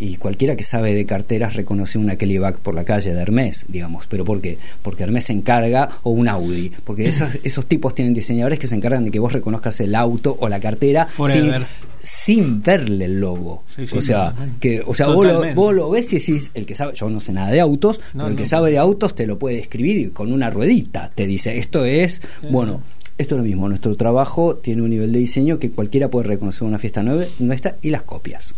y 0.00 0.16
cualquiera 0.16 0.56
que 0.56 0.64
sabe 0.64 0.94
de 0.94 1.04
carteras 1.04 1.54
reconoce 1.54 1.98
una 1.98 2.16
Kelly 2.16 2.38
Back 2.38 2.56
por 2.56 2.74
la 2.74 2.84
calle 2.84 3.12
de 3.12 3.20
Hermes, 3.20 3.66
digamos. 3.68 4.06
¿Pero 4.06 4.24
por 4.24 4.40
qué? 4.40 4.56
Porque 4.82 5.02
Hermes 5.02 5.26
se 5.26 5.34
encarga, 5.34 5.90
o 6.02 6.10
un 6.10 6.26
Audi, 6.26 6.72
porque 6.84 7.04
esos, 7.04 7.38
esos 7.44 7.66
tipos 7.66 7.94
tienen 7.94 8.14
diseñadores 8.14 8.58
que 8.58 8.66
se 8.66 8.74
encargan 8.74 9.04
de 9.04 9.10
que 9.10 9.18
vos 9.18 9.34
reconozcas 9.34 9.78
el 9.80 9.94
auto 9.94 10.38
o 10.40 10.48
la 10.48 10.58
cartera 10.58 11.06
sin, 11.30 11.52
sin, 12.00 12.62
verle 12.62 13.04
el 13.04 13.20
logo. 13.20 13.64
o 13.92 14.00
sea, 14.00 14.34
que, 14.58 14.82
o 14.86 14.94
sea 14.94 15.08
vos 15.08 15.26
lo, 15.26 15.54
vos 15.54 15.74
lo, 15.74 15.90
ves 15.90 16.10
y 16.14 16.18
decís, 16.18 16.50
el 16.54 16.64
que 16.64 16.74
sabe, 16.74 16.94
yo 16.94 17.10
no 17.10 17.20
sé 17.20 17.32
nada 17.32 17.50
de 17.50 17.60
autos, 17.60 18.00
pero 18.12 18.28
el 18.28 18.36
que 18.36 18.46
sabe 18.46 18.70
de 18.70 18.78
autos 18.78 19.14
te 19.14 19.26
lo 19.26 19.38
puede 19.38 19.58
escribir 19.58 19.98
y 19.98 20.08
con 20.08 20.32
una 20.32 20.48
ruedita 20.48 21.10
te 21.14 21.26
dice, 21.26 21.58
esto 21.58 21.84
es, 21.84 22.22
bueno 22.50 22.82
Esto 23.18 23.34
es 23.34 23.40
lo 23.40 23.44
mismo, 23.44 23.68
nuestro 23.68 23.94
trabajo 23.96 24.56
tiene 24.56 24.80
un 24.80 24.88
nivel 24.88 25.12
de 25.12 25.18
diseño 25.18 25.58
que 25.58 25.70
cualquiera 25.70 26.08
puede 26.08 26.26
reconocer 26.26 26.62
una 26.62 26.78
fiesta 26.78 27.02
nuestra 27.02 27.76
y 27.82 27.90
las 27.90 28.02
copias. 28.02 28.54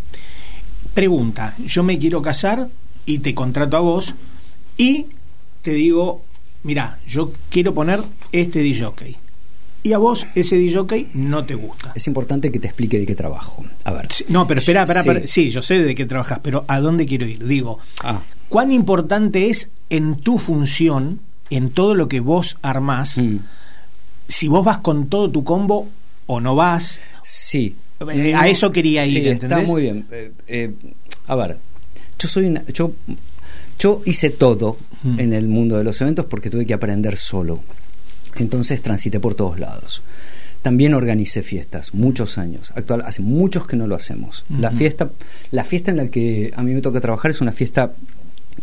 Pregunta, 0.95 1.55
yo 1.65 1.83
me 1.83 1.99
quiero 1.99 2.21
casar 2.21 2.69
y 3.07 3.19
te 3.19 3.35
contrato 3.35 3.77
a 3.77 3.81
vos 3.81 4.15
y 4.77 5.07
te 5.63 5.73
digo, 5.73 6.23
mira, 6.65 6.99
yo 7.09 7.33
quiero 7.49 7.73
poner 7.73 8.03
este 8.31 8.61
DJ. 8.61 9.17
Y 9.85 9.95
a 9.95 9.99
vos 9.99 10.27
ese 10.35 10.57
DJ 10.57 11.09
no 11.15 11.45
te 11.45 11.55
gusta. 11.55 11.93
Es 11.95 12.07
importante 12.07 12.53
que 12.53 12.59
te 12.59 12.69
explique 12.69 12.99
de 12.99 13.07
qué 13.07 13.15
trabajo. 13.15 13.65
A 13.85 13.93
ver. 13.93 14.07
no, 14.29 14.47
pero 14.47 14.61
espera, 14.61 14.83
espera, 14.85 15.27
sí. 15.27 15.51
yo 15.51 15.63
sé 15.63 15.79
de 15.79 15.95
qué 15.95 16.05
trabajas, 16.05 16.41
pero 16.43 16.65
¿a 16.69 16.79
dónde 16.81 17.07
quiero 17.07 17.27
ir? 17.27 17.45
Digo, 17.47 17.79
ah. 18.05 18.21
¿cuán 18.49 18.71
importante 18.71 19.49
es 19.49 19.71
en 19.91 20.17
tu 20.17 20.39
función, 20.39 21.21
en 21.51 21.71
todo 21.71 21.95
lo 21.95 22.07
que 22.09 22.21
vos 22.21 22.59
armás, 22.63 23.19
mm. 23.19 23.39
si 24.29 24.47
vos 24.47 24.65
vas 24.65 24.79
con 24.79 25.09
todo 25.09 25.31
tu 25.31 25.43
combo 25.43 25.89
o 26.27 26.41
no 26.41 26.55
vas? 26.55 27.01
Sí. 27.25 27.75
Eh, 28.11 28.35
a 28.35 28.49
eso 28.49 28.73
quería 28.73 29.05
ir, 29.07 29.23
sí, 29.23 29.29
Está 29.29 29.61
muy 29.61 29.83
bien. 29.83 30.07
Eh, 30.11 30.33
eh, 30.47 30.73
a 31.27 31.37
ver, 31.37 31.57
yo 32.19 32.29
soy 32.29 32.47
una, 32.47 32.65
yo 32.67 32.93
yo 33.79 34.03
hice 34.05 34.31
todo 34.31 34.79
mm. 35.03 35.19
en 35.19 35.33
el 35.33 35.49
mundo 35.49 35.77
de 35.77 35.85
los 35.85 36.01
eventos 36.01 36.27
porque 36.27 36.51
tuve 36.51 36.67
que 36.67 36.75
aprender 36.75 37.17
solo. 37.17 37.61
Entonces 38.37 38.81
transité 38.83 39.21
por 39.21 39.35
todos 39.35 39.59
lados. 39.59 40.03
También 40.63 40.95
organicé 40.95 41.43
fiestas, 41.43 41.93
muchos 41.93 42.39
años. 42.39 42.73
Actual, 42.77 43.03
hace 43.05 43.21
muchos 43.21 43.67
que 43.67 43.77
no 43.77 43.89
lo 43.89 43.97
hacemos. 43.97 44.45
La 44.49 44.71
fiesta, 44.71 45.11
la 45.51 45.65
fiesta 45.65 45.91
en 45.91 45.97
la 45.97 46.07
que 46.09 46.53
a 46.55 46.63
mí 46.63 46.73
me 46.73 46.81
toca 46.81 47.01
trabajar 47.01 47.33
es 47.33 47.41
una 47.41 47.53
fiesta 47.53 47.93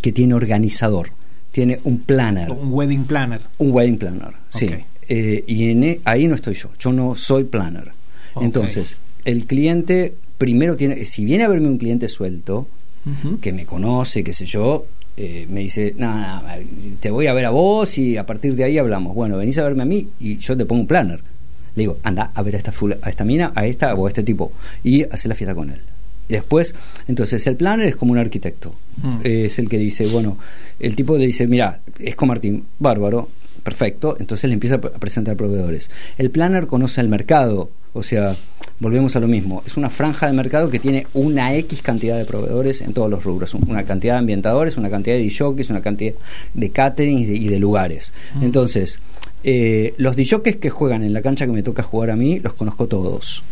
que 0.02 0.14
tiene 0.14 0.34
organizador, 0.34 1.12
tiene 1.52 1.82
un 1.84 2.00
planner. 2.00 2.52
Un 2.52 2.72
wedding 2.72 3.04
planner. 3.04 3.42
Un 3.58 3.72
wedding 3.72 3.98
planner, 3.98 4.32
sí. 4.48 4.70
Eh, 5.10 5.44
y 5.46 5.72
en, 5.72 5.84
e, 5.84 6.02
ahí 6.06 6.28
no 6.28 6.36
estoy 6.36 6.54
yo. 6.54 6.70
Yo 6.80 6.94
no 6.94 7.16
soy 7.16 7.44
planner. 7.44 7.92
Entonces, 8.40 8.96
el 9.30 9.46
cliente 9.46 10.14
primero 10.38 10.76
tiene, 10.76 11.06
si 11.06 11.24
viene 11.24 11.44
a 11.44 11.48
verme 11.48 11.68
un 11.68 11.78
cliente 11.78 12.10
suelto, 12.10 12.68
que 13.42 13.54
me 13.54 13.66
conoce, 13.66 14.24
qué 14.24 14.34
sé 14.34 14.46
yo, 14.46 14.86
eh, 15.18 15.48
me 15.50 15.62
dice, 15.62 15.96
nada, 15.98 16.58
te 17.00 17.10
voy 17.10 17.28
a 17.28 17.34
ver 17.34 17.46
a 17.46 17.50
vos 17.50 17.98
y 17.98 18.18
a 18.18 18.26
partir 18.26 18.56
de 18.56 18.64
ahí 18.64 18.78
hablamos. 18.78 19.16
Bueno, 19.16 19.38
venís 19.38 19.58
a 19.58 19.64
verme 19.64 19.84
a 19.84 19.86
mí 19.86 20.08
y 20.20 20.38
yo 20.38 20.56
te 20.56 20.66
pongo 20.66 20.82
un 20.82 20.88
planner. 20.88 21.20
Le 21.76 21.84
digo, 21.84 21.98
anda 22.04 22.32
a 22.34 22.42
ver 22.42 22.56
a 22.56 22.58
esta, 22.58 22.74
a 23.02 23.10
esta 23.10 23.26
mina, 23.26 23.52
a 23.56 23.66
esta 23.66 23.94
o 23.96 24.06
a 24.06 24.10
este 24.10 24.24
tipo 24.24 24.52
y 24.84 25.04
hacer 25.04 25.30
la 25.30 25.36
fiesta 25.36 25.56
con 25.56 25.70
él. 25.70 25.82
después, 26.28 26.76
entonces 27.08 27.46
el 27.48 27.56
planner 27.56 27.88
es 27.88 27.96
como 27.96 28.12
un 28.12 28.20
arquitecto. 28.20 28.76
Mm. 29.02 29.18
Es 29.24 29.60
el 29.60 29.68
que 29.68 29.78
dice, 29.78 30.08
bueno, 30.08 30.38
el 30.80 30.96
tipo 30.96 31.18
le 31.18 31.26
dice, 31.26 31.48
mira, 31.48 31.80
es 31.98 32.16
con 32.16 32.28
Martín, 32.28 32.64
bárbaro, 32.78 33.30
perfecto, 33.64 34.18
entonces 34.20 34.48
le 34.50 34.54
empieza 34.54 34.76
a 34.76 34.82
presentar 34.82 35.36
proveedores. 35.36 35.90
El 36.18 36.30
planner 36.30 36.68
conoce 36.68 37.02
el 37.02 37.10
mercado, 37.10 37.70
o 37.94 38.04
sea, 38.04 38.36
volvemos 38.80 39.16
a 39.16 39.20
lo 39.20 39.28
mismo. 39.28 39.64
Es 39.66 39.78
una 39.78 39.90
franja 39.90 40.28
de 40.28 40.34
mercado 40.34 40.70
que 40.70 40.80
tiene 40.80 41.08
una 41.14 41.56
X 41.56 41.82
cantidad 41.82 42.18
de 42.18 42.26
proveedores 42.26 42.82
en 42.82 42.94
todos 42.94 43.10
los 43.10 43.24
rubros. 43.24 43.54
Una 43.54 43.84
cantidad 43.84 44.14
de 44.14 44.20
ambientadores, 44.20 44.78
una 44.78 44.90
cantidad 44.90 45.16
de 45.16 45.24
DJs, 45.24 45.70
una 45.70 45.82
cantidad 45.82 46.14
de 46.54 46.70
catering 46.70 47.20
y 47.20 47.48
de, 47.48 47.60
lugares. 47.60 48.14
Entonces, 48.42 49.00
eh, 49.44 49.94
los 49.98 50.16
DJs 50.16 50.58
que 50.58 50.70
juegan 50.70 51.04
en 51.04 51.14
la 51.14 51.22
cancha 51.22 51.46
que 51.46 51.52
me 51.52 51.64
toca 51.64 51.84
jugar 51.84 52.12
a 52.12 52.16
mí, 52.16 52.40
los 52.40 52.54
conozco 52.54 52.88
todos. 52.88 53.44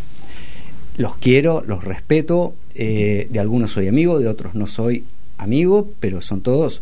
Los 0.97 1.17
quiero, 1.17 1.63
los 1.65 1.83
respeto. 1.83 2.55
Eh, 2.73 3.27
de 3.29 3.39
algunos 3.39 3.71
soy 3.71 3.87
amigo, 3.87 4.19
de 4.19 4.27
otros 4.27 4.55
no 4.55 4.67
soy 4.67 5.03
amigo, 5.37 5.89
pero 5.99 6.21
son 6.21 6.41
todos 6.41 6.81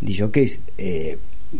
DJs 0.00 0.58
eh, 0.78 1.18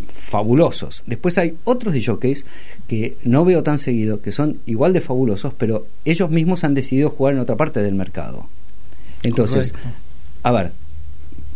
fabulosos. 0.08 1.02
Después 1.06 1.38
hay 1.38 1.56
otros 1.64 1.94
DJs 1.94 2.44
que 2.88 3.16
no 3.24 3.44
veo 3.44 3.62
tan 3.62 3.78
seguido, 3.78 4.20
que 4.20 4.32
son 4.32 4.58
igual 4.66 4.92
de 4.92 5.00
fabulosos, 5.00 5.54
pero 5.54 5.86
ellos 6.04 6.30
mismos 6.30 6.64
han 6.64 6.74
decidido 6.74 7.10
jugar 7.10 7.34
en 7.34 7.40
otra 7.40 7.56
parte 7.56 7.82
del 7.82 7.94
mercado. 7.94 8.46
Entonces, 9.22 9.74
a 10.42 10.52
ver, 10.52 10.72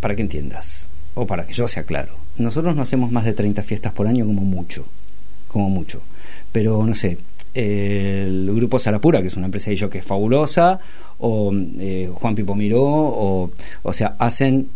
para 0.00 0.16
que 0.16 0.22
entiendas, 0.22 0.88
o 1.14 1.26
para 1.26 1.46
que 1.46 1.52
yo 1.52 1.68
sea 1.68 1.82
claro, 1.82 2.14
nosotros 2.38 2.74
no 2.74 2.82
hacemos 2.82 3.10
más 3.10 3.24
de 3.24 3.32
30 3.32 3.62
fiestas 3.62 3.92
por 3.92 4.06
año 4.06 4.24
como 4.24 4.42
mucho, 4.42 4.86
como 5.48 5.68
mucho. 5.68 6.00
Pero 6.52 6.84
no 6.86 6.94
sé, 6.94 7.18
el 7.54 8.50
grupo 8.54 8.78
Sarapura, 8.78 9.20
que 9.20 9.28
es 9.28 9.36
una 9.36 9.46
empresa 9.46 9.70
de 9.70 9.74
ellos 9.74 9.90
que 9.90 9.98
es 9.98 10.04
fabulosa, 10.04 10.78
o 11.18 11.52
eh, 11.78 12.10
Juan 12.12 12.34
Pipo 12.34 12.54
Miró, 12.54 12.84
o, 12.84 13.50
o 13.82 13.92
sea, 13.92 14.14
hacen, 14.18 14.68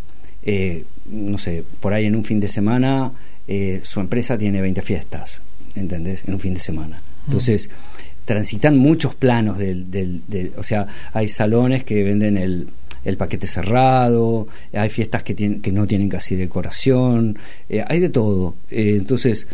eh, 0.43 0.85
no 1.07 1.39
sé, 1.39 1.65
por 1.81 1.95
ahí 1.95 2.07
en 2.07 2.17
un 2.17 2.25
fin 2.25 2.41
de 2.41 2.49
semana 2.49 3.13
eh, 3.49 3.81
su 3.83 4.01
empresa 4.01 4.39
tiene 4.39 4.61
20 4.61 4.83
fiestas, 4.83 5.43
¿entendés? 5.75 6.25
En 6.27 6.35
un 6.35 6.41
fin 6.41 6.55
de 6.55 6.61
semana. 6.61 7.01
Entonces, 7.27 7.71
transitan 8.25 8.77
muchos 8.77 9.15
planos 9.15 9.59
del, 9.59 9.91
del, 9.91 10.53
o 10.57 10.63
sea, 10.63 10.87
hay 11.13 11.29
salones 11.29 11.85
que 11.85 12.03
venden 12.03 12.37
el, 12.37 12.69
el 13.05 13.17
paquete 13.17 13.47
cerrado, 13.47 14.49
hay 14.73 14.91
fiestas 14.91 15.23
que, 15.23 15.35
tienen, 15.35 15.61
que 15.61 15.73
no 15.73 15.87
tienen 15.87 16.09
casi 16.09 16.37
decoración, 16.37 17.39
eh, 17.69 17.85
hay 17.87 18.01
de 18.01 18.09
todo. 18.09 18.55
Eh, 18.71 18.97
entonces, 18.99 19.49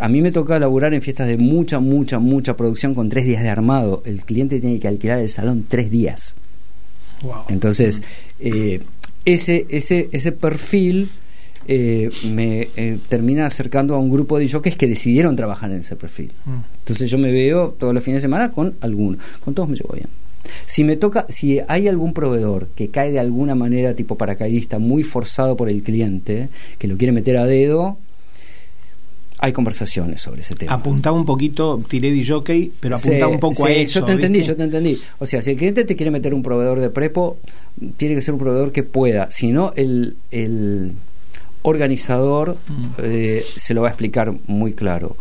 a 0.00 0.08
mí 0.08 0.20
me 0.20 0.32
toca 0.32 0.58
laburar 0.58 0.92
en 0.92 1.02
fiestas 1.02 1.28
de 1.28 1.36
mucha, 1.36 1.78
mucha, 1.78 2.18
mucha 2.18 2.56
producción 2.56 2.96
con 2.96 3.08
tres 3.08 3.24
días 3.24 3.44
de 3.44 3.48
armado. 3.48 4.02
El 4.04 4.24
cliente 4.24 4.58
tiene 4.58 4.80
que 4.80 4.88
alquilar 4.88 5.20
el 5.20 5.28
salón 5.28 5.66
tres 5.68 5.88
días. 5.88 6.34
Entonces, 7.48 8.02
ese, 9.24 9.66
ese, 9.68 10.08
ese 10.10 10.32
perfil 10.32 11.10
eh, 11.70 12.08
me 12.32 12.68
eh, 12.76 12.98
termina 13.08 13.44
acercando 13.44 13.94
a 13.94 13.98
un 13.98 14.10
grupo 14.10 14.38
de 14.38 14.48
jockeys 14.48 14.76
que 14.76 14.86
decidieron 14.86 15.36
trabajar 15.36 15.70
en 15.70 15.80
ese 15.80 15.96
perfil. 15.96 16.32
Mm. 16.46 16.78
Entonces 16.78 17.10
yo 17.10 17.18
me 17.18 17.30
veo 17.30 17.76
todos 17.78 17.92
los 17.92 18.02
fines 18.02 18.22
de 18.22 18.26
semana 18.26 18.50
con 18.50 18.74
alguno, 18.80 19.18
con 19.44 19.54
todos 19.54 19.68
me 19.68 19.76
llevo 19.76 19.92
bien. 19.92 20.08
Si 20.64 20.82
me 20.82 20.96
toca, 20.96 21.26
si 21.28 21.60
hay 21.68 21.86
algún 21.86 22.14
proveedor 22.14 22.68
que 22.74 22.88
cae 22.88 23.12
de 23.12 23.20
alguna 23.20 23.54
manera 23.54 23.94
tipo 23.94 24.16
paracaidista, 24.16 24.78
muy 24.78 25.02
forzado 25.02 25.56
por 25.58 25.68
el 25.68 25.82
cliente, 25.82 26.48
que 26.78 26.88
lo 26.88 26.96
quiere 26.96 27.12
meter 27.12 27.36
a 27.36 27.44
dedo, 27.44 27.98
hay 29.40 29.52
conversaciones 29.52 30.22
sobre 30.22 30.40
ese 30.40 30.54
tema. 30.54 30.72
Apuntaba 30.72 31.16
un 31.16 31.24
poquito, 31.24 31.82
tiré 31.86 32.10
de 32.10 32.26
jockey, 32.26 32.72
pero 32.80 32.96
apuntaba 32.96 33.30
un 33.30 33.38
poco 33.38 33.66
a 33.66 33.70
eso. 33.70 34.00
Yo 34.00 34.06
te 34.06 34.12
entendí, 34.12 34.42
yo 34.42 34.56
te 34.56 34.64
entendí. 34.64 34.98
O 35.18 35.26
sea, 35.26 35.42
si 35.42 35.52
el 35.52 35.56
cliente 35.56 35.84
te 35.84 35.94
quiere 35.94 36.10
meter 36.10 36.34
un 36.34 36.42
proveedor 36.42 36.80
de 36.80 36.90
prepo, 36.90 37.38
tiene 37.96 38.14
que 38.14 38.22
ser 38.22 38.34
un 38.34 38.40
proveedor 38.40 38.72
que 38.72 38.82
pueda. 38.82 39.30
Si 39.30 39.52
no, 39.52 39.72
el, 39.76 40.16
el, 40.30 40.92
organizador 41.62 42.56
mm. 42.68 42.86
eh, 42.98 43.44
se 43.56 43.74
lo 43.74 43.82
va 43.82 43.88
a 43.88 43.90
explicar 43.90 44.34
muy 44.46 44.72
claro. 44.72 45.16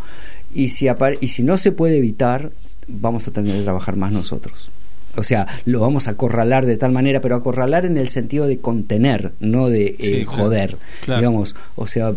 Y 0.53 0.69
si, 0.69 0.87
y 1.21 1.27
si 1.27 1.43
no 1.43 1.57
se 1.57 1.71
puede 1.71 1.97
evitar, 1.97 2.51
vamos 2.87 3.27
a 3.27 3.31
tener 3.31 3.55
que 3.55 3.63
trabajar 3.63 3.95
más 3.95 4.11
nosotros. 4.11 4.69
O 5.15 5.23
sea, 5.23 5.47
lo 5.65 5.79
vamos 5.79 6.07
a 6.07 6.11
acorralar 6.11 6.65
de 6.65 6.77
tal 6.77 6.91
manera, 6.91 7.21
pero 7.21 7.35
acorralar 7.35 7.85
en 7.85 7.97
el 7.97 8.09
sentido 8.09 8.45
de 8.45 8.59
contener, 8.59 9.33
no 9.39 9.67
de 9.67 9.95
eh, 9.99 10.25
joder. 10.25 10.77
Digamos, 11.07 11.55
o 11.75 11.87
sea, 11.87 12.13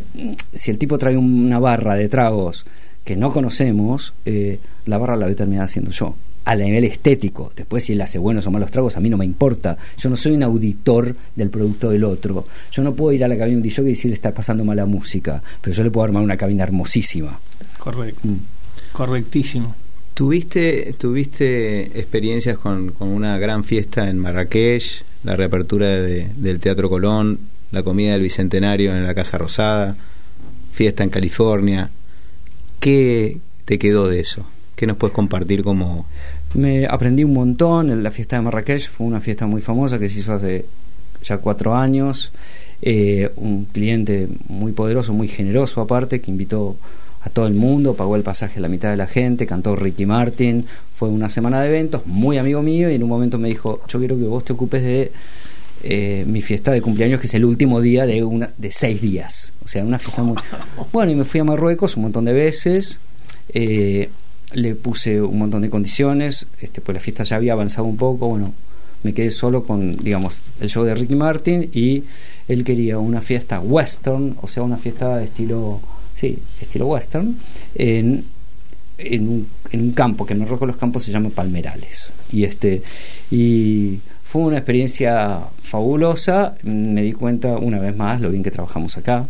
si 0.52 0.70
el 0.70 0.78
tipo 0.78 0.98
trae 0.98 1.16
una 1.16 1.58
barra 1.58 1.94
de 1.94 2.08
tragos 2.08 2.66
que 3.04 3.16
no 3.16 3.32
conocemos, 3.32 4.12
eh, 4.26 4.60
la 4.84 4.98
barra 4.98 5.16
la 5.16 5.26
voy 5.26 5.32
a 5.32 5.36
terminar 5.36 5.64
haciendo 5.64 5.90
yo 5.90 6.14
a 6.50 6.64
nivel 6.64 6.84
estético. 6.84 7.52
Después, 7.54 7.84
si 7.84 7.92
él 7.92 8.00
hace 8.00 8.18
buenos 8.18 8.46
o 8.46 8.50
malos 8.50 8.70
tragos, 8.70 8.96
a 8.96 9.00
mí 9.00 9.08
no 9.08 9.16
me 9.16 9.24
importa. 9.24 9.78
Yo 9.96 10.10
no 10.10 10.16
soy 10.16 10.32
un 10.32 10.42
auditor 10.42 11.14
del 11.36 11.48
producto 11.48 11.90
del 11.90 12.04
otro. 12.04 12.46
Yo 12.72 12.82
no 12.82 12.94
puedo 12.94 13.12
ir 13.12 13.24
a 13.24 13.28
la 13.28 13.36
cabina 13.36 13.52
de 13.52 13.56
un 13.58 13.62
DJ 13.62 13.82
y 13.82 13.90
decirle 13.90 14.14
está 14.14 14.32
pasando 14.32 14.64
mala 14.64 14.84
música, 14.84 15.42
pero 15.60 15.74
yo 15.74 15.84
le 15.84 15.90
puedo 15.90 16.04
armar 16.04 16.22
una 16.22 16.36
cabina 16.36 16.64
hermosísima. 16.64 17.38
Correcto. 17.78 18.20
Mm. 18.26 18.38
Correctísimo. 18.92 19.76
¿Tuviste, 20.14 20.92
¿Tuviste 20.98 21.98
experiencias 21.98 22.58
con, 22.58 22.94
una 22.98 23.38
gran 23.38 23.62
fiesta 23.62 24.10
en 24.10 24.18
Marrakech, 24.18 25.04
la 25.22 25.36
reapertura 25.36 25.86
del 25.86 26.58
Teatro 26.58 26.90
Colón, 26.90 27.38
la 27.70 27.84
comida 27.84 28.12
del 28.12 28.22
Bicentenario 28.22 28.94
en 28.94 29.04
la 29.04 29.14
Casa 29.14 29.38
Rosada, 29.38 29.96
fiesta 30.72 31.04
en 31.04 31.10
California? 31.10 31.90
¿Qué 32.80 33.38
te 33.66 33.78
quedó 33.78 34.08
de 34.08 34.18
eso? 34.18 34.46
¿Qué 34.74 34.88
nos 34.88 34.96
puedes 34.96 35.14
compartir 35.14 35.62
como...? 35.62 36.06
Me 36.54 36.86
aprendí 36.86 37.24
un 37.24 37.32
montón. 37.32 38.02
La 38.02 38.10
fiesta 38.10 38.36
de 38.36 38.42
Marrakech 38.42 38.88
fue 38.88 39.06
una 39.06 39.20
fiesta 39.20 39.46
muy 39.46 39.60
famosa 39.60 39.98
que 39.98 40.08
se 40.08 40.20
hizo 40.20 40.32
hace 40.32 40.64
ya 41.22 41.38
cuatro 41.38 41.74
años. 41.74 42.32
Eh, 42.82 43.30
un 43.36 43.66
cliente 43.66 44.28
muy 44.48 44.72
poderoso, 44.72 45.12
muy 45.12 45.28
generoso 45.28 45.80
aparte, 45.80 46.20
que 46.20 46.30
invitó 46.30 46.76
a 47.22 47.28
todo 47.28 47.46
el 47.46 47.54
mundo, 47.54 47.94
pagó 47.94 48.16
el 48.16 48.22
pasaje 48.22 48.58
a 48.58 48.62
la 48.62 48.68
mitad 48.68 48.90
de 48.90 48.96
la 48.96 49.06
gente, 49.06 49.46
cantó 49.46 49.76
Ricky 49.76 50.06
Martin, 50.06 50.64
fue 50.96 51.10
una 51.10 51.28
semana 51.28 51.60
de 51.60 51.68
eventos, 51.68 52.06
muy 52.06 52.38
amigo 52.38 52.62
mío, 52.62 52.90
y 52.90 52.94
en 52.94 53.02
un 53.02 53.10
momento 53.10 53.38
me 53.38 53.48
dijo, 53.48 53.82
yo 53.86 53.98
quiero 53.98 54.16
que 54.16 54.24
vos 54.24 54.42
te 54.42 54.54
ocupes 54.54 54.82
de 54.82 55.12
eh, 55.82 56.24
mi 56.26 56.40
fiesta 56.40 56.72
de 56.72 56.80
cumpleaños, 56.80 57.20
que 57.20 57.26
es 57.26 57.34
el 57.34 57.44
último 57.44 57.82
día 57.82 58.06
de, 58.06 58.24
una, 58.24 58.50
de 58.56 58.70
seis 58.70 59.00
días. 59.02 59.52
O 59.64 59.68
sea, 59.68 59.84
una 59.84 59.98
fiesta 59.98 60.22
muy... 60.22 60.36
Bueno, 60.92 61.12
y 61.12 61.14
me 61.14 61.24
fui 61.24 61.40
a 61.40 61.44
Marruecos 61.44 61.96
un 61.96 62.04
montón 62.04 62.24
de 62.24 62.32
veces. 62.32 63.00
Eh, 63.52 64.08
le 64.52 64.74
puse 64.74 65.20
un 65.20 65.38
montón 65.38 65.62
de 65.62 65.70
condiciones, 65.70 66.46
este, 66.60 66.80
pues 66.80 66.94
la 66.94 67.00
fiesta 67.00 67.24
ya 67.24 67.36
había 67.36 67.52
avanzado 67.52 67.86
un 67.86 67.96
poco, 67.96 68.28
bueno, 68.28 68.52
me 69.02 69.14
quedé 69.14 69.30
solo 69.30 69.64
con, 69.64 69.92
digamos, 69.92 70.42
el 70.60 70.68
show 70.68 70.84
de 70.84 70.94
Ricky 70.94 71.14
Martin 71.14 71.70
y 71.72 72.04
él 72.48 72.64
quería 72.64 72.98
una 72.98 73.20
fiesta 73.20 73.60
western, 73.60 74.36
o 74.42 74.48
sea, 74.48 74.62
una 74.62 74.76
fiesta 74.76 75.16
de 75.16 75.24
estilo, 75.24 75.80
sí, 76.14 76.38
estilo 76.60 76.86
western, 76.88 77.36
en 77.74 78.24
en 79.02 79.28
un, 79.28 79.48
en 79.72 79.80
un 79.80 79.92
campo, 79.92 80.26
que 80.26 80.34
en 80.34 80.40
Marruecos 80.40 80.68
los 80.68 80.76
campos 80.76 81.04
se 81.04 81.12
llaman 81.12 81.30
palmerales. 81.32 82.12
Y, 82.32 82.44
este, 82.44 82.82
y 83.30 83.98
fue 84.24 84.42
una 84.42 84.58
experiencia 84.58 85.40
fabulosa, 85.62 86.54
me 86.62 87.02
di 87.02 87.12
cuenta 87.12 87.58
una 87.58 87.78
vez 87.78 87.96
más 87.96 88.20
lo 88.20 88.30
bien 88.30 88.42
que 88.42 88.50
trabajamos 88.50 88.96
acá. 88.96 89.26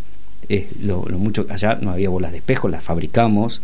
lo, 0.80 1.02
mucho 1.02 1.46
allá 1.48 1.78
no 1.80 1.92
había 1.92 2.08
bolas 2.08 2.32
de 2.32 2.38
espejo, 2.38 2.68
las 2.68 2.82
fabricamos. 2.82 3.62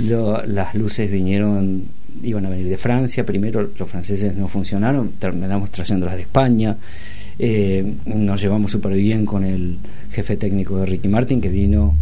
Las 0.00 0.74
luces 0.74 1.10
vinieron, 1.10 1.84
iban 2.22 2.46
a 2.46 2.50
venir 2.50 2.68
de 2.68 2.78
Francia. 2.78 3.24
Primero 3.24 3.70
los 3.78 3.88
franceses 3.88 4.34
no 4.34 4.48
funcionaron, 4.48 5.12
terminamos 5.18 5.70
trayéndolas 5.70 6.16
de 6.16 6.22
España. 6.22 6.76
Eh, 7.38 7.94
nos 8.04 8.40
llevamos 8.40 8.70
súper 8.70 8.94
bien 8.94 9.24
con 9.24 9.44
el 9.44 9.78
jefe 10.12 10.36
técnico 10.36 10.76
de 10.76 10.86
Ricky 10.86 11.08
Martin 11.08 11.40
que 11.40 11.48
vino 11.48 11.94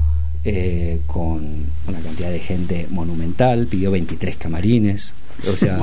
eh, 0.45 1.01
con 1.07 1.45
una 1.87 1.99
cantidad 2.01 2.31
de 2.31 2.39
gente 2.39 2.87
monumental, 2.91 3.67
pidió 3.67 3.91
23 3.91 4.37
camarines, 4.37 5.15
o 5.53 5.57
sea, 5.57 5.81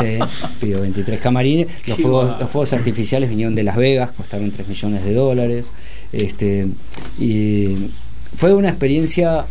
pidió 0.60 0.80
23 0.80 1.20
camarines, 1.20 1.66
los 1.86 1.98
fuegos, 1.98 2.40
los 2.40 2.50
fuegos 2.50 2.72
artificiales 2.72 3.28
vinieron 3.28 3.54
de 3.54 3.64
Las 3.64 3.76
Vegas, 3.76 4.12
costaron 4.12 4.50
3 4.50 4.66
millones 4.66 5.04
de 5.04 5.14
dólares, 5.14 5.66
este, 6.12 6.68
y 7.18 7.90
fue 8.36 8.54
una 8.54 8.68
experiencia 8.68 9.46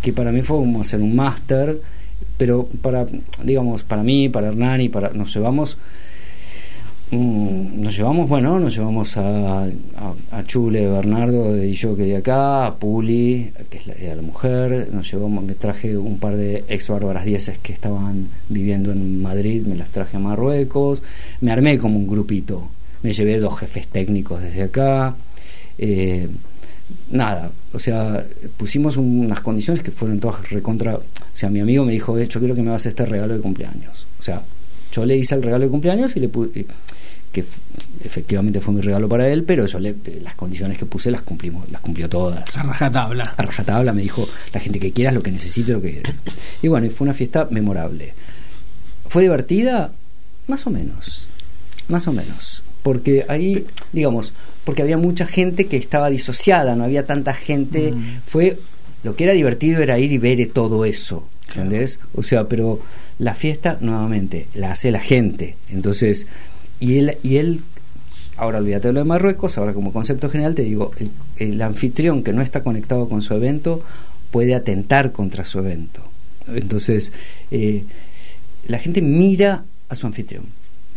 que 0.00 0.12
para 0.12 0.32
mí 0.32 0.42
fue 0.42 0.58
como 0.58 0.80
hacer 0.80 1.00
un 1.00 1.14
máster, 1.14 1.80
pero 2.36 2.68
para, 2.82 3.06
digamos, 3.42 3.82
para 3.82 4.02
mí, 4.02 4.28
para 4.28 4.48
Hernán 4.48 4.88
para, 4.90 5.10
nos 5.10 5.34
llevamos 5.34 5.76
Mm, 7.10 7.80
nos 7.80 7.96
llevamos, 7.96 8.28
bueno, 8.28 8.60
nos 8.60 8.76
llevamos 8.76 9.16
a, 9.16 9.66
Chule, 10.46 10.86
Bernardo, 10.88 11.54
de 11.54 11.72
yo 11.72 11.96
que 11.96 12.02
de 12.02 12.16
acá, 12.16 12.66
a 12.66 12.74
Puli, 12.76 13.50
que 13.70 13.78
es 13.78 13.86
la, 13.86 14.14
la 14.14 14.22
mujer, 14.22 14.88
nos 14.92 15.10
llevamos, 15.10 15.42
me 15.42 15.54
traje 15.54 15.96
un 15.96 16.18
par 16.18 16.36
de 16.36 16.64
ex 16.68 16.88
bárbaras 16.88 17.24
dieces 17.24 17.58
que 17.58 17.72
estaban 17.72 18.28
viviendo 18.50 18.92
en 18.92 19.22
Madrid, 19.22 19.64
me 19.66 19.74
las 19.74 19.88
traje 19.88 20.18
a 20.18 20.20
Marruecos, 20.20 21.02
me 21.40 21.50
armé 21.50 21.78
como 21.78 21.98
un 21.98 22.06
grupito, 22.06 22.68
me 23.02 23.12
llevé 23.12 23.38
dos 23.38 23.58
jefes 23.58 23.88
técnicos 23.88 24.42
desde 24.42 24.64
acá, 24.64 25.16
eh, 25.78 26.28
nada, 27.10 27.50
o 27.72 27.78
sea, 27.78 28.24
pusimos 28.56 28.96
unas 28.96 29.40
condiciones 29.40 29.82
que 29.82 29.90
fueron 29.90 30.20
todas 30.20 30.48
recontra, 30.50 30.96
o 30.96 31.02
sea, 31.34 31.50
mi 31.50 31.60
amigo 31.60 31.84
me 31.84 31.92
dijo, 31.92 32.16
de 32.16 32.24
hecho, 32.24 32.38
quiero 32.38 32.54
que 32.54 32.62
me 32.62 32.70
hagas 32.70 32.86
este 32.86 33.04
regalo 33.04 33.34
de 33.34 33.40
cumpleaños, 33.40 34.06
o 34.18 34.22
sea, 34.22 34.42
yo 34.92 35.04
le 35.04 35.16
hice 35.16 35.34
el 35.34 35.42
regalo 35.42 35.64
de 35.64 35.70
cumpleaños 35.70 36.16
y 36.16 36.20
le 36.20 36.28
puse 36.28 36.66
que 37.32 37.44
efectivamente 38.04 38.60
fue 38.60 38.74
mi 38.74 38.80
regalo 38.80 39.08
para 39.08 39.28
él, 39.28 39.44
pero 39.44 39.66
yo 39.66 39.78
le, 39.78 39.94
las 40.22 40.34
condiciones 40.34 40.78
que 40.78 40.86
puse 40.86 41.10
las 41.10 41.22
cumplimos, 41.22 41.70
las 41.70 41.80
cumplió 41.80 42.08
todas. 42.08 42.56
A 42.56 42.62
rajatabla. 42.62 43.34
A 43.36 43.42
rajatabla 43.42 43.92
me 43.92 44.02
dijo 44.02 44.28
la 44.52 44.60
gente 44.60 44.80
que 44.80 44.92
quieras, 44.92 45.14
lo 45.14 45.22
que 45.22 45.30
necesite, 45.30 45.72
lo 45.72 45.82
que 45.82 46.02
Y 46.62 46.68
bueno, 46.68 46.88
fue 46.90 47.04
una 47.04 47.14
fiesta 47.14 47.46
memorable. 47.50 48.14
¿Fue 49.08 49.22
divertida? 49.22 49.92
Más 50.46 50.66
o 50.66 50.70
menos. 50.70 51.28
Más 51.88 52.06
o 52.08 52.12
menos. 52.12 52.62
Porque 52.82 53.24
ahí, 53.28 53.66
digamos, 53.92 54.32
porque 54.64 54.82
había 54.82 54.98
mucha 54.98 55.26
gente 55.26 55.66
que 55.66 55.76
estaba 55.76 56.10
disociada, 56.10 56.76
no 56.76 56.84
había 56.84 57.06
tanta 57.06 57.34
gente. 57.34 57.92
Mm. 57.92 58.20
Fue. 58.26 58.58
Lo 59.04 59.14
que 59.14 59.24
era 59.24 59.32
divertido 59.32 59.80
era 59.80 59.98
ir 59.98 60.10
y 60.10 60.18
ver 60.18 60.50
todo 60.52 60.84
eso. 60.84 61.24
¿Entendés? 61.48 62.00
O 62.14 62.22
sea, 62.22 62.48
pero 62.48 62.80
la 63.18 63.34
fiesta, 63.34 63.78
nuevamente, 63.80 64.48
la 64.54 64.72
hace 64.72 64.90
la 64.90 65.00
gente. 65.00 65.56
Entonces 65.70 66.26
y 66.80 66.98
él, 66.98 67.16
y 67.22 67.36
él 67.36 67.60
ahora 68.36 68.58
olvídate 68.58 68.88
de 68.88 68.94
lo 68.94 69.00
de 69.00 69.04
Marruecos, 69.04 69.58
ahora 69.58 69.72
como 69.72 69.92
concepto 69.92 70.30
general 70.30 70.54
te 70.54 70.62
digo, 70.62 70.92
el, 71.36 71.60
anfitrión 71.60 72.22
que 72.22 72.32
no 72.32 72.42
está 72.42 72.62
conectado 72.62 73.08
con 73.08 73.22
su 73.22 73.34
evento 73.34 73.82
puede 74.30 74.54
atentar 74.54 75.12
contra 75.12 75.44
su 75.44 75.58
evento. 75.58 76.02
Entonces, 76.46 77.12
eh, 77.50 77.84
la 78.68 78.78
gente 78.78 79.02
mira 79.02 79.64
a 79.88 79.94
su 79.94 80.06
anfitrión. 80.06 80.44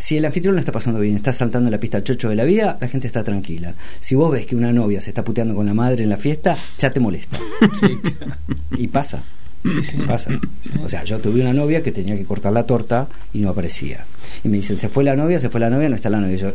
Si 0.02 0.18
el 0.18 0.26
anfitrión 0.26 0.56
lo 0.56 0.60
está 0.60 0.72
pasando 0.72 1.00
bien, 1.00 1.16
está 1.16 1.32
saltando 1.32 1.70
la 1.70 1.78
pista 1.78 2.04
chocho 2.04 2.28
de 2.30 2.36
la 2.36 2.44
vida, 2.44 2.76
la 2.82 2.88
gente 2.88 3.06
está 3.06 3.24
tranquila. 3.24 3.76
Si 4.00 4.16
vos 4.16 4.32
ves 4.32 4.48
que 4.48 4.56
una 4.56 4.74
novia 4.74 5.00
se 5.00 5.12
está 5.12 5.24
puteando 5.24 5.54
con 5.54 5.68
la 5.68 5.76
madre 5.76 6.02
en 6.02 6.10
la 6.10 6.18
fiesta, 6.18 6.58
ya 6.80 6.92
te 6.92 7.00
molesta. 7.00 7.38
Y 8.80 8.88
pasa. 8.88 9.22
pasa. 10.08 10.32
O 10.84 10.90
sea, 10.90 11.04
yo 11.04 11.20
tuve 11.20 11.42
una 11.42 11.54
novia 11.54 11.84
que 11.84 11.92
tenía 11.92 12.18
que 12.18 12.26
cortar 12.26 12.52
la 12.52 12.64
torta 12.64 13.08
y 13.32 13.42
no 13.42 13.52
aparecía. 13.52 14.04
Y 14.44 14.50
me 14.50 14.58
dicen, 14.58 14.76
se 14.76 14.90
fue 14.90 15.04
la 15.04 15.16
novia, 15.16 15.40
se 15.40 15.52
fue 15.52 15.60
la 15.60 15.70
novia, 15.70 15.88
no 15.88 15.96
está 15.96 16.10
la 16.10 16.20
novia. 16.20 16.36
Yo, 16.36 16.52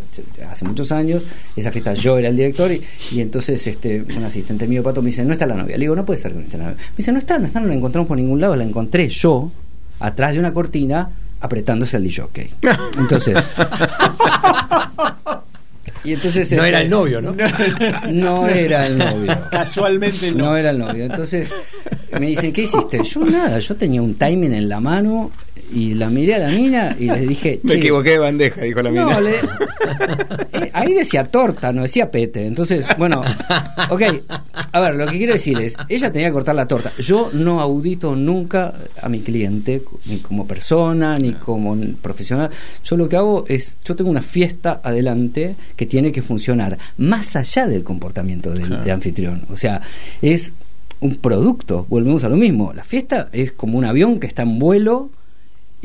hace 0.51 0.65
muchos 0.65 0.91
años, 0.91 1.25
esa 1.55 1.71
fiesta 1.71 1.95
yo 1.95 2.19
era 2.19 2.29
el 2.29 2.37
director 2.37 2.69
y, 2.73 3.21
entonces 3.21 3.65
este, 3.69 4.03
un 4.03 4.25
asistente 4.25 4.67
mío, 4.67 4.83
Pato, 4.83 5.03
me 5.03 5.11
dice, 5.11 5.25
no 5.25 5.33
está 5.33 5.47
la 5.47 5.55
novia. 5.55 5.77
Le 5.77 5.85
digo, 5.85 5.95
no 5.95 6.05
puede 6.05 6.19
ser 6.19 6.33
que 6.33 6.39
no 6.39 6.45
esté 6.45 6.59
la 6.59 6.65
novia. 6.65 6.79
Me 6.79 6.97
dice, 6.97 7.13
no 7.13 7.21
está, 7.21 7.39
no 7.39 7.47
está, 7.47 7.61
no 7.61 7.69
la 7.69 7.75
encontramos 7.77 8.09
por 8.09 8.17
ningún 8.17 8.41
lado, 8.41 8.57
la 8.57 8.65
encontré 8.65 9.09
yo, 9.09 9.53
atrás 10.01 10.33
de 10.33 10.41
una 10.41 10.53
cortina, 10.53 11.11
apretándose 11.41 11.97
al 11.97 12.05
DJ. 12.05 12.25
Entonces... 12.99 13.37
Y 16.05 16.13
entonces, 16.13 16.53
no 16.53 16.65
era 16.65 16.79
este, 16.79 16.85
el 16.85 16.91
novio, 16.91 17.21
¿no? 17.21 17.35
No 18.13 18.47
era 18.47 18.87
el 18.87 18.97
novio. 18.97 19.37
Casualmente 19.51 20.31
no. 20.31 20.45
No 20.45 20.57
era 20.57 20.71
el 20.71 20.79
novio. 20.79 21.05
Entonces 21.05 21.53
me 22.13 22.29
dicen, 22.29 22.53
¿qué 22.53 22.63
hiciste? 22.63 23.03
Yo 23.03 23.25
nada, 23.25 23.59
yo 23.59 23.75
tenía 23.75 24.01
un 24.01 24.15
timing 24.15 24.55
en 24.55 24.69
la 24.69 24.79
mano 24.79 25.33
y 25.73 25.95
la 25.95 26.11
miré 26.11 26.35
a 26.35 26.39
la 26.39 26.51
mina 26.51 26.97
y 26.99 27.07
le 27.07 27.27
dije. 27.27 27.61
Me 27.63 27.75
equivoqué 27.75 28.11
de 28.11 28.19
bandeja, 28.19 28.63
dijo 28.63 28.83
la 28.83 28.91
mina. 28.91 29.19
Eh, 30.53 30.71
ahí 30.73 30.93
decía 30.93 31.25
torta, 31.25 31.73
no 31.73 31.83
decía 31.83 32.11
pete. 32.11 32.47
Entonces, 32.47 32.89
bueno, 32.99 33.23
ok. 33.91 34.03
A 34.73 34.81
ver, 34.81 34.95
lo 34.95 35.07
que 35.07 35.17
quiero 35.17 35.33
decir 35.33 35.59
es: 35.61 35.77
ella 35.89 36.11
tenía 36.13 36.29
que 36.29 36.33
cortar 36.33 36.55
la 36.55 36.67
torta. 36.67 36.91
Yo 36.99 37.31
no 37.33 37.61
audito 37.61 38.17
nunca 38.17 38.75
a 39.01 39.09
mi 39.09 39.21
cliente, 39.21 39.83
ni 40.07 40.19
como 40.19 40.47
persona, 40.47 41.19
ni 41.19 41.33
como 41.35 41.77
profesional. 42.03 42.51
Yo 42.85 42.97
lo 42.97 43.09
que 43.09 43.17
hago 43.17 43.45
es: 43.49 43.77
yo 43.85 43.97
tengo 43.97 44.11
una 44.11 44.23
fiesta 44.23 44.81
adelante 44.83 45.57
que 45.77 45.87
tiene 45.87 46.13
que 46.13 46.23
funcionar 46.23 46.79
más 46.99 47.37
allá 47.37 47.67
del 47.67 47.85
comportamiento 47.85 48.51
del 48.51 48.91
anfitrión. 48.91 49.43
O 49.51 49.57
sea, 49.57 49.81
es 50.21 50.53
un 51.01 51.17
producto, 51.17 51.87
volvemos 51.89 52.25
a 52.25 52.29
lo 52.29 52.37
mismo. 52.37 52.73
La 52.73 52.85
fiesta 52.85 53.29
es 53.33 53.53
como 53.53 53.79
un 53.79 53.85
avión 53.85 54.19
que 54.19 54.27
está 54.27 54.43
en 54.43 54.59
vuelo 54.59 55.11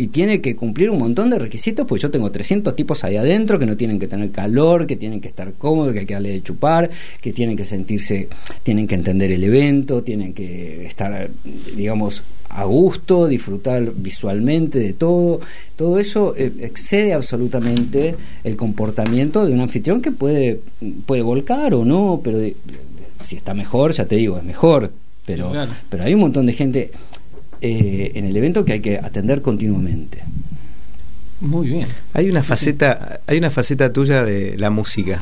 y 0.02 0.08
tiene 0.08 0.42
que 0.42 0.56
cumplir 0.56 0.90
un 0.90 0.98
montón 0.98 1.30
de 1.30 1.38
requisitos, 1.38 1.86
pues 1.86 2.02
yo 2.02 2.10
tengo 2.10 2.32
300 2.32 2.76
tipos 2.76 3.04
ahí 3.04 3.18
adentro 3.18 3.60
que 3.60 3.68
no 3.68 3.78
tienen 3.78 4.00
que 4.00 4.08
tener 4.08 4.32
calor, 4.32 4.88
que 4.88 4.96
tienen 4.96 5.22
que 5.22 5.28
estar 5.28 5.54
cómodos, 5.54 5.94
que 5.94 6.00
hay 6.00 6.06
que 6.08 6.16
darle 6.16 6.30
de 6.30 6.42
chupar, 6.42 6.90
que 7.22 7.32
tienen 7.32 7.56
que 7.56 7.66
sentirse, 7.66 8.28
tienen 8.64 8.88
que 8.88 8.96
entender 8.96 9.32
el 9.32 9.44
evento, 9.44 10.02
tienen 10.02 10.34
que 10.34 10.88
estar, 10.88 11.30
digamos, 11.76 12.24
a 12.50 12.64
gusto, 12.64 13.28
disfrutar 13.28 13.94
visualmente 13.96 14.80
de 14.80 14.94
todo. 14.94 15.40
Todo 15.76 16.00
eso 16.00 16.34
eh, 16.36 16.52
excede 16.62 17.14
absolutamente 17.14 18.16
el 18.44 18.56
comportamiento 18.56 19.46
de 19.46 19.54
un 19.54 19.60
anfitrión 19.60 20.02
que 20.02 20.12
puede, 20.12 20.62
puede 21.06 21.22
volcar 21.22 21.76
o 21.76 21.86
no, 21.86 22.22
pero 22.24 22.40
si 23.24 23.36
está 23.36 23.54
mejor, 23.54 23.92
ya 23.92 24.06
te 24.06 24.16
digo, 24.16 24.40
es 24.40 24.44
mejor. 24.44 24.92
Pero, 25.28 25.54
pero 25.90 26.04
hay 26.04 26.16
un 26.16 26.22
montón 26.22 26.48
de 26.48 26.54
gente 26.54 26.90
eh, 27.64 28.14
en 28.16 28.26
el 28.26 28.36
evento 28.36 28.66
que 28.66 28.74
hay 28.74 28.80
que 28.80 28.98
atender 28.98 29.44
continuamente. 29.44 30.18
Muy 31.42 31.68
bien. 31.68 31.88
Hay 32.14 32.28
una 32.28 32.42
faceta, 32.42 33.22
hay 33.28 33.38
una 33.38 33.52
faceta 33.52 33.94
tuya 33.94 34.26
de 34.26 34.58
la 34.58 34.72
música. 34.72 35.22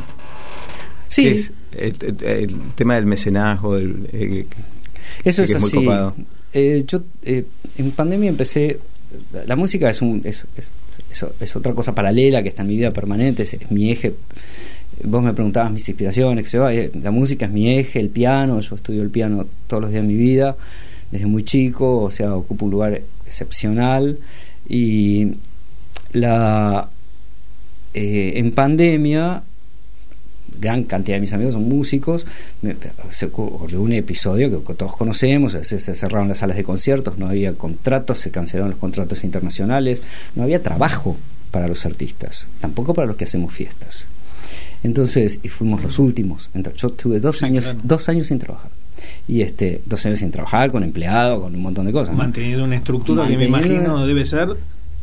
Sí. 1.09 1.27
Es 1.27 1.51
el, 1.77 2.55
tema 2.75 2.95
del 2.95 3.05
mecenazgo, 3.07 3.75
del, 3.75 4.07
eh, 4.13 4.45
eso 5.25 5.43
es, 5.43 5.53
así. 5.53 5.85
Eh, 6.53 6.85
yo 6.87 7.03
en 7.23 7.91
pandemia 7.91 8.29
empecé. 8.29 8.79
La 9.45 9.57
música 9.57 9.89
es, 9.89 10.01
un, 10.01 10.21
es, 10.23 10.45
es, 11.41 11.55
otra 11.57 11.73
cosa 11.73 11.93
paralela 11.93 12.41
que 12.41 12.49
está 12.49 12.61
en 12.61 12.69
mi 12.69 12.77
vida 12.77 12.91
permanente, 12.91 13.43
es, 13.43 13.57
mi 13.69 13.91
eje. 13.91 14.13
Vos 15.03 15.21
me 15.21 15.33
preguntabas 15.33 15.73
mis 15.73 15.89
inspiraciones, 15.89 16.53
la 16.53 17.11
música 17.11 17.47
es 17.47 17.51
mi 17.51 17.69
eje, 17.69 17.99
el 17.99 18.09
piano, 18.09 18.61
yo 18.61 18.75
estudio 18.75 19.01
el 19.01 19.09
piano 19.09 19.45
todos 19.67 19.81
los 19.81 19.91
días 19.91 20.03
de 20.03 20.07
mi 20.07 20.15
vida 20.15 20.55
desde 21.11 21.25
muy 21.25 21.43
chico, 21.43 21.99
o 21.99 22.09
sea, 22.09 22.35
ocupa 22.35 22.65
un 22.65 22.71
lugar 22.71 23.01
excepcional. 23.25 24.17
Y 24.67 25.27
la 26.13 26.89
eh, 27.93 28.33
en 28.35 28.51
pandemia 28.51 29.43
gran 30.59 30.83
cantidad 30.83 31.17
de 31.17 31.21
mis 31.21 31.33
amigos 31.33 31.53
son 31.53 31.67
músicos. 31.67 32.25
Se 33.09 33.27
ocurrió 33.27 33.81
un 33.81 33.93
episodio 33.93 34.65
que, 34.65 34.73
todos 34.73 34.95
conocemos 34.95 35.53
se, 35.53 35.79
se, 35.79 35.95
cerraron 35.95 36.27
las 36.27 36.39
salas 36.39 36.57
de 36.57 36.63
conciertos 36.63 37.17
no 37.17 37.27
había 37.27 37.53
contratos 37.53 38.19
se 38.19 38.31
cancelaron 38.31 38.71
los 38.71 38.79
contratos 38.79 39.23
internacionales 39.23 40.01
no 40.35 40.43
había 40.43 40.61
trabajo 40.61 41.15
para 41.51 41.67
los 41.67 41.85
artistas 41.85 42.47
tampoco 42.59 42.93
para 42.93 43.07
los 43.07 43.15
que 43.15 43.23
hacemos 43.23 43.53
fiestas. 43.53 44.07
Entonces 44.83 45.39
y 45.43 45.49
fuimos 45.49 45.83
los 45.83 45.99
últimos. 45.99 46.49
Yo 46.75 46.89
tuve 46.89 47.19
dos 47.19 47.43
años 47.43 47.75
dos 47.83 48.09
años 48.09 48.27
sin 48.27 48.39
trabajar 48.39 48.71
y 49.27 49.41
este 49.41 49.81
dos 49.85 50.05
años 50.05 50.19
sin 50.19 50.31
trabajar, 50.31 50.71
con 50.71 50.83
empleado, 50.83 51.41
con 51.41 51.55
un 51.55 51.61
montón 51.61 51.85
de 51.85 51.91
cosas. 51.91 52.15
Manteniendo 52.15 52.63
una 52.63 52.75
estructura 52.75 53.27
que 53.27 53.37
me 53.37 53.45
imagino 53.45 54.05
debe 54.05 54.25
ser 54.25 54.55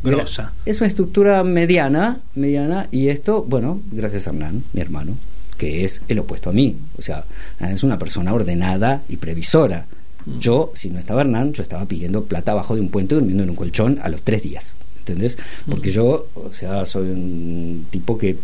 grosa. 0.03 0.53
Es 0.65 0.81
una 0.81 0.89
estructura 0.89 1.43
mediana, 1.45 2.21
mediana, 2.35 2.89
y 2.91 3.09
esto, 3.09 3.43
bueno, 3.43 3.81
gracias 3.91 4.27
a 4.27 4.31
Hernán, 4.31 4.63
mi 4.73 4.81
hermano, 4.81 5.17
que 5.57 5.85
es 5.85 6.03
el 6.09 6.19
opuesto 6.19 6.51
a 6.51 6.53
mí. 6.53 6.77
O 6.99 7.03
sea, 7.03 7.25
es 7.61 7.83
una 7.83 7.99
persona 7.99 8.33
ordenada 8.33 9.03
y 9.09 9.17
previsora. 9.17 9.87
Mm. 10.25 10.39
Yo, 10.39 10.73
si 10.75 10.91
no 10.91 10.99
estaba 10.99 11.23
Hernán, 11.23 11.53
yo 11.53 11.63
estaba 11.63 11.87
pidiendo 11.87 12.25
plata 12.25 12.53
abajo 12.53 12.75
de 12.75 12.81
un 12.81 12.89
puente 12.89 13.15
durmiendo 13.15 13.43
en 13.43 13.51
un 13.51 13.57
colchón 13.57 13.99
a 14.03 14.09
los 14.09 14.23
tres 14.23 14.43
días. 14.43 14.75
¿Entendés? 15.07 15.39
Porque 15.71 15.91
yo, 15.93 16.27
o 16.35 16.53
sea, 16.53 16.85
soy 16.85 17.11
un 17.11 17.87
tipo 17.91 18.19
que 18.19 18.37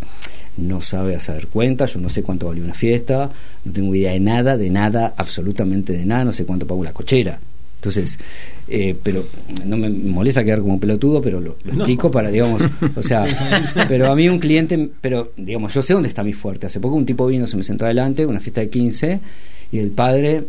no 0.57 0.81
sabe 0.81 1.17
hacer 1.17 1.49
cuentas, 1.49 1.95
yo 1.95 2.01
no 2.01 2.09
sé 2.09 2.23
cuánto 2.23 2.47
valió 2.47 2.63
una 2.63 2.75
fiesta, 2.75 3.31
no 3.65 3.73
tengo 3.73 3.93
idea 3.95 4.13
de 4.13 4.21
nada, 4.21 4.57
de 4.57 4.71
nada, 4.71 5.15
absolutamente 5.17 5.93
de 5.93 6.07
nada, 6.07 6.25
no 6.25 6.33
sé 6.33 6.45
cuánto 6.45 6.67
pagó 6.67 6.85
la 6.85 6.93
cochera. 6.93 7.41
Entonces, 7.77 8.17
eh, 8.69 8.97
pero 9.03 9.27
no 9.65 9.77
me 9.77 9.91
molesta 9.91 10.45
quedar 10.45 10.61
como 10.61 10.79
pelotudo, 10.79 11.21
pero 11.21 11.41
lo, 11.41 11.57
explico 11.67 12.13
para, 12.13 12.31
digamos, 12.31 12.63
o 12.95 13.03
sea, 13.03 13.25
pero 13.89 14.07
a 14.13 14.15
mí 14.15 14.29
un 14.29 14.39
cliente, 14.39 14.89
pero 15.01 15.33
digamos, 15.37 15.75
yo 15.75 15.83
sé 15.83 15.93
dónde 15.93 16.09
está 16.09 16.23
mi 16.23 16.33
fuerte. 16.33 16.67
Hace 16.67 16.79
poco 16.79 16.95
un 16.95 17.05
tipo 17.05 17.27
vino, 17.27 17.49
se 17.49 17.57
me 17.57 17.65
sentó 17.65 17.85
adelante, 17.85 18.25
una 18.25 18.39
fiesta 18.39 18.61
de 18.61 18.71
15, 18.71 19.21
y 19.73 19.79
el 19.81 19.91
padre, 19.91 20.45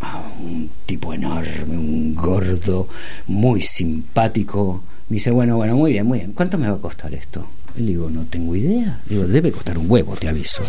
ah, 0.00 0.22
un 0.40 0.70
tipo 0.86 1.12
enorme, 1.12 1.76
un 1.76 2.14
gordo, 2.14 2.88
muy 3.26 3.60
simpático, 3.60 4.82
dice, 5.10 5.30
bueno, 5.30 5.56
bueno, 5.56 5.76
muy 5.76 5.92
bien, 5.92 6.06
muy 6.06 6.18
bien, 6.20 6.32
¿cuánto 6.32 6.56
me 6.56 6.70
va 6.70 6.76
a 6.76 6.80
costar 6.80 7.12
esto? 7.12 7.46
Y 7.76 7.80
le 7.80 7.86
digo, 7.88 8.10
no 8.10 8.24
tengo 8.24 8.54
idea. 8.56 8.98
digo, 9.06 9.24
debe 9.24 9.52
costar 9.52 9.78
un 9.78 9.90
huevo, 9.90 10.14
te 10.16 10.28
aviso. 10.28 10.62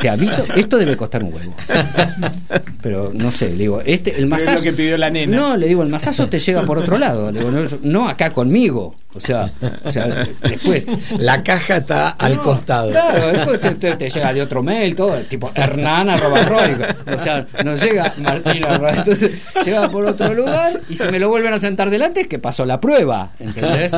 te 0.00 0.08
aviso, 0.08 0.44
esto 0.54 0.78
debe 0.78 0.96
costar 0.96 1.22
un 1.22 1.32
huevo. 1.32 1.54
Pero 2.82 3.12
no 3.14 3.30
sé, 3.30 3.50
le 3.50 3.58
digo, 3.58 3.80
este, 3.84 4.16
el 4.18 4.26
masazo. 4.26 4.62
que 4.62 4.72
pidió 4.72 4.96
la 4.96 5.10
nena. 5.10 5.36
No, 5.36 5.56
le 5.56 5.68
digo, 5.68 5.82
el 5.82 5.88
masazo 5.88 6.28
te 6.28 6.38
llega 6.38 6.62
por 6.62 6.78
otro 6.78 6.98
lado. 6.98 7.32
Le 7.32 7.40
digo, 7.40 7.52
no, 7.82 8.08
acá 8.08 8.32
conmigo. 8.32 8.94
O 9.16 9.20
sea, 9.20 9.50
o 9.82 9.90
sea, 9.90 10.26
después. 10.42 10.84
La 11.18 11.42
caja 11.42 11.78
está 11.78 12.10
al 12.10 12.38
costado. 12.38 12.90
Claro, 12.90 13.28
después 13.28 13.78
te, 13.98 14.10
llega 14.10 14.32
de 14.32 14.42
otro 14.42 14.62
mail, 14.62 14.94
todo, 14.94 15.14
tipo 15.22 15.50
Hernán 15.54 16.10
arroba 16.10 16.40
O 17.14 17.18
sea, 17.18 17.46
no 17.64 17.74
llega 17.76 18.12
Martín 18.18 18.62
Entonces, 18.94 19.32
llega 19.64 19.90
por 19.90 20.04
otro 20.04 20.34
lugar 20.34 20.80
y 20.88 20.96
si 20.96 21.08
me 21.08 21.18
lo 21.18 21.30
vuelven 21.30 21.54
a 21.54 21.58
sentar 21.58 21.88
delante 21.88 22.20
es 22.20 22.28
que 22.28 22.38
pasó 22.38 22.66
la 22.66 22.80
prueba. 22.80 23.32
¿Entendés? 23.46 23.92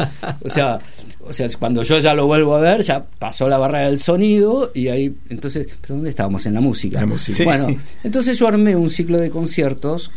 O 0.45 0.49
sea, 0.49 0.79
o 1.21 1.33
sea, 1.33 1.47
cuando 1.59 1.83
yo 1.83 1.99
ya 1.99 2.15
lo 2.15 2.27
vuelvo 2.27 2.57
a 2.57 2.61
ver, 2.61 2.83
ya 2.83 3.05
pasó 3.19 3.49
la 3.49 3.59
barrera 3.59 3.87
del 3.87 3.99
sonido 3.99 4.71
y 4.75 4.89
ahí, 4.89 5.15
entonces, 5.29 5.67
¿pero 5.81 5.95
dónde 5.95 6.11
estábamos? 6.11 6.47
En 6.47 6.55
la 6.55 6.61
música. 6.61 7.05
Bueno, 7.45 7.69
entonces 8.03 8.39
yo 8.39 8.49
armé 8.49 8.77
un 8.77 8.89
ciclo 8.89 9.19
de 9.19 9.31
conciertos 9.31 10.11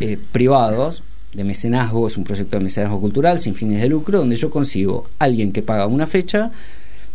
eh, 0.00 0.18
privados 0.32 1.02
de 1.32 1.44
mecenazgo, 1.44 2.06
es 2.06 2.16
un 2.16 2.24
proyecto 2.24 2.56
de 2.56 2.64
mecenazgo 2.64 3.00
cultural 3.00 3.40
sin 3.40 3.54
fines 3.54 3.82
de 3.82 3.88
lucro, 3.88 4.18
donde 4.18 4.36
yo 4.36 4.50
consigo 4.50 5.08
alguien 5.18 5.52
que 5.52 5.62
paga 5.62 5.86
una 5.86 6.06
fecha 6.06 6.52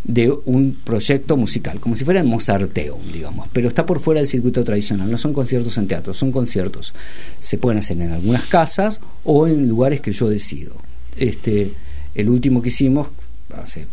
de 0.04 0.32
un 0.46 0.78
proyecto 0.84 1.38
musical, 1.38 1.80
como 1.80 1.96
si 1.96 2.06
fuera 2.06 2.20
el 2.20 2.26
Mozarteo, 2.26 2.98
digamos, 3.14 3.48
pero 3.52 3.68
está 3.68 3.86
por 3.86 4.00
fuera 4.00 4.20
del 4.20 4.28
circuito 4.28 4.64
tradicional, 4.64 5.10
no 5.10 5.18
son 5.18 5.34
conciertos 5.34 5.78
en 5.78 5.88
teatro, 5.88 6.14
son 6.14 6.32
conciertos. 6.32 6.94
Se 7.40 7.58
pueden 7.58 7.80
hacer 7.80 8.00
en 8.02 8.12
algunas 8.12 8.44
casas 8.46 9.00
o 9.24 9.48
en 9.48 9.68
lugares 9.68 10.02
que 10.02 10.12
yo 10.12 10.30
decido. 10.30 10.76
Este, 11.20 11.74
el 12.16 12.30
último 12.30 12.62
que 12.62 12.70
hicimos 12.70 13.10
hace 13.54 13.88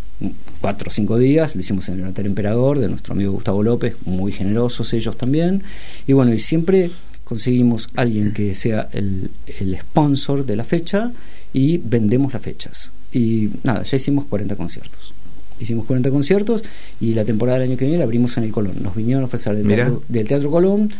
cuatro 0.61 0.89
o 0.89 0.91
cinco 0.91 1.19
días, 1.19 1.55
lo 1.55 1.61
hicimos 1.61 1.89
en 1.89 2.01
el 2.01 2.07
Hotel 2.07 2.27
Emperador 2.27 2.79
de 2.79 2.89
nuestro 2.89 3.15
amigo 3.15 3.33
Gustavo 3.33 3.63
López, 3.63 3.97
muy 4.05 4.33
generosos 4.33 4.93
ellos 4.93 5.17
también, 5.17 5.63
y 6.07 6.13
bueno, 6.13 6.33
y 6.33 6.39
siempre 6.39 6.91
conseguimos 7.25 7.89
alguien 7.97 8.33
que 8.33 8.55
sea 8.55 8.89
el, 8.93 9.31
el 9.61 9.77
sponsor 9.79 10.47
de 10.47 10.57
la 10.57 10.65
fecha 10.65 11.13
y 11.53 11.79
vendemos 11.79 12.33
las 12.33 12.43
fechas. 12.43 12.93
Y 13.13 13.51
nada, 13.63 13.83
ya 13.83 13.97
hicimos 13.97 14.27
40 14.27 14.57
conciertos. 14.57 15.13
Hicimos 15.59 15.87
40 15.87 16.11
conciertos 16.11 16.63
y 17.01 17.15
la 17.15 17.25
temporada 17.25 17.59
del 17.59 17.71
año 17.71 17.79
que 17.79 17.87
viene 17.87 17.99
la 17.99 18.05
abrimos 18.05 18.37
en 18.37 18.45
el 18.45 18.53
Colón. 18.53 18.77
Nos 18.83 18.95
vinieron 18.95 19.23
a 19.23 19.27
ofrecer 19.27 19.57
del, 19.57 19.67
teatro, 19.67 20.03
del 20.07 20.29
teatro, 20.29 20.51
Colón, 20.51 20.93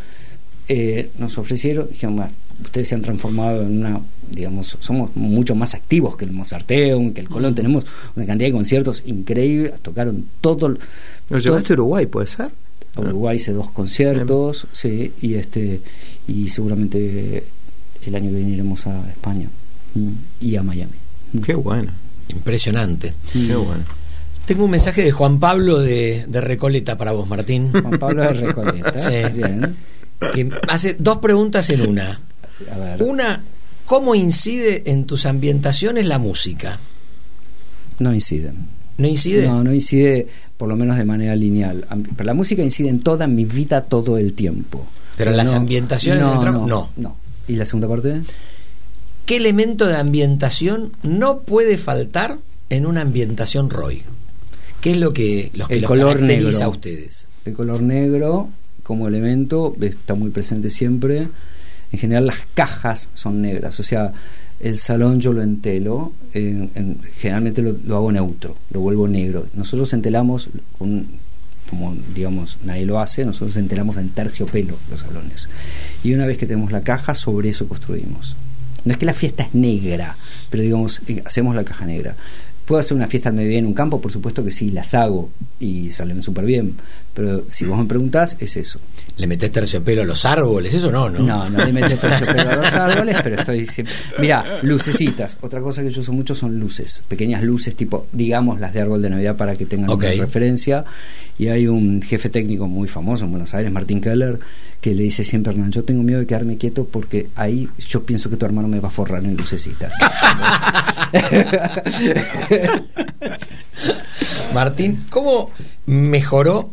eh, 0.69 1.11
nos 1.19 1.37
ofrecieron, 1.39 1.89
dijeron, 1.91 2.25
ustedes 2.63 2.89
se 2.89 2.95
han 2.95 3.03
transformado 3.03 3.63
en 3.63 3.79
una, 3.79 4.01
digamos, 4.31 4.77
somos 4.81 5.15
mucho 5.17 5.55
más 5.55 5.75
activos 5.75 6.17
que 6.17 6.25
el 6.25 6.33
Mozarteum, 6.33 7.13
que 7.13 7.21
el 7.21 7.29
Colón, 7.29 7.55
tenemos 7.55 7.85
una 8.15 8.27
cantidad 8.27 8.49
de 8.49 8.53
conciertos 8.53 9.03
increíbles, 9.07 9.81
tocaron 9.81 10.27
todo. 10.41 10.77
¿Nos 11.31 11.43
llevaste 11.43 11.73
a 11.73 11.75
Uruguay, 11.75 12.07
puede 12.07 12.27
ser? 12.27 12.51
A 12.95 13.01
Uruguay 13.01 13.37
hice 13.37 13.53
dos 13.53 13.71
conciertos, 13.71 14.67
sí, 14.73 15.13
y 15.21 15.35
este 15.35 15.81
y 16.29 16.49
seguramente 16.49 17.45
el 18.05 18.15
año 18.15 18.31
que 18.31 18.37
viene 18.37 18.53
iremos 18.53 18.87
a 18.87 19.09
España 19.09 19.49
mm, 19.95 20.11
y 20.41 20.57
a 20.57 20.63
Miami. 20.63 20.93
Mm. 21.33 21.41
Qué 21.41 21.55
bueno. 21.55 21.93
Impresionante. 22.29 23.15
Qué 23.33 23.55
bueno. 23.55 23.85
Tengo 24.47 24.65
un 24.65 24.71
mensaje 24.71 25.03
de 25.03 25.13
Juan 25.13 25.41
Pablo 25.41 25.81
de, 25.81 26.25
de 26.27 26.41
Recoleta 26.41 26.97
para 26.97 27.13
vos, 27.13 27.29
Martín. 27.29 27.71
Juan 27.73 27.99
Pablo 27.99 28.23
de 28.23 28.33
Recoleta. 28.33 28.99
sí. 28.99 29.33
Bien. 29.35 29.77
Que 30.33 30.49
hace 30.69 30.97
dos 30.99 31.19
preguntas 31.19 31.69
en 31.71 31.83
una. 31.83 32.21
Una, 33.01 33.43
¿cómo 33.87 34.15
incide 34.15 34.91
en 34.91 35.05
tus 35.05 35.25
ambientaciones 35.25 36.07
la 36.07 36.19
música? 36.19 36.79
No 37.99 38.13
incide. 38.13 38.53
¿No 38.99 39.07
incide? 39.07 39.47
No, 39.47 39.65
no 39.65 39.73
incide 39.73 40.27
por 40.57 40.69
lo 40.69 40.77
menos 40.77 40.97
de 40.97 41.05
manera 41.05 41.35
lineal. 41.37 41.87
Pero 42.17 42.27
la 42.27 42.35
música 42.35 42.63
incide 42.63 42.89
en 42.89 43.01
toda 43.01 43.27
mi 43.27 43.45
vida 43.45 43.83
todo 43.83 44.19
el 44.19 44.35
tiempo. 44.35 44.87
Pero, 45.17 45.31
las 45.31 45.53
ambientaciones 45.53 46.23
no, 46.23 46.67
no, 46.67 46.91
no, 46.97 47.17
¿Y 47.49 47.57
la 47.57 47.65
segunda 47.65 47.89
parte? 47.89 48.21
¿Qué 49.25 49.37
elemento 49.37 49.87
de 49.87 49.97
ambientación 49.97 50.93
no 51.03 51.41
puede 51.41 51.79
faltar 51.79 52.39
en 52.69 52.87
una 52.87 53.01
ambientación 53.01 53.71
Roy? 53.71 54.03
¿Qué 54.81 54.93
es 54.93 54.99
lo 54.99 55.13
que, 55.13 55.51
los 55.55 55.69
que 55.69 55.77
el 55.77 55.85
color 55.85 56.19
caracteriza 56.19 56.67
a 56.67 56.69
ustedes? 56.69 57.29
El 57.45 57.55
color 57.55 57.81
negro 57.81 58.51
como 58.83 59.09
elemento 59.09 59.75
está 59.81 60.15
muy 60.15 60.31
presente 60.31 60.71
siempre 60.71 61.29
en 61.93 61.99
general 61.99 62.27
las 62.27 62.47
cajas 62.55 63.11
son 63.15 63.43
negras, 63.43 63.79
o 63.81 63.83
sea, 63.83 64.13
el 64.61 64.79
salón 64.79 65.21
yo 65.21 65.33
lo 65.33 65.43
entelo, 65.43 66.13
generalmente 66.33 67.63
lo, 67.63 67.97
hago 67.97 68.11
neutro, 68.11 68.57
lo 68.71 68.81
vuelvo 68.81 69.07
negro. 69.07 69.47
Nosotros 69.55 69.93
entelamos 69.93 70.49
con, 70.79 71.07
como 71.69 71.95
digamos 72.15 72.59
nadie 72.65 72.87
lo 72.87 72.99
hace, 72.99 73.25
nosotros 73.25 73.57
entelamos 73.57 73.97
en 73.99 74.11
terciopelo 74.11 74.77
los 74.91 75.01
salones. 75.01 75.49
Y 76.03 76.15
una 76.15 76.27
vez 76.27 76.39
que 76.39 76.47
tenemos 76.47 76.73
la 76.73 76.83
caja, 76.83 77.15
sobre 77.15 77.51
eso 77.51 77.69
construimos. 77.69 78.37
No 78.85 78.93
es 78.93 78.99
que 78.99 79.07
la 79.07 79.15
fiesta 79.15 79.43
es 79.43 79.53
negra, 79.53 80.17
pero 80.49 80.63
digamos, 80.63 81.03
eh, 81.09 81.23
hacemos 81.25 81.55
la 81.57 81.65
caja 81.65 81.85
negra. 81.87 82.15
¿Puedo 82.67 82.81
hacer 82.81 82.97
una 82.97 83.07
fiesta 83.07 83.29
al 83.29 83.37
mediodía 83.37 83.61
en 83.61 83.67
un 83.67 83.75
campo? 83.75 84.01
Por 84.01 84.11
supuesto 84.11 84.45
que 84.45 84.51
sí, 84.51 84.71
las 84.71 84.93
hago 84.93 85.31
y 85.61 85.91
salen 85.91 86.21
súper 86.21 86.45
bien. 86.45 86.75
Pero 87.15 87.45
si 87.49 87.65
vos 87.65 87.79
me 87.79 87.85
preguntás, 87.85 88.37
es 88.41 88.57
eso. 88.57 88.81
¿Le 89.17 89.29
metés 89.29 89.53
terciopelo 89.53 90.03
a 90.03 90.05
los 90.05 90.25
árboles? 90.25 90.75
Eso 90.75 90.91
no, 90.91 91.09
¿no? 91.09 91.21
No, 91.21 91.49
no 91.49 91.65
le 91.65 91.73
metés 91.73 92.01
terciopelo 92.01 92.51
a 92.51 92.57
los 92.57 92.73
árboles, 92.75 93.17
pero 93.23 93.37
estoy 93.37 93.67
siempre... 93.67 93.95
Mira, 94.19 94.45
lucecitas. 94.63 95.39
Otra 95.41 95.61
cosa 95.61 95.83
que 95.83 95.91
yo 95.91 96.01
uso 96.01 96.13
mucho 96.13 96.35
son 96.35 96.59
luces. 96.59 97.05
Pequeñas 97.07 97.45
luces, 97.45 97.77
tipo, 97.77 98.09
digamos, 98.13 98.59
las 98.59 98.75
de 98.75 98.81
árbol 98.81 99.01
de 99.01 99.11
Navidad 99.11 99.37
para 99.37 99.55
que 99.55 99.65
tengan 99.65 99.89
una 99.89 100.11
referencia. 100.11 100.85
Y 101.39 101.47
hay 101.49 101.69
un 101.69 102.03
jefe 102.03 102.29
técnico 102.31 102.67
muy 102.67 102.89
famoso 102.89 103.27
en 103.27 103.31
Buenos 103.31 103.55
Aires, 103.55 103.71
Martín 103.71 104.01
Keller, 104.01 104.41
que 104.81 104.95
le 104.95 105.03
dice 105.03 105.25
siempre, 105.25 105.53
Hernán, 105.53 105.73
yo 105.73 105.85
tengo 105.85 106.03
miedo 106.03 106.21
de 106.21 106.27
quedarme 106.27 106.57
quieto 106.59 106.87
porque 106.87 107.29
ahí 107.35 107.69
yo 107.89 108.05
pienso 108.05 108.31
que 108.31 108.37
tu 108.37 108.47
hermano 108.47 108.69
me 108.69 108.81
va 108.81 108.89
a 108.89 108.93
forrar 108.93 109.25
en 109.25 109.37
lucecitas. 109.37 109.93
Martín, 114.55 115.05
¿cómo 115.11 115.51
mejoró 115.87 116.73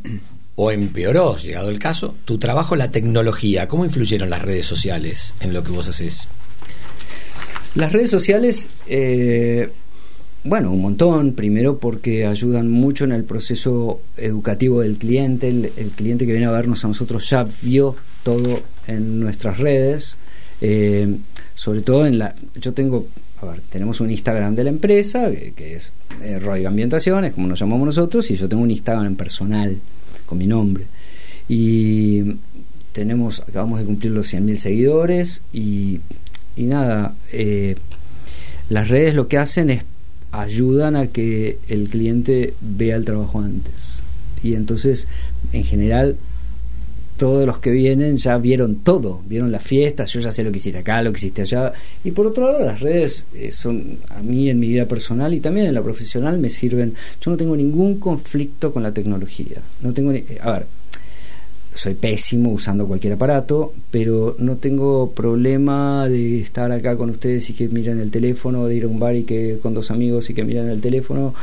o 0.56 0.72
empeoró, 0.72 1.38
llegado 1.38 1.70
el 1.70 1.80
caso, 1.80 2.16
tu 2.26 2.38
trabajo, 2.38 2.76
la 2.76 2.92
tecnología? 2.92 3.68
¿Cómo 3.68 3.86
influyeron 3.86 4.30
las 4.30 4.42
redes 4.42 4.66
sociales 4.66 5.34
en 5.39 5.54
lo 5.54 5.63
que 5.63 5.72
vos 5.72 5.88
haces? 5.88 6.28
Las 7.76 7.92
redes 7.92 8.12
sociales, 8.12 8.70
eh, 8.88 9.72
bueno, 10.44 10.72
un 10.72 10.82
montón. 10.82 11.34
Primero 11.34 11.78
porque 11.78 12.26
ayudan 12.26 12.70
mucho 12.70 13.04
en 13.06 13.12
el 13.12 13.24
proceso 13.24 14.02
educativo 14.18 14.82
del 14.82 14.98
cliente. 14.98 15.50
El, 15.50 15.92
cliente 15.96 16.26
que 16.26 16.32
viene 16.32 16.48
a 16.48 16.52
vernos 16.52 16.84
a 16.86 16.88
nosotros 16.88 17.30
ya 17.30 17.46
vio 17.62 17.96
todo 18.24 18.60
en 18.88 19.20
nuestras 19.20 19.58
redes. 19.58 20.18
Eh, 20.62 21.16
sobre 21.56 21.82
todo 21.82 22.06
en 22.06 22.20
la... 22.20 22.36
Yo 22.56 22.74
tengo 22.74 23.08
a 23.44 23.46
ver, 23.52 23.62
tenemos 23.70 24.00
un 24.00 24.10
Instagram 24.10 24.56
de 24.56 24.64
la 24.64 24.70
empresa, 24.70 25.30
que, 25.30 25.76
es 25.76 25.91
eh, 26.22 26.39
Ambientaciones, 26.66 27.34
como 27.34 27.48
nos 27.48 27.60
llamamos 27.60 27.86
nosotros, 27.88 28.30
y 28.32 28.36
yo 28.36 28.48
tengo 28.48 28.64
un 28.64 28.72
Instagram 28.72 29.16
personal 29.16 29.78
con 30.26 30.38
mi 30.38 30.48
nombre. 30.48 30.86
Y 31.50 32.36
tenemos, 32.94 33.41
acabamos 33.41 33.80
de 33.80 33.86
cumplir 33.86 34.14
los 34.14 34.34
100.000 34.34 34.56
seguidores 34.56 35.41
y, 35.52 36.00
y 36.56 36.66
nada, 36.66 37.16
eh, 37.34 37.76
las 38.70 38.88
redes 38.88 39.14
lo 39.14 39.28
que 39.28 39.38
hacen 39.38 39.70
es 39.70 39.84
ayudan 40.34 40.96
a 40.96 41.08
que 41.08 41.60
el 41.68 41.88
cliente 41.90 42.56
vea 42.60 42.96
el 42.96 43.06
trabajo 43.06 43.40
antes. 43.40 44.02
Y 44.42 44.56
entonces, 44.56 45.08
en 45.54 45.64
general, 45.64 46.18
todos 47.18 47.46
los 47.46 47.60
que 47.60 47.70
vienen 47.70 48.18
ya 48.18 48.38
vieron 48.40 48.78
todo, 48.78 49.22
vieron 49.28 49.52
las 49.52 49.62
fiestas, 49.62 50.12
yo 50.12 50.20
ya 50.20 50.32
sé 50.32 50.44
lo 50.44 50.52
que 50.52 50.58
hiciste 50.58 50.80
acá, 50.80 51.04
lo 51.04 51.14
que 51.14 51.20
hiciste 51.20 51.44
allá. 51.44 51.72
Y 52.04 52.12
por 52.12 52.26
otro 52.26 52.46
lado, 52.46 52.66
las 52.66 52.80
redes 52.80 53.28
eh, 53.36 53.52
son, 53.52 54.00
a 54.10 54.24
mí 54.24 54.50
en 54.50 54.60
mi 54.60 54.70
vida 54.70 54.88
personal 54.88 55.34
y 55.36 55.40
también 55.40 55.68
en 55.68 55.76
la 55.76 55.84
profesional, 55.84 56.40
me 56.40 56.50
sirven. 56.50 56.96
Yo 57.22 57.30
no 57.30 57.38
tengo 57.38 57.56
ningún 57.56 58.00
conflicto 58.00 58.74
con 58.74 58.82
la 58.82 58.92
tecnología. 58.92 59.58
No 59.84 59.94
tengo 59.94 60.12
a 60.12 60.52
ver, 60.52 60.66
soy 61.76 61.95
pésimo 61.95 62.51
usando 62.51 62.88
cualquier 62.88 63.13
aparato, 63.13 63.74
pero 63.91 64.36
no 64.39 64.57
tengo 64.57 65.11
problema 65.11 66.07
de 66.07 66.39
estar 66.39 66.71
acá 66.71 66.95
con 66.95 67.09
ustedes 67.09 67.49
y 67.49 67.53
que 67.53 67.67
miren 67.67 67.99
el 67.99 68.11
teléfono, 68.11 68.67
de 68.67 68.76
ir 68.76 68.84
a 68.84 68.88
un 68.88 68.99
bar 68.99 69.15
y 69.15 69.24
que 69.24 69.57
con 69.61 69.74
dos 69.74 69.91
amigos 69.91 70.30
y 70.30 70.34
que 70.34 70.43
miren 70.43 70.69
el 70.69 70.82
teléfono. 70.82 71.34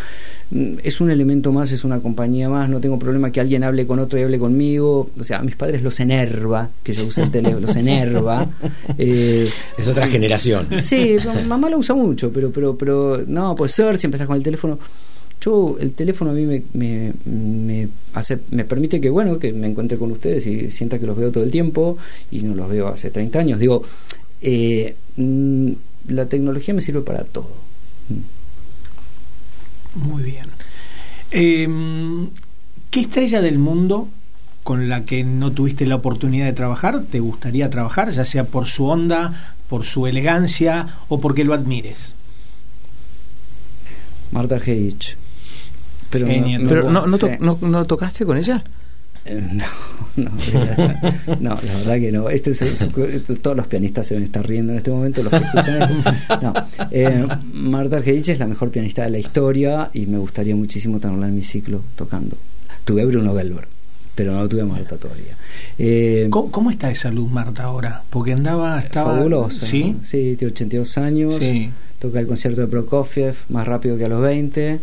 Mm, 0.50 0.74
es 0.82 1.00
un 1.00 1.10
elemento 1.10 1.52
más, 1.52 1.72
es 1.72 1.84
una 1.84 2.00
compañía 2.00 2.48
más, 2.48 2.68
no 2.68 2.80
tengo 2.80 2.98
problema 2.98 3.30
que 3.30 3.40
alguien 3.40 3.64
hable 3.64 3.86
con 3.86 3.98
otro 3.98 4.18
y 4.18 4.22
hable 4.22 4.38
conmigo. 4.38 5.10
O 5.18 5.24
sea, 5.24 5.38
a 5.38 5.42
mis 5.42 5.56
padres 5.56 5.82
los 5.82 5.98
enerva 6.00 6.70
que 6.82 6.92
yo 6.92 7.06
use 7.06 7.22
el 7.22 7.30
teléfono, 7.30 7.66
los 7.66 7.76
enerva. 7.76 8.46
Eh, 8.98 9.48
es 9.78 9.88
otra 9.88 10.08
generación. 10.08 10.66
Sí, 10.80 11.16
mamá 11.46 11.70
lo 11.70 11.78
usa 11.78 11.94
mucho, 11.94 12.30
pero, 12.30 12.50
pero, 12.50 12.76
pero 12.76 13.22
no, 13.26 13.54
puede 13.54 13.70
ser, 13.70 13.96
si 13.96 14.06
empezás 14.06 14.26
con 14.26 14.36
el 14.36 14.42
teléfono 14.42 14.78
yo 15.40 15.76
el 15.80 15.92
teléfono 15.92 16.30
a 16.30 16.34
mí 16.34 16.44
me, 16.44 16.62
me, 16.74 17.12
me, 17.24 17.88
hace, 18.12 18.40
me 18.50 18.64
permite 18.64 19.00
que 19.00 19.08
bueno 19.08 19.38
que 19.38 19.52
me 19.52 19.68
encuentre 19.68 19.96
con 19.96 20.12
ustedes 20.12 20.46
y 20.46 20.70
sienta 20.70 20.98
que 20.98 21.06
los 21.06 21.16
veo 21.16 21.32
todo 21.32 21.44
el 21.44 21.50
tiempo 21.50 21.96
y 22.30 22.42
no 22.42 22.54
los 22.54 22.68
veo 22.68 22.88
hace 22.88 23.10
30 23.10 23.38
años. 23.38 23.58
Digo 23.58 23.82
eh, 24.42 24.96
mm, 25.16 25.70
la 26.08 26.26
tecnología 26.26 26.74
me 26.74 26.82
sirve 26.82 27.02
para 27.02 27.24
todo. 27.24 27.50
Muy 29.94 30.22
bien. 30.22 30.46
Em, 31.30 32.28
¿qué 32.90 33.00
estrella 33.00 33.40
del 33.40 33.58
mundo 33.58 34.08
con 34.62 34.88
la 34.88 35.04
que 35.04 35.24
no 35.24 35.52
tuviste 35.52 35.86
la 35.86 35.96
oportunidad 35.96 36.46
de 36.46 36.52
trabajar 36.52 37.04
te 37.04 37.20
gustaría 37.20 37.70
trabajar 37.70 38.10
ya 38.10 38.24
sea 38.24 38.44
por 38.44 38.66
su 38.66 38.86
onda 38.86 39.54
por 39.68 39.84
su 39.84 40.06
elegancia 40.06 40.98
o 41.08 41.18
porque 41.18 41.44
lo 41.44 41.54
admires 41.54 42.14
Marta 44.32 44.56
Argerich 44.56 45.16
pero, 46.10 46.90
no, 46.90 47.06
no, 47.06 47.58
no, 47.60 47.84
tocaste 47.86 48.26
con 48.26 48.36
ella? 48.36 48.62
Eh, 49.24 49.46
no, 49.52 49.64
no, 50.16 50.30
no, 51.40 51.50
la 51.50 51.74
verdad 51.76 51.98
que 51.98 52.10
no. 52.10 52.28
Este 52.30 52.52
todos 53.36 53.56
los 53.56 53.66
pianistas 53.66 54.06
se 54.06 54.14
van 54.14 54.22
a 54.22 54.26
estar 54.26 54.46
riendo 54.46 54.72
en 54.72 54.78
este 54.78 54.90
momento, 54.90 55.22
los 55.22 55.30
que 55.30 55.38
escuchan. 55.38 56.02
No, 56.42 56.54
eh, 56.90 57.26
Marta 57.52 57.98
Argerich 57.98 58.28
es 58.28 58.38
la 58.38 58.46
mejor 58.46 58.70
pianista 58.70 59.02
de 59.02 59.10
la 59.10 59.18
historia 59.18 59.90
y 59.92 60.06
me 60.06 60.18
gustaría 60.18 60.56
muchísimo 60.56 60.98
tenerla 60.98 61.28
en 61.28 61.36
mi 61.36 61.42
ciclo 61.42 61.82
tocando. 61.96 62.36
Tuve 62.84 63.02
a 63.02 63.04
Bruno 63.04 63.34
Gelber, 63.34 63.68
pero 64.14 64.32
no 64.32 64.48
tuve 64.48 64.62
a 64.62 64.66
Marta 64.66 64.96
todavía. 64.96 65.36
Eh, 65.78 66.28
¿Cómo, 66.30 66.70
está 66.70 66.88
de 66.88 66.94
salud 66.94 67.28
Marta 67.28 67.64
ahora? 67.64 68.02
Porque 68.08 68.32
andaba, 68.32 68.80
estaba... 68.80 69.14
Fabulosa. 69.14 69.66
¿Sí? 69.66 69.96
Sí, 70.02 70.34
tiene 70.38 70.52
82 70.52 70.98
años. 70.98 71.38
Toca 71.98 72.18
el 72.18 72.26
concierto 72.26 72.62
de 72.62 72.66
Prokofiev 72.66 73.34
más 73.50 73.66
rápido 73.66 73.98
que 73.98 74.06
a 74.06 74.08
los 74.08 74.22
20 74.22 74.80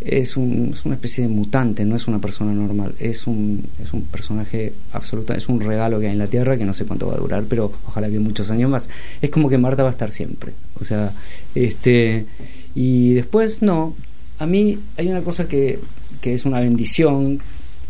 es, 0.00 0.36
un, 0.36 0.70
es 0.72 0.84
una 0.84 0.94
especie 0.94 1.22
de 1.24 1.28
mutante, 1.28 1.84
no 1.84 1.96
es 1.96 2.08
una 2.08 2.18
persona 2.18 2.52
normal, 2.52 2.94
es 2.98 3.26
un, 3.26 3.64
es 3.82 3.92
un 3.92 4.02
personaje 4.02 4.72
absoluto, 4.92 5.34
es 5.34 5.48
un 5.48 5.60
regalo 5.60 6.00
que 6.00 6.06
hay 6.06 6.12
en 6.12 6.18
la 6.18 6.26
Tierra 6.26 6.56
que 6.56 6.64
no 6.64 6.72
sé 6.72 6.84
cuánto 6.86 7.06
va 7.06 7.14
a 7.14 7.18
durar, 7.18 7.44
pero 7.48 7.72
ojalá 7.86 8.08
que 8.08 8.18
muchos 8.18 8.50
años 8.50 8.70
más. 8.70 8.88
Es 9.20 9.30
como 9.30 9.48
que 9.48 9.58
Marta 9.58 9.82
va 9.82 9.90
a 9.90 9.92
estar 9.92 10.10
siempre. 10.10 10.52
O 10.80 10.84
sea, 10.84 11.12
este 11.54 12.26
y 12.74 13.14
después 13.14 13.62
no, 13.62 13.94
a 14.38 14.46
mí 14.46 14.78
hay 14.96 15.08
una 15.08 15.22
cosa 15.22 15.46
que, 15.46 15.78
que 16.20 16.34
es 16.34 16.44
una 16.44 16.60
bendición, 16.60 17.40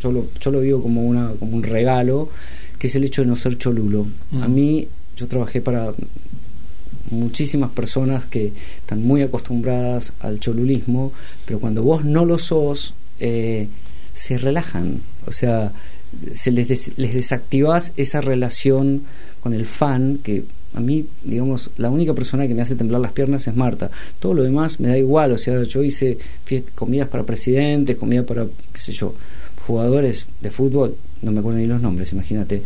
yo 0.00 0.12
lo, 0.12 0.26
yo 0.40 0.50
lo 0.50 0.60
vivo 0.60 0.82
como, 0.82 1.02
una, 1.02 1.30
como 1.38 1.56
un 1.56 1.62
regalo, 1.62 2.30
que 2.78 2.86
es 2.86 2.94
el 2.94 3.04
hecho 3.04 3.22
de 3.22 3.28
no 3.28 3.36
ser 3.36 3.58
cholulo. 3.58 4.06
A 4.40 4.48
mm. 4.48 4.54
mí, 4.54 4.88
yo 5.16 5.28
trabajé 5.28 5.60
para 5.60 5.92
muchísimas 7.10 7.70
personas 7.70 8.26
que 8.26 8.52
están 8.76 9.02
muy 9.02 9.22
acostumbradas 9.22 10.12
al 10.20 10.40
cholulismo, 10.40 11.12
pero 11.44 11.60
cuando 11.60 11.82
vos 11.82 12.04
no 12.04 12.24
lo 12.24 12.38
sos, 12.38 12.94
eh, 13.18 13.68
se 14.12 14.38
relajan. 14.38 15.00
O 15.26 15.32
sea, 15.32 15.72
se 16.32 16.50
les, 16.50 16.98
les 16.98 17.14
desactivás 17.14 17.92
esa 17.96 18.20
relación 18.20 19.02
con 19.42 19.54
el 19.54 19.66
fan 19.66 20.18
que 20.22 20.44
a 20.74 20.80
mí, 20.80 21.06
digamos, 21.24 21.70
la 21.78 21.90
única 21.90 22.14
persona 22.14 22.46
que 22.46 22.54
me 22.54 22.62
hace 22.62 22.76
temblar 22.76 23.00
las 23.00 23.12
piernas 23.12 23.46
es 23.48 23.56
Marta. 23.56 23.90
Todo 24.18 24.34
lo 24.34 24.42
demás 24.42 24.78
me 24.78 24.88
da 24.88 24.98
igual. 24.98 25.32
O 25.32 25.38
sea, 25.38 25.62
yo 25.64 25.82
hice 25.82 26.18
comidas 26.74 27.08
para 27.08 27.24
presidentes, 27.24 27.96
comida 27.96 28.24
para, 28.24 28.44
qué 28.44 28.78
sé 28.78 28.92
yo, 28.92 29.14
jugadores 29.66 30.26
de 30.40 30.50
fútbol, 30.50 30.96
no 31.22 31.32
me 31.32 31.40
acuerdo 31.40 31.58
ni 31.58 31.66
los 31.66 31.82
nombres, 31.82 32.12
imagínate, 32.12 32.62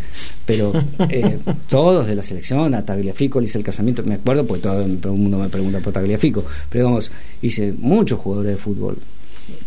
pero 0.46 0.72
eh, 1.08 1.38
todos 1.68 2.06
de 2.06 2.14
la 2.14 2.22
selección, 2.22 2.74
a 2.74 2.84
Tagliafico 2.84 3.40
le 3.40 3.46
hice 3.46 3.58
el 3.58 3.64
casamiento, 3.64 4.02
me 4.04 4.14
acuerdo 4.14 4.46
porque 4.46 4.62
todo 4.62 4.82
el 4.82 5.20
mundo 5.20 5.38
me 5.38 5.48
pregunta 5.48 5.80
por 5.80 5.92
Tagliafico, 5.92 6.44
pero 6.70 6.84
digamos, 6.84 7.10
hice 7.42 7.72
muchos 7.72 8.18
jugadores 8.20 8.52
de 8.52 8.58
fútbol 8.58 8.98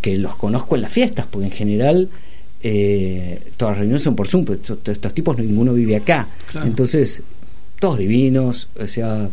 que 0.02 0.18
los 0.18 0.36
conozco 0.36 0.76
en 0.76 0.82
las 0.82 0.92
fiestas, 0.92 1.28
porque 1.30 1.48
en 1.48 1.52
general 1.52 2.10
eh, 2.64 3.42
todas 3.58 3.74
las 3.74 3.80
reuniones 3.80 4.04
son 4.04 4.16
por 4.16 4.28
Zoom, 4.28 4.46
pero 4.46 4.60
estos, 4.86 5.14
tipos 5.14 5.38
ninguno 5.38 5.74
vive 5.74 5.96
acá, 5.96 6.28
entonces 6.64 7.22
todos 7.80 7.98
divinos, 7.98 8.70
o 8.80 8.88
sea, 8.88 9.30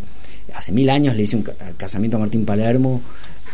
hace 0.54 0.72
mil 0.72 0.90
años 0.90 1.16
le 1.16 1.22
hice 1.22 1.36
un 1.36 1.46
casamiento 1.76 2.16
a 2.16 2.20
Martín 2.20 2.44
Palermo, 2.44 3.00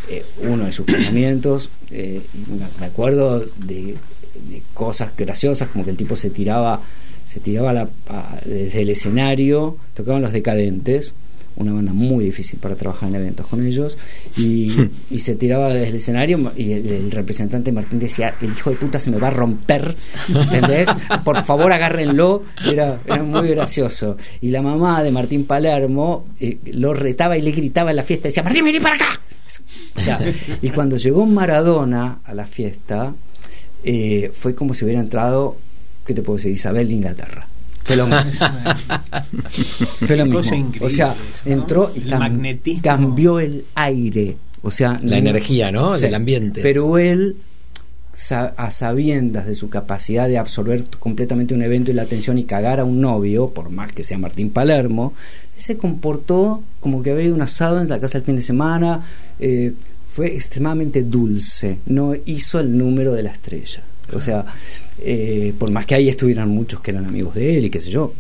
eh, 0.09 0.25
uno 0.43 0.65
de 0.65 0.73
sus 0.73 0.87
casamientos, 0.87 1.71
me 1.91 2.87
acuerdo 2.87 3.45
de 3.59 3.97
de 4.35 4.63
cosas 4.75 5.13
graciosas, 5.17 5.69
como 5.69 5.85
que 5.85 5.91
el 5.91 5.97
tipo 5.97 6.17
se 6.17 6.31
tiraba, 6.31 6.81
se 7.25 7.41
tiraba 7.41 7.89
desde 8.45 8.83
el 8.83 8.91
escenario, 8.91 9.77
tocaban 9.95 10.23
los 10.23 10.33
decadentes, 10.33 11.15
una 11.57 11.73
banda 11.73 11.93
muy 11.93 12.25
difícil 12.25 12.59
para 12.59 12.75
trabajar 12.75 13.09
en 13.11 13.17
eventos 13.17 13.47
con 13.47 13.65
ellos, 13.65 13.99
y, 14.37 14.73
se 15.19 15.35
tiraba 15.35 15.69
desde 15.69 15.89
el 15.89 15.97
escenario 15.97 16.53
y 16.57 16.73
el, 16.73 17.11
representante 17.11 17.71
Martín 17.73 17.99
decía, 17.99 18.35
el 18.41 18.53
hijo 18.53 18.71
de 18.71 18.77
puta 18.77 18.99
se 18.99 19.11
me 19.11 19.19
va 19.19 19.29
a 19.29 19.31
romper, 19.31 19.95
¿entendés? 20.29 20.89
Por 21.25 21.43
favor 21.45 21.73
agárrenlo, 21.73 22.45
era, 22.65 23.01
era 23.05 23.23
muy 23.23 23.49
gracioso. 23.49 24.17
Y 24.41 24.51
la 24.51 24.63
mamá 24.63 25.03
de 25.03 25.11
Martín 25.11 25.45
Palermo 25.45 26.25
eh, 26.41 26.59
lo 26.73 26.95
retaba 26.95 27.37
y 27.37 27.43
le 27.43 27.51
gritaba 27.51 27.91
en 27.91 27.97
la 27.97 28.03
fiesta, 28.03 28.29
decía, 28.29 28.43
Martín, 28.43 28.65
vení 28.65 28.81
para 28.81 28.95
acá. 28.95 29.21
O 29.97 30.01
sea, 30.01 30.19
y 30.63 30.71
cuando 30.71 30.97
llegó 30.97 31.27
Maradona 31.27 32.21
a 32.25 32.35
la 32.35 32.47
fiesta, 32.47 33.13
eh, 33.85 34.31
fue 34.35 34.55
como 34.55 34.75
si 34.75 34.85
hubiera 34.85 35.01
entrado, 35.01 35.57
¿qué 36.07 36.15
te 36.15 36.23
puedo 36.23 36.37
decir? 36.37 36.53
Isabel 36.53 36.89
de 36.89 36.95
Inglaterra. 36.95 37.47
Fue 37.85 37.97
lo 37.97 38.07
mismo. 38.07 38.47
fue 40.07 40.17
lo 40.17 40.27
mismo. 40.27 40.71
O 40.81 40.91
sea, 40.91 41.15
entró 41.45 41.93
y 41.95 42.81
cambió 42.81 43.41
el 43.41 43.65
aire. 43.75 44.37
O 44.63 44.71
sea, 44.71 44.99
la 45.03 45.19
energía, 45.19 45.73
¿no? 45.73 45.99
Del 45.99 46.15
ambiente. 46.15 46.61
Pero 46.63 46.99
él, 46.99 47.37
a 48.57 48.71
sabiendas 48.71 49.47
de 49.47 49.55
su 49.55 49.71
capacidad 49.71 50.29
de 50.29 50.39
absorber 50.39 50.85
completamente 50.99 51.55
un 51.55 51.63
evento 51.63 51.91
y 51.91 51.95
la 51.95 52.03
atención 52.03 52.39
y 52.39 52.45
cagar 52.45 52.81
a 52.81 52.85
un 52.85 53.01
novio, 53.01 53.49
por 53.49 53.71
más 53.71 53.93
que 53.93 54.05
sea 54.05 54.19
Martín 54.19 54.51
Palermo, 54.51 55.15
se 55.59 55.77
comportó 55.77 56.63
como 56.81 57.03
que 57.03 57.11
había 57.11 57.25
ido 57.25 57.35
un 57.35 57.43
asado 57.43 57.81
en 57.81 57.89
la 57.89 57.99
casa 57.99 58.19
el 58.19 58.25
fin 58.25 58.37
de 58.37 58.43
semana. 58.43 59.05
Eh, 59.39 59.73
fue 60.13 60.35
extremadamente 60.35 61.03
dulce, 61.03 61.79
no 61.87 62.15
hizo 62.27 62.61
el 62.61 62.77
número 62.77 63.13
de 63.13 63.23
la 63.23 63.31
estrella. 63.31 63.83
O 64.13 64.21
sea, 64.21 64.45
eh, 64.99 65.55
por 65.59 65.71
más 65.71 65.87
que 65.87 65.95
ahí 65.95 66.09
estuvieran 66.09 66.49
muchos 66.49 66.81
que 66.81 66.91
eran 66.91 67.07
amigos 67.07 67.35
de 67.35 67.57
él 67.57 67.67
y 67.67 67.71
qué 67.71 67.81
sé 67.81 67.91
yo, 67.91 68.13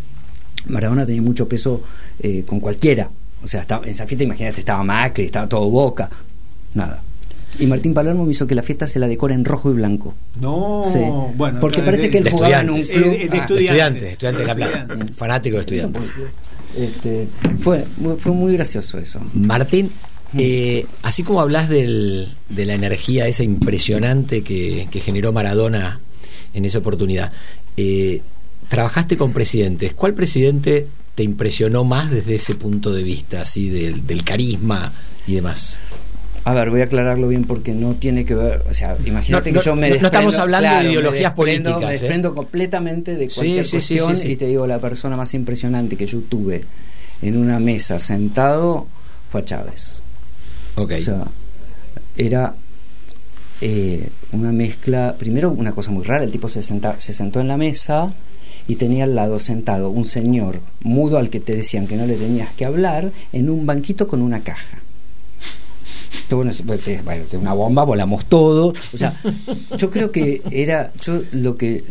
Maradona 0.68 1.05
tenía 1.05 1.22
mucho 1.22 1.49
peso 1.49 1.82
eh, 2.20 2.45
con 2.47 2.61
cualquiera. 2.61 3.11
O 3.43 3.49
sea, 3.49 3.62
estaba, 3.62 3.84
en 3.84 3.91
esa 3.91 4.07
fiesta, 4.07 4.24
imagínate, 4.24 4.61
estaba 4.61 4.82
Macri, 4.84 5.24
estaba 5.24 5.49
todo 5.49 5.68
Boca, 5.68 6.09
nada. 6.74 7.03
Y 7.59 7.66
Martín 7.66 7.93
Palermo 7.93 8.24
me 8.24 8.30
hizo 8.30 8.47
que 8.47 8.55
la 8.55 8.62
fiesta 8.62 8.86
se 8.86 9.01
la 9.01 9.09
decore 9.09 9.34
en 9.34 9.45
rojo 9.45 9.70
y 9.70 9.74
blanco. 9.74 10.14
No, 10.41 10.84
bueno. 11.36 11.59
Porque 11.59 11.82
parece 11.82 12.09
que 12.09 12.18
él 12.18 12.30
jugaba 12.30 12.61
en 12.61 12.70
un 12.70 12.80
club. 12.80 13.18
de, 13.18 13.28
ah, 13.32 13.36
estudiantes, 13.36 14.03
estudiante, 14.05 14.41
de 14.41 14.47
la 14.47 14.55
plata. 14.55 14.86
Fanático 15.16 15.57
de 15.57 15.61
estudiantes. 15.61 16.12
Este, 16.76 17.26
fue, 17.59 17.84
fue 18.18 18.32
muy 18.32 18.53
gracioso 18.53 18.99
eso. 18.99 19.20
Martín, 19.34 19.91
eh, 20.39 20.87
así 21.03 21.22
como 21.22 21.41
hablas 21.41 21.68
del, 21.68 22.28
de 22.49 22.66
la 22.66 22.74
energía 22.74 23.26
esa 23.26 23.43
impresionante 23.43 24.43
que, 24.43 24.87
generó 25.03 25.33
Maradona 25.33 26.01
en 26.55 26.64
esa 26.64 26.78
oportunidad, 26.78 27.33
eh, 27.76 28.22
trabajaste 28.68 29.16
con 29.16 29.33
presidentes. 29.33 29.93
¿Cuál 29.93 30.14
presidente 30.14 30.87
te 31.14 31.22
impresionó 31.22 31.85
más 31.85 32.11
desde 32.11 32.37
ese 32.37 32.55
punto 32.55 32.93
de 32.93 33.03
vista, 33.03 33.43
así 33.43 33.68
del, 33.68 34.24
carisma 34.24 34.93
y 35.26 35.35
demás? 35.35 35.78
A 36.45 36.55
ver, 36.55 36.70
voy 36.70 36.81
a 36.81 36.85
aclararlo 36.85 37.28
bien 37.28 37.45
porque 37.45 37.72
no 37.72 37.95
tiene 37.95 38.24
que 38.24 38.35
ver, 38.35 38.62
o 38.68 38.72
sea, 38.72 38.97
imagínate 39.05 39.53
que 39.53 39.61
yo 39.61 39.74
me 39.74 39.91
desprendo, 39.91 40.01
No 40.01 40.07
estamos 40.07 40.39
hablando 40.39 40.74
de 40.74 40.93
ideologías 40.93 41.33
políticas. 41.33 41.81
Me 41.81 41.87
¿eh? 41.87 41.91
desprendo 41.91 42.35
completamente 42.35 43.14
de 43.16 43.28
cualquier 43.28 43.68
cuestión 43.68 44.16
y 44.24 44.37
te 44.37 44.47
digo, 44.47 44.66
la 44.66 44.78
persona 44.78 45.16
más 45.16 45.35
impresionante 45.35 45.97
que 45.97 46.07
yo 46.07 46.20
tuve 46.20 46.64
en 47.20 47.37
una 47.37 47.59
mesa 47.59 47.99
sentado 47.99 48.87
fue 49.31 49.43
a 49.43 49.45
Chávez. 49.45 50.03
O 50.85 50.89
sea, 50.89 51.26
era 52.16 52.55
eh, 53.61 54.09
una 54.33 54.53
mezcla, 54.53 55.16
primero 55.18 55.51
una 55.51 55.72
cosa 55.72 55.91
muy 55.91 56.05
rara, 56.05 56.24
el 56.24 56.31
tipo 56.31 56.49
se, 56.49 56.62
se 56.62 57.12
sentó 57.12 57.41
en 57.41 57.49
la 57.49 57.57
mesa 57.57 58.12
y 58.66 58.76
tenía 58.76 59.05
al 59.05 59.14
lado 59.14 59.39
sentado 59.39 59.91
un 59.91 60.05
señor 60.05 60.61
mudo 60.83 61.18
al 61.18 61.31
que 61.31 61.41
te 61.41 61.55
decían 61.55 61.87
que 61.87 61.97
no 61.97 62.07
le 62.07 62.14
tenías 62.14 62.53
que 62.55 62.64
hablar 62.64 63.11
en 63.33 63.51
un 63.51 63.66
banquito 63.66 64.07
con 64.07 64.22
una 64.22 64.43
caja. 64.43 64.78
Bueno, 66.31 66.53
pues, 66.64 67.05
bueno, 67.05 67.24
una 67.33 67.53
bomba, 67.53 67.83
volamos 67.85 68.24
todo. 68.26 68.72
O 68.93 68.97
sea, 68.97 69.20
yo 69.76 69.91
creo 69.91 70.12
que 70.12 70.41
era, 70.51 70.93
yo 71.01 71.22
lo 71.33 71.57
que 71.57 71.83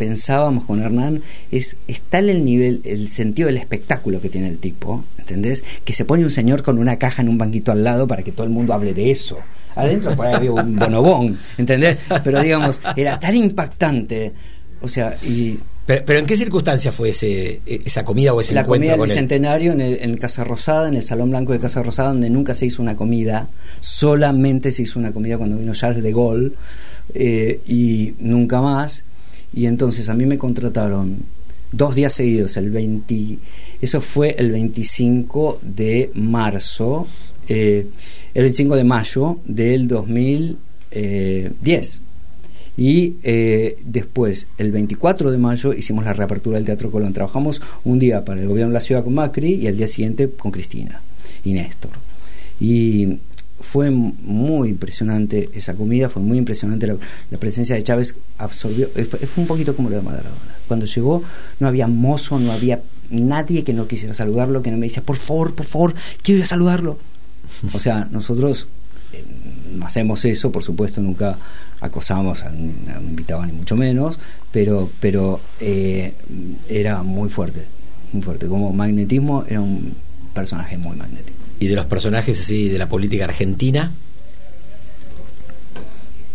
pensábamos 0.00 0.64
con 0.64 0.82
Hernán, 0.82 1.20
es, 1.52 1.76
es 1.86 2.00
tal 2.00 2.30
el 2.30 2.42
nivel, 2.42 2.80
el 2.84 3.10
sentido 3.10 3.48
del 3.48 3.58
espectáculo 3.58 4.18
que 4.18 4.30
tiene 4.30 4.48
el 4.48 4.56
tipo, 4.56 5.04
¿entendés? 5.18 5.62
Que 5.84 5.92
se 5.92 6.06
pone 6.06 6.24
un 6.24 6.30
señor 6.30 6.62
con 6.62 6.78
una 6.78 6.96
caja 6.96 7.20
en 7.20 7.28
un 7.28 7.36
banquito 7.36 7.70
al 7.70 7.84
lado 7.84 8.06
para 8.06 8.22
que 8.22 8.32
todo 8.32 8.44
el 8.44 8.50
mundo 8.50 8.72
hable 8.72 8.94
de 8.94 9.10
eso. 9.10 9.36
Adentro 9.74 10.16
por 10.16 10.26
ahí 10.26 10.36
había 10.36 10.52
un 10.52 10.74
bonobón, 10.76 11.38
¿entendés? 11.58 11.98
Pero 12.24 12.40
digamos, 12.40 12.80
era 12.96 13.20
tan 13.20 13.36
impactante. 13.36 14.32
O 14.80 14.88
sea, 14.88 15.14
y 15.22 15.58
pero, 15.84 16.18
¿en 16.18 16.24
qué 16.24 16.36
circunstancia 16.36 16.92
fue 16.92 17.10
ese, 17.10 17.60
esa 17.66 18.02
comida 18.02 18.32
o 18.32 18.40
ese 18.40 18.54
la 18.54 18.62
encuentro 18.62 18.92
comida 18.92 19.06
del 19.06 19.14
Centenario 19.14 19.72
en, 19.72 19.80
en 19.82 20.16
Casa 20.16 20.44
Rosada, 20.44 20.88
en 20.88 20.94
el 20.94 21.02
Salón 21.02 21.28
Blanco 21.28 21.52
de 21.52 21.58
Casa 21.58 21.82
Rosada, 21.82 22.08
donde 22.08 22.30
nunca 22.30 22.54
se 22.54 22.64
hizo 22.64 22.80
una 22.80 22.96
comida, 22.96 23.48
solamente 23.80 24.72
se 24.72 24.84
hizo 24.84 24.98
una 24.98 25.12
comida 25.12 25.36
cuando 25.36 25.58
vino 25.58 25.74
Charles 25.74 26.02
de 26.02 26.12
Gaulle 26.12 26.52
eh, 27.12 27.60
y 27.66 28.14
nunca 28.20 28.62
más. 28.62 29.04
Y 29.52 29.66
entonces 29.66 30.08
a 30.08 30.14
mí 30.14 30.26
me 30.26 30.38
contrataron 30.38 31.18
dos 31.72 31.94
días 31.94 32.14
seguidos, 32.14 32.56
el 32.56 32.70
20, 32.70 33.38
eso 33.80 34.00
fue 34.00 34.34
el 34.38 34.50
25 34.50 35.60
de 35.62 36.10
marzo, 36.14 37.06
eh, 37.48 37.86
el 38.34 38.42
25 38.42 38.76
de 38.76 38.84
mayo 38.84 39.40
del 39.44 39.88
2010. 39.88 42.00
Y 42.76 43.16
eh, 43.22 43.76
después, 43.84 44.46
el 44.56 44.72
24 44.72 45.30
de 45.30 45.38
mayo, 45.38 45.74
hicimos 45.74 46.04
la 46.04 46.14
reapertura 46.14 46.56
del 46.56 46.64
Teatro 46.64 46.90
Colón. 46.90 47.12
Trabajamos 47.12 47.60
un 47.84 47.98
día 47.98 48.24
para 48.24 48.40
el 48.40 48.48
gobierno 48.48 48.70
de 48.70 48.74
la 48.74 48.80
ciudad 48.80 49.04
con 49.04 49.14
Macri 49.14 49.54
y 49.54 49.66
el 49.66 49.76
día 49.76 49.86
siguiente 49.86 50.30
con 50.30 50.50
Cristina 50.50 51.02
y 51.44 51.52
Néstor. 51.52 51.90
Y 52.58 53.18
fue 53.70 53.92
muy 53.92 54.70
impresionante 54.70 55.48
esa 55.54 55.74
comida, 55.74 56.08
fue 56.08 56.20
muy 56.20 56.38
impresionante 56.38 56.88
la, 56.88 57.38
presencia 57.38 57.76
de 57.76 57.84
Chávez, 57.84 58.16
absorbió, 58.36 58.88
fue, 58.88 59.20
un 59.36 59.46
poquito 59.46 59.76
como 59.76 59.90
lo 59.90 59.94
de 59.94 60.02
Maradona. 60.02 60.34
Cuando 60.66 60.86
llegó 60.86 61.22
no 61.60 61.68
había 61.68 61.86
mozo, 61.86 62.40
no 62.40 62.50
había 62.50 62.82
nadie 63.10 63.62
que 63.62 63.72
no 63.72 63.86
quisiera 63.86 64.12
saludarlo, 64.12 64.60
que 64.60 64.72
no 64.72 64.76
me 64.76 64.88
decía, 64.88 65.04
por 65.04 65.18
favor, 65.18 65.54
por 65.54 65.66
favor, 65.66 65.94
quiero 66.20 66.44
saludarlo. 66.44 66.98
O 67.72 67.78
sea, 67.78 68.08
nosotros 68.10 68.66
eh, 69.12 69.24
hacemos 69.82 70.24
eso, 70.24 70.50
por 70.50 70.64
supuesto, 70.64 71.00
nunca 71.00 71.38
acosamos 71.80 72.42
a 72.42 72.48
un, 72.48 72.74
invitado 73.08 73.46
ni 73.46 73.52
mucho 73.52 73.76
menos, 73.76 74.18
pero, 74.50 74.90
pero 74.98 75.38
eh, 75.60 76.14
era 76.68 77.04
muy 77.04 77.28
fuerte, 77.28 77.66
muy 78.12 78.22
fuerte. 78.22 78.48
Como 78.48 78.72
magnetismo 78.72 79.44
era 79.48 79.60
un 79.60 79.94
personaje 80.34 80.76
muy 80.76 80.96
magnético. 80.96 81.39
¿Y 81.60 81.68
de 81.68 81.76
los 81.76 81.86
personajes 81.86 82.40
así 82.40 82.68
de 82.68 82.78
la 82.78 82.88
política 82.88 83.24
argentina? 83.24 83.92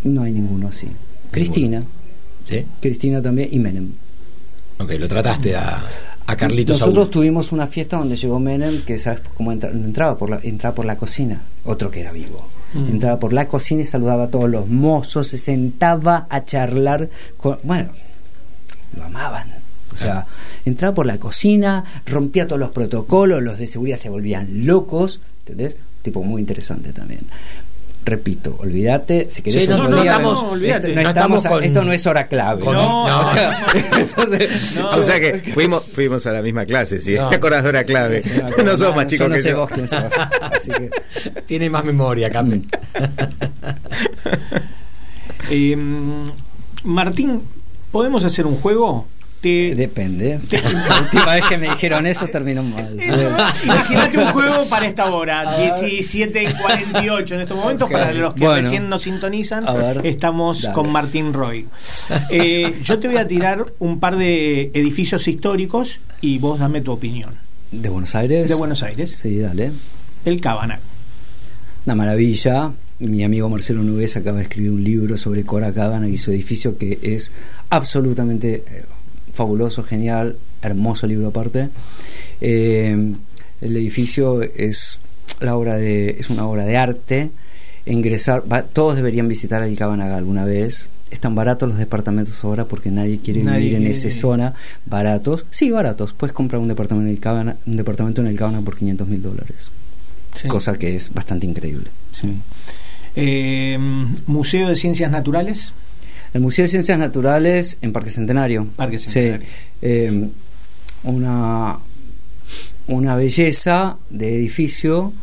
No 0.03 0.21
hay 0.21 0.31
ninguno 0.31 0.67
así. 0.67 0.87
Cristina. 1.31 1.83
¿Sí? 2.43 2.63
Cristina 2.79 3.21
también 3.21 3.49
y 3.51 3.57
Menem. 3.57 3.89
Ok, 4.77 4.91
lo 4.99 5.07
trataste 5.07 5.55
a, 5.55 5.83
a 6.27 6.35
Carlitos 6.37 6.79
Nosotros 6.79 7.09
tuvimos 7.09 7.51
una 7.51 7.65
fiesta 7.65 7.97
donde 7.97 8.15
llegó 8.15 8.39
Menem, 8.39 8.83
que 8.83 8.99
sabes 8.99 9.21
cómo 9.33 9.51
entraba 9.51 10.15
por 10.15 10.29
la, 10.29 10.39
entraba 10.43 10.75
por 10.75 10.85
la 10.85 10.95
cocina, 10.95 11.41
otro 11.63 11.89
que 11.89 12.01
era 12.01 12.11
vivo. 12.11 12.47
Mm. 12.75 12.89
Entraba 12.91 13.19
por 13.19 13.33
la 13.33 13.47
cocina 13.47 13.81
y 13.81 13.85
saludaba 13.85 14.25
a 14.25 14.27
todos 14.27 14.49
los 14.49 14.67
mozos, 14.67 15.27
se 15.27 15.39
sentaba 15.39 16.27
a 16.29 16.45
charlar 16.45 17.09
con... 17.37 17.57
Bueno, 17.63 17.89
lo 18.95 19.03
amaban. 19.05 19.64
O 19.95 19.97
sea, 19.97 20.25
entraba 20.65 20.93
por 20.93 21.05
la 21.05 21.17
cocina, 21.17 21.83
rompía 22.05 22.45
todos 22.45 22.59
los 22.59 22.71
protocolos, 22.71 23.41
los 23.41 23.57
de 23.57 23.67
seguridad 23.67 23.97
se 23.97 24.09
volvían 24.09 24.65
locos, 24.65 25.21
¿entendés? 25.39 25.77
Tipo 26.03 26.21
muy 26.21 26.41
interesante 26.41 26.93
también 26.93 27.21
repito, 28.05 28.55
olvídate, 28.59 29.27
si 29.31 29.41
querés 29.41 29.67
no, 29.67 29.87
no, 29.89 29.97
estamos, 29.97 31.45
esto 31.63 31.83
no 31.83 31.91
es 31.91 32.05
hora 32.05 32.27
clave. 32.27 32.63
no, 32.63 33.19
o, 33.21 33.25
sea, 33.25 33.67
o 34.93 35.01
sea 35.01 35.19
que 35.19 35.51
fuimos, 35.53 35.83
fuimos 35.91 36.25
a 36.27 36.31
la 36.31 36.43
misma 36.43 36.65
clase, 36.65 37.01
si 37.01 37.15
te 37.15 37.35
acordás 37.35 37.63
de 37.63 37.69
hora 37.69 37.83
clave. 37.83 38.21
No, 38.63 38.77
sos 38.77 38.95
más 38.95 39.07
chico 39.07 39.27
que 39.29 39.39
sé 39.39 39.53
vos 39.53 39.69
quién 39.69 39.87
sos. 39.87 40.03
Tiene 41.45 41.69
más 41.69 41.83
memoria, 41.83 42.29
Carmen. 42.29 42.65
eh, 45.49 45.77
Martín, 46.83 47.41
¿podemos 47.91 48.23
hacer 48.23 48.45
un 48.45 48.57
juego? 48.57 49.07
Depende. 49.45 50.39
La 50.51 51.01
última 51.01 51.35
vez 51.35 51.45
que 51.45 51.57
me 51.57 51.69
dijeron 51.69 52.07
eso 52.07 52.27
terminó 52.27 52.63
mal. 52.63 52.97
Imagínate 53.63 54.17
un 54.17 54.27
juego 54.27 54.65
para 54.69 54.87
esta 54.87 55.05
hora, 55.13 55.57
17.48 55.57 57.31
en 57.31 57.41
estos 57.41 57.57
momentos, 57.57 57.89
para 57.89 58.13
los 58.13 58.33
que 58.33 58.47
recién 58.47 58.89
nos 58.89 59.03
sintonizan, 59.03 59.65
estamos 60.03 60.67
con 60.73 60.91
Martín 60.91 61.33
Roy. 61.33 61.67
Eh, 62.29 62.79
yo 62.83 62.99
te 62.99 63.07
voy 63.07 63.17
a 63.17 63.27
tirar 63.27 63.65
un 63.79 63.99
par 63.99 64.17
de 64.17 64.71
edificios 64.73 65.27
históricos 65.27 65.99
y 66.21 66.39
vos 66.39 66.59
dame 66.59 66.81
tu 66.81 66.91
opinión. 66.91 67.35
¿De 67.71 67.89
Buenos 67.89 68.15
Aires? 68.15 68.47
De 68.47 68.55
Buenos 68.55 68.83
Aires. 68.83 69.11
Sí, 69.11 69.39
dale. 69.39 69.71
El 70.23 70.41
Cabana. 70.41 70.79
Una 71.85 71.95
maravilla. 71.95 72.71
Mi 72.97 73.23
amigo 73.25 73.49
Marcelo 73.49 73.83
Nubes 73.83 74.15
acaba 74.15 74.37
de 74.37 74.43
escribir 74.43 74.71
un 74.71 74.83
libro 74.83 75.17
sobre 75.17 75.43
Cora 75.43 75.73
Cabana 75.73 76.07
y 76.07 76.15
su 76.15 76.31
edificio 76.31 76.77
que 76.77 76.97
es 77.01 77.33
absolutamente 77.69 78.63
eh, 78.67 78.85
fabuloso, 79.35 79.83
genial, 79.83 80.37
hermoso 80.61 81.05
libro 81.05 81.27
aparte. 81.27 81.69
Eh, 82.41 83.13
el 83.61 83.77
edificio 83.77 84.41
es 84.41 84.99
la 85.39 85.55
obra 85.55 85.75
de 85.75 86.11
es 86.19 86.29
una 86.29 86.47
obra 86.47 86.65
de 86.65 86.77
arte. 86.77 87.29
Ingresar, 87.85 88.43
todos 88.73 88.95
deberían 88.95 89.27
visitar 89.27 89.61
el 89.61 89.77
Cabanaga 89.77 90.17
alguna 90.17 90.43
vez. 90.43 90.89
Están 91.11 91.35
baratos 91.35 91.69
los 91.69 91.77
departamentos 91.77 92.43
ahora 92.43 92.65
porque 92.65 92.89
nadie 92.89 93.19
quiere 93.19 93.41
vivir 93.41 93.75
en 93.75 93.85
esa 93.85 94.09
zona. 94.09 94.55
Baratos, 94.85 95.45
sí, 95.51 95.69
baratos. 95.69 96.13
Puedes 96.13 96.33
comprar 96.33 96.59
un 96.59 96.67
departamento 96.67 97.07
en 97.07 97.13
el 97.13 97.19
Cabana, 97.19 97.57
un 97.67 97.77
departamento 97.77 98.21
en 98.21 98.27
el 98.27 98.35
Cabana 98.35 98.61
por 98.61 98.75
500 98.75 99.07
mil 99.07 99.21
dólares. 99.21 99.69
Cosa 100.47 100.77
que 100.77 100.95
es 100.95 101.13
bastante 101.13 101.45
increíble. 101.45 101.89
Eh, 103.15 103.77
Museo 104.25 104.69
de 104.69 104.75
Ciencias 104.75 105.11
Naturales. 105.11 105.73
El 106.35 106.41
Museo 106.41 106.63
de 106.63 106.67
Ciencias 106.67 106.99
Naturales 106.99 107.77
en 107.81 107.93
Parque 107.93 108.11
Centenario. 108.11 108.67
Parque 108.75 108.99
Centenario. 108.99 109.47
Sí. 109.47 109.53
Eh, 109.81 110.27
una, 111.03 111.77
una 112.87 113.15
belleza 113.15 113.95
de 114.09 114.35
edificio. 114.35 115.13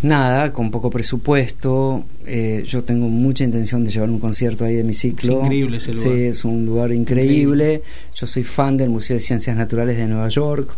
Nada, 0.00 0.50
con 0.50 0.70
poco 0.70 0.88
presupuesto. 0.88 2.06
Eh, 2.24 2.62
yo 2.66 2.84
tengo 2.84 3.06
mucha 3.08 3.44
intención 3.44 3.84
de 3.84 3.90
llevar 3.90 4.08
un 4.08 4.18
concierto 4.18 4.64
ahí 4.64 4.76
de 4.76 4.82
mi 4.82 4.94
ciclo. 4.94 5.40
Es 5.40 5.44
increíble 5.44 5.76
ese 5.76 5.92
lugar. 5.92 6.08
Sí, 6.10 6.22
es 6.22 6.44
un 6.46 6.64
lugar 6.64 6.90
increíble. 6.90 7.82
Yo 8.14 8.26
soy 8.26 8.44
fan 8.44 8.78
del 8.78 8.88
Museo 8.88 9.16
de 9.16 9.20
Ciencias 9.20 9.54
Naturales 9.54 9.98
de 9.98 10.06
Nueva 10.06 10.30
York 10.30 10.74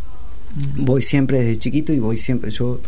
voy 0.77 1.03
siempre 1.03 1.41
desde 1.41 1.59
chiquito 1.59 1.93
y 1.93 1.99
voy 1.99 2.17
siempre, 2.17 2.51
yo 2.51 2.81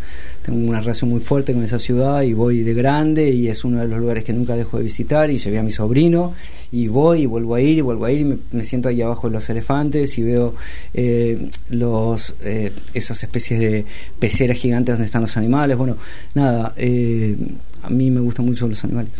tengo 0.47 0.69
una 0.69 0.79
relación 0.79 1.09
muy 1.09 1.19
fuerte 1.19 1.53
con 1.53 1.61
esa 1.65 1.77
ciudad 1.77 2.21
y 2.21 2.31
voy 2.31 2.61
de 2.61 2.73
grande 2.73 3.29
y 3.29 3.49
es 3.49 3.65
uno 3.65 3.81
de 3.81 3.87
los 3.89 3.99
lugares 3.99 4.23
que 4.23 4.31
nunca 4.31 4.55
dejo 4.55 4.77
de 4.77 4.83
visitar 4.83 5.29
y 5.29 5.39
llevé 5.39 5.59
a 5.59 5.63
mi 5.63 5.73
sobrino 5.73 6.33
y 6.71 6.87
voy 6.87 7.23
y 7.23 7.25
vuelvo 7.25 7.55
a 7.55 7.59
ir 7.59 7.79
y 7.79 7.81
vuelvo 7.81 8.05
a 8.05 8.11
ir 8.13 8.21
y 8.21 8.39
me, 8.55 8.63
siento 8.63 8.87
ahí 8.87 9.01
abajo 9.01 9.27
de 9.27 9.33
los 9.33 9.49
elefantes 9.49 10.17
y 10.17 10.23
veo 10.23 10.55
eh, 10.93 11.49
los 11.69 12.33
eh, 12.39 12.71
esas 12.93 13.21
especies 13.21 13.59
de 13.59 13.85
peceras 14.19 14.57
gigantes 14.57 14.93
donde 14.93 15.07
están 15.07 15.21
los 15.21 15.35
animales, 15.35 15.75
bueno, 15.75 15.97
nada, 16.33 16.73
eh, 16.77 17.35
a 17.83 17.89
mí 17.89 18.09
me 18.09 18.21
gustan 18.21 18.45
mucho 18.45 18.69
los 18.69 18.81
animales 18.85 19.11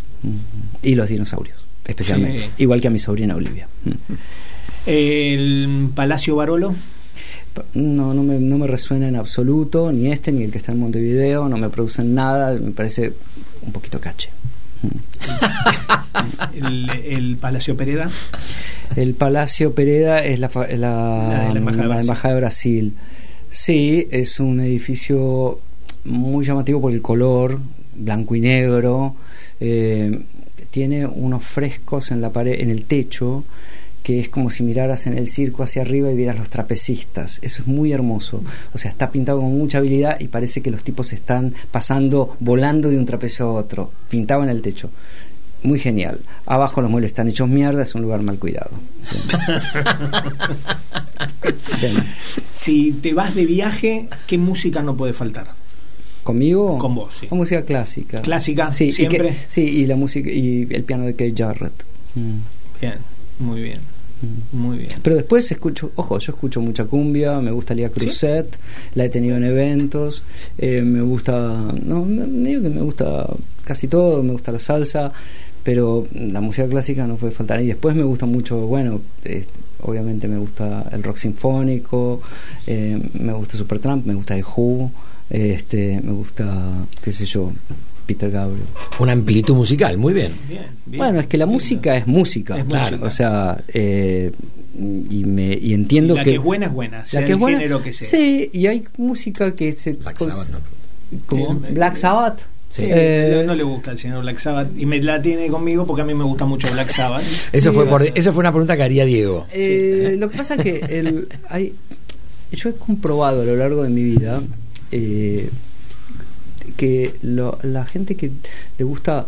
y 0.82 0.95
los 0.95 1.09
dinosaurios, 1.09 1.57
especialmente, 1.84 2.51
igual 2.57 2.80
que 2.80 2.88
a 2.88 2.91
mi 2.91 2.99
sobrina 2.99 3.36
Olivia. 3.36 3.67
El 4.86 5.89
Palacio 5.93 6.38
Barolo 6.38 6.73
no, 7.74 8.14
no 8.14 8.24
me, 8.24 8.39
no 8.39 8.58
me 8.58 8.68
resuena 8.68 9.08
en 9.08 9.16
absoluto, 9.16 9.91
ni 9.91 10.12
este 10.12 10.32
ni 10.32 10.43
el 10.43 10.51
que 10.51 10.58
está 10.58 10.72
en 10.72 10.80
Montevideo, 10.80 11.47
no 11.49 11.58
me 11.58 11.70
producen 11.70 12.14
nada, 12.14 12.53
me 12.53 12.72
parece 12.72 13.14
un 13.62 13.72
poquito 13.72 13.99
cache. 13.99 14.30
el, 16.53 17.38
Palacio 17.39 17.76
Pereda. 17.76 18.10
El 18.95 19.14
Palacio 19.14 19.74
Pereda 19.74 20.24
es 20.24 20.39
la, 20.39 20.49
la, 20.78 21.49
embajada, 21.99 22.34
de 22.34 22.39
Brasil. 22.39 22.93
Sí, 23.49 24.08
es 24.12 24.39
un 24.39 24.60
edificio 24.60 25.60
muy 26.05 26.45
llamativo 26.45 26.82
por 26.82 26.93
el 26.93 27.01
color, 27.01 27.60
blanco 27.95 28.36
y 28.36 28.41
negro. 28.41 29.16
Eh, 29.60 30.20
tiene 30.70 31.05
unos 31.05 31.43
frescos 31.43 32.12
en 32.12 32.22
la 32.22 32.32
pared, 32.32 32.60
en 32.60 32.70
el 32.70 32.86
techo, 32.86 33.43
que 34.04 34.20
es 34.20 34.30
como 34.30 34.50
si 34.50 34.64
miraras 34.64 35.06
en 35.08 35.18
el 35.18 35.28
circo 35.28 35.64
hacia 35.64 35.82
arriba 35.82 36.12
y 36.12 36.16
vieras 36.16 36.38
los 36.38 36.50
trapecistas. 36.50 37.39
Eso 37.41 37.62
es 37.62 37.68
muy 37.68 37.91
hermoso. 37.91 38.41
O 38.74 38.78
sea, 38.78 38.89
está 38.89 39.12
pintado 39.12 39.41
con 39.41 39.58
mucha 39.58 39.80
habilidad 39.80 40.20
y 40.20 40.28
parece 40.30 40.62
que 40.62 40.72
los 40.72 40.84
tipos 40.84 41.12
están 41.14 41.54
pasando, 41.72 42.38
volando 42.39 42.89
de 42.89 42.98
un 42.98 43.06
trapecio 43.06 43.45
a 43.48 43.54
otro, 43.54 43.91
pintado 44.10 44.43
en 44.43 44.50
el 44.50 44.62
techo. 44.62 44.89
Muy 45.64 45.80
genial. 45.80 46.22
Abajo 46.45 46.82
los 46.82 46.89
muebles 46.89 47.10
están 47.10 47.28
hechos 47.28 47.50
mierda, 47.50 47.84
es 47.84 47.95
un 47.95 48.04
lugar 48.04 48.24
mal 48.24 48.39
cuidado. 48.39 48.72
Si 52.54 52.91
te 52.91 53.14
vas 53.14 53.36
de 53.36 53.45
viaje, 53.45 54.10
¿qué 54.26 54.38
música 54.38 54.82
no 54.82 54.98
puede 54.98 55.14
faltar? 55.14 55.48
¿Conmigo? 56.24 56.78
Con 56.78 56.95
vos, 56.95 57.18
sí. 57.20 57.28
La 57.30 57.38
música 57.38 57.64
clásica. 57.64 58.22
¿Clásica? 58.22 58.72
Sí, 58.72 58.91
siempre. 58.91 59.34
sí, 59.48 59.62
y 59.62 59.86
la 59.86 59.95
música 59.95 60.30
y 60.30 60.68
el 60.70 60.84
piano 60.84 61.06
de 61.06 61.14
Kate 61.14 61.34
Jarrett. 61.38 61.86
Bien, 62.82 62.95
muy 63.39 63.61
bien. 63.61 63.79
Muy 64.51 64.79
bien. 64.79 64.99
Pero 65.03 65.15
después 65.15 65.51
escucho, 65.51 65.91
ojo, 65.95 66.17
yo 66.17 66.31
escucho 66.31 66.59
mucha 66.59 66.85
cumbia, 66.85 67.39
me 67.39 67.51
gusta 67.51 67.75
Lía 67.75 67.89
Cruzet, 67.89 68.57
la 68.95 69.05
he 69.05 69.09
tenido 69.09 69.38
en 69.38 69.43
eventos, 69.43 70.23
eh, 70.57 70.81
me 70.81 71.01
gusta, 71.01 71.38
no, 71.83 72.03
digo 72.05 72.63
que 72.63 72.69
me 72.69 72.81
gusta 72.81 73.27
casi 73.63 73.88
todo, 73.88 74.23
me 74.23 74.31
gusta 74.31 74.51
la 74.51 74.59
salsa, 74.59 75.11
pero 75.63 76.07
la 76.13 76.41
música 76.41 76.67
clásica 76.67 77.05
no 77.05 77.17
puede 77.17 77.31
faltar. 77.31 77.61
Y 77.61 77.67
después 77.67 77.95
me 77.95 78.03
gusta 78.03 78.25
mucho, 78.25 78.65
bueno, 78.65 79.01
obviamente 79.83 80.27
me 80.27 80.38
gusta 80.38 80.89
el 80.91 81.03
rock 81.03 81.17
sinfónico, 81.17 82.21
eh, 82.65 82.99
me 83.13 83.33
gusta 83.33 83.55
Supertramp, 83.55 84.05
me 84.05 84.15
gusta 84.15 84.33
The 84.33 84.43
Who, 84.43 84.91
este, 85.29 86.01
me 86.01 86.13
gusta, 86.13 86.88
qué 87.03 87.11
sé 87.11 87.25
yo, 87.25 87.51
Peter 88.08 88.32
Gabriel. 88.32 88.66
Una 88.99 89.12
amplitud 89.12 89.53
musical, 89.53 89.97
muy 89.97 90.14
bien. 90.14 90.32
bueno, 90.86 91.20
es 91.20 91.28
que 91.28 91.38
la 91.38 91.45
música 91.45 91.95
es 91.95 92.08
música, 92.08 92.64
claro. 92.64 92.99
O 93.01 93.10
sea, 93.10 93.62
eh, 93.68 94.32
y, 94.76 95.26
me, 95.26 95.53
y 95.53 95.74
entiendo 95.74 96.16
la 96.16 96.24
que, 96.24 96.32
que 96.32 96.36
es 96.38 96.41
buena 96.41 96.68
es 96.68 96.72
buena, 96.72 97.05
sea 97.05 97.26
que 97.26 97.34
es 97.34 97.38
buena, 97.38 97.58
género 97.58 97.84
que 97.84 97.91
sea. 97.91 98.08
Sí, 98.08 98.49
y 98.53 98.68
hay 98.68 98.84
música 98.97 99.53
que 99.53 99.74
se. 99.74 99.93
Black 99.93 100.18
Sabbath, 100.18 100.62
como 101.28 101.55
Black 101.55 101.95
Sabbath. 101.95 102.41
Sí. 102.70 102.84
Eh, 102.86 103.43
no 103.45 103.55
le 103.55 103.64
gusta 103.64 103.91
el 103.91 103.97
señor 103.97 104.22
Black 104.22 104.39
Sabbath 104.39 104.68
y 104.78 104.86
me 104.86 105.01
la 105.01 105.22
tiene 105.22 105.47
conmigo 105.47 105.88
porque 105.88 106.01
a 106.01 106.05
mí 106.05 106.14
me 106.14 106.26
gusta 106.26 106.45
mucho 106.45 106.72
Black 106.72 106.89
Sabbath. 106.89 107.24
eso 107.51 107.74
fue 107.74 107.86
por, 107.86 108.03
eso 108.03 108.34
fue 108.34 108.41
una 108.41 108.51
pregunta 108.51 108.76
que 108.76 108.84
haría 108.84 109.05
Diego. 109.05 109.47
Eh, 109.51 110.16
lo 110.18 110.30
que 110.30 110.38
pasa 110.38 110.55
es 110.55 110.62
que 110.62 110.80
el, 110.99 111.30
hay, 111.49 111.74
yo 112.51 112.70
he 112.70 112.74
comprobado 112.74 113.41
a 113.41 113.45
lo 113.45 113.55
largo 113.55 113.84
de 113.84 113.89
mi 113.89 114.03
vida 114.03 114.41
eh, 114.91 115.49
que 116.76 117.15
la 117.22 117.86
gente 117.86 118.15
que 118.15 118.32
le 118.78 118.86
gusta 118.86 119.28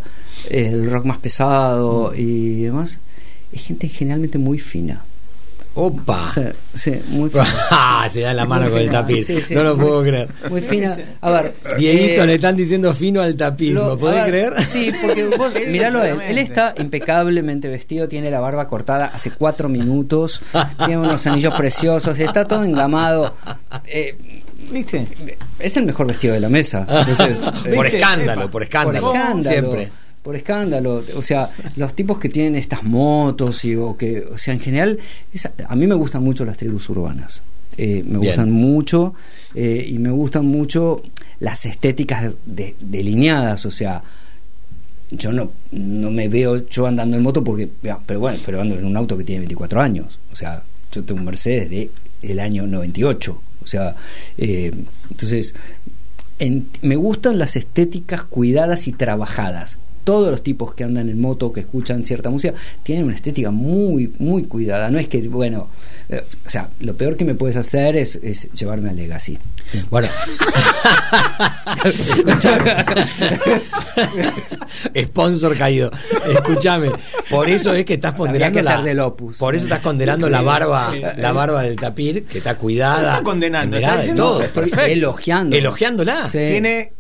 el 0.50 0.90
rock 0.90 1.06
más 1.06 1.18
pesado 1.18 2.14
y 2.16 2.62
demás 2.62 3.00
es 3.52 3.66
gente 3.66 3.88
generalmente 3.88 4.38
muy 4.38 4.60
fina. 4.60 5.04
Opa. 5.76 6.30
Sí, 6.74 6.92
muy 7.10 7.30
fina. 7.30 7.46
Ah, 7.72 8.08
se 8.12 8.22
da 8.22 8.34
la 8.34 8.46
mano 8.46 8.70
con 8.70 8.80
el 8.80 8.90
tapiz. 8.90 9.30
no 9.52 9.64
lo 9.64 9.78
puedo 9.78 10.02
creer. 10.02 10.28
Muy 10.50 10.62
fina. 10.62 10.98
A 11.22 11.32
ver. 11.32 11.56
Dieguito 11.78 12.24
eh, 12.24 12.28
le 12.28 12.36
están 12.36 12.58
diciendo 12.58 12.94
fino 12.94 13.22
al 13.22 13.36
tapiz. 13.36 13.74
¿Lo, 13.74 13.98
podés 13.98 14.26
creer? 14.26 14.62
Sí, 14.64 14.92
porque 15.02 15.26
vos, 15.26 15.54
miralo 15.68 16.02
a 16.02 16.10
él. 16.10 16.22
Él 16.22 16.38
está 16.40 16.74
impecablemente 16.78 17.70
vestido, 17.70 18.08
tiene 18.08 18.30
la 18.32 18.40
barba 18.40 18.68
cortada 18.68 19.12
hace 19.14 19.32
cuatro 19.32 19.70
minutos, 19.70 20.42
tiene 20.80 20.98
unos 20.98 21.26
anillos 21.28 21.54
preciosos, 21.56 22.18
está 22.20 22.46
todo 22.46 22.64
engamado. 22.64 23.34
Eh, 23.86 24.18
¿Viste? 24.72 25.08
Es 25.60 25.78
el 25.78 25.86
mejor 25.86 26.08
vestido 26.08 26.34
de 26.34 26.40
la 26.40 26.50
mesa. 26.50 26.86
Entonces, 26.90 27.40
por, 27.76 27.86
escándalo, 27.88 28.50
por 28.50 28.64
escándalo, 28.64 29.02
por 29.02 29.16
escándalo. 29.16 29.44
Siempre. 29.44 29.90
Por 30.22 30.36
escándalo, 30.36 31.04
o 31.16 31.22
sea, 31.22 31.50
los 31.78 31.94
tipos 31.96 32.20
que 32.20 32.28
tienen 32.28 32.56
estas 32.56 32.84
motos 32.84 33.64
y 33.64 33.76
o 33.76 33.96
que, 33.96 34.20
o 34.20 34.38
sea, 34.38 34.54
en 34.54 34.60
general, 34.60 35.00
a 35.68 35.76
mí 35.76 35.88
me 35.88 35.96
gustan 35.96 36.22
mucho 36.22 36.44
las 36.44 36.58
tribus 36.58 36.90
urbanas, 36.90 37.42
eh, 37.78 38.04
me 38.06 38.18
gustan 38.18 38.52
mucho 38.52 39.16
eh, 39.56 39.88
y 39.88 39.98
me 39.98 40.12
gustan 40.12 40.46
mucho 40.46 41.02
las 41.40 41.66
estéticas 41.66 42.34
delineadas, 42.46 43.66
o 43.66 43.72
sea, 43.72 44.04
yo 45.10 45.32
no, 45.32 45.52
no 45.72 46.12
me 46.12 46.28
veo 46.28 46.68
yo 46.68 46.86
andando 46.86 47.16
en 47.16 47.24
moto 47.24 47.42
porque, 47.42 47.70
pero 48.06 48.20
bueno, 48.20 48.38
pero 48.46 48.62
ando 48.62 48.78
en 48.78 48.86
un 48.86 48.98
auto 48.98 49.18
que 49.18 49.24
tiene 49.24 49.40
24 49.40 49.82
años, 49.82 50.20
o 50.34 50.36
sea, 50.36 50.62
yo 50.92 51.04
tengo 51.04 51.22
un 51.22 51.26
Mercedes 51.26 51.70
de 51.70 51.90
el 52.22 52.40
año 52.40 52.68
98, 52.68 53.32
o 53.32 53.42
sea, 53.70 53.96
eh, 54.38 54.74
entonces 55.10 55.56
me 56.82 56.96
gustan 56.96 57.38
las 57.38 57.56
estéticas 57.56 58.24
cuidadas 58.24 58.88
y 58.88 58.94
trabajadas 58.94 59.80
todos 60.10 60.32
los 60.32 60.42
tipos 60.42 60.74
que 60.74 60.84
andan 60.84 61.08
en 61.08 61.22
moto, 61.22 61.54
que 61.54 61.60
escuchan 61.60 62.04
cierta 62.04 62.32
música, 62.32 62.56
tienen 62.82 63.06
una 63.06 63.14
estética 63.14 63.52
muy, 63.52 64.12
muy 64.18 64.44
cuidada. 64.44 64.90
No 64.90 64.98
es 64.98 65.08
que, 65.08 65.22
bueno, 65.28 65.68
eh, 66.10 66.24
o 66.48 66.50
sea, 66.50 66.70
lo 66.80 66.96
peor 66.96 67.16
que 67.16 67.26
me 67.26 67.36
puedes 67.36 67.58
hacer 67.58 67.96
es, 67.96 68.16
es 68.16 68.52
llevarme 68.54 68.90
a 68.90 68.94
Legacy. 68.94 69.38
Bueno. 69.90 70.08
Sponsor 74.96 75.58
caído. 75.58 75.92
Escúchame. 76.28 76.92
Por 77.30 77.50
eso 77.50 77.74
es 77.74 77.86
que 77.86 77.96
estás 77.96 78.14
ponderando. 78.14 78.62
la, 78.62 78.82
del 78.82 79.00
Opus. 79.00 79.38
Por 79.38 79.56
eso 79.56 79.66
estás 79.66 79.80
condenando 79.80 80.30
la 80.30 80.42
barba, 80.42 80.92
la 81.18 81.32
barba 81.32 81.64
del 81.64 81.76
tapir, 81.76 82.26
que 82.26 82.40
está 82.40 82.56
cuidada. 82.56 83.12
Está 83.12 83.24
condenando. 83.24 83.78
Está 83.78 84.16
todo. 84.16 84.40
Perfecto. 84.40 84.82
Elogiando. 84.82 85.56
Elogiándola. 85.56 86.30
Tiene 86.32 86.94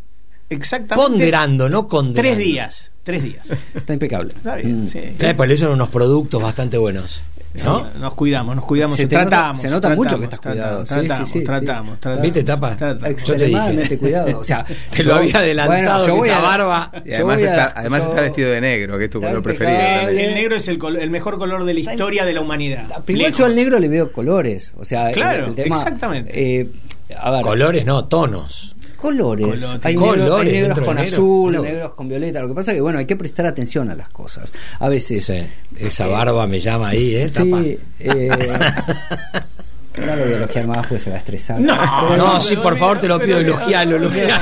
exactamente. 0.50 1.10
Ponderando, 1.10 1.70
no 1.70 1.88
condenando. 1.88 2.22
Tres 2.22 2.38
días. 2.38 2.92
Tres 3.04 3.24
días. 3.24 3.50
Está 3.74 3.94
impecable. 3.94 4.34
Está 4.36 4.56
bien, 4.56 4.86
mm. 4.86 4.90
sí. 4.90 5.00
Eh, 5.20 5.34
por 5.36 5.52
eso 5.52 5.66
son 5.66 5.74
unos 5.74 5.90
productos 5.90 6.42
bastante 6.42 6.78
buenos. 6.78 7.24
¿No? 7.66 7.88
nos 8.00 8.14
cuidamos, 8.14 8.56
nos 8.56 8.66
cuidamos, 8.66 8.96
se 8.96 9.08
tratamos. 9.08 9.60
se 9.60 9.70
nota 9.70 9.96
mucho 9.96 10.18
que 10.18 10.26
estás 10.26 10.40
cuidado. 10.40 10.84
Tratamos, 10.84 11.28
sí, 11.30 11.40
sí, 11.40 11.44
tratamos, 11.44 12.00
tratamos, 12.00 12.24
¿Viste, 12.24 12.44
tapa? 12.44 12.78
Extremadamente 13.06 13.98
cuidado. 13.98 14.40
O 14.40 14.44
sea, 14.44 14.66
te 14.96 15.04
lo 15.04 15.16
había 15.16 15.38
adelantado 15.38 16.16
bueno, 16.16 16.26
esa 16.26 16.42
barba. 16.42 16.92
Y 17.06 17.14
además, 17.14 17.42
está, 17.42 17.74
además 17.76 18.04
está 18.04 18.22
vestido 18.22 18.52
de 18.52 18.62
negro, 18.62 18.98
que 18.98 19.06
es 19.06 19.10
tu 19.10 19.20
color 19.20 19.42
preferido. 19.42 20.10
El, 20.10 20.34
negro 20.34 20.56
es 20.56 20.68
el, 20.68 20.80
el, 21.00 21.10
mejor 21.10 21.38
color 21.38 21.66
de 21.66 21.74
la 21.74 21.80
historia 21.80 22.26
de 22.26 22.34
la 22.34 22.42
humanidad. 22.42 23.04
Primero 23.06 23.30
yo 23.30 23.46
al 23.46 23.56
negro 23.56 23.80
le 23.80 23.88
veo 23.88 24.12
colores. 24.12 24.74
O 24.78 24.86
sea, 24.86 25.12
claro, 25.12 25.48
el, 25.48 25.56
tema, 25.56 25.76
exactamente. 25.76 26.60
Eh, 26.60 26.70
a 27.18 27.32
ver, 27.32 27.42
colores, 27.42 27.86
no, 27.86 28.06
tonos 28.06 28.76
colores. 29.00 29.78
Hay, 29.84 29.96
negros, 29.96 30.80
con 30.80 30.98
azul, 30.98 31.62
negros 31.62 31.94
con 31.94 32.08
violeta. 32.08 32.42
Lo 32.42 32.50
que 32.50 32.54
pasa 32.54 32.72
es 32.72 32.78
que, 32.78 32.82
bueno, 32.82 33.00
hay 33.00 33.06
que 33.06 33.16
prestar 33.16 33.48
atención 33.48 33.90
a 33.90 33.96
las 33.96 34.10
cosas. 34.10 34.54
A 34.80 34.90
veces. 34.90 35.32
esa 35.78 36.08
barba 36.08 36.46
me 36.46 36.60
llama 36.60 36.90
ahí, 36.90 37.16
¿eh? 37.16 37.32
Sí. 37.32 37.80
Eh, 38.00 38.30
no 40.06 40.16
lo 40.16 40.24
voy 40.24 40.34
a 40.34 40.38
elogiar 40.38 40.68
más 40.68 40.78
porque 40.88 41.00
se 41.00 41.10
va 41.10 41.16
a 41.16 41.20
estresar. 41.20 41.60
No, 41.60 42.18
no, 42.18 42.42
sí, 42.42 42.56
por 42.56 42.78
favor, 42.78 43.00
te 43.00 43.08
lo 43.08 43.20
pido, 43.20 43.38
elogialo, 43.38 43.98
elogialo. 43.98 44.34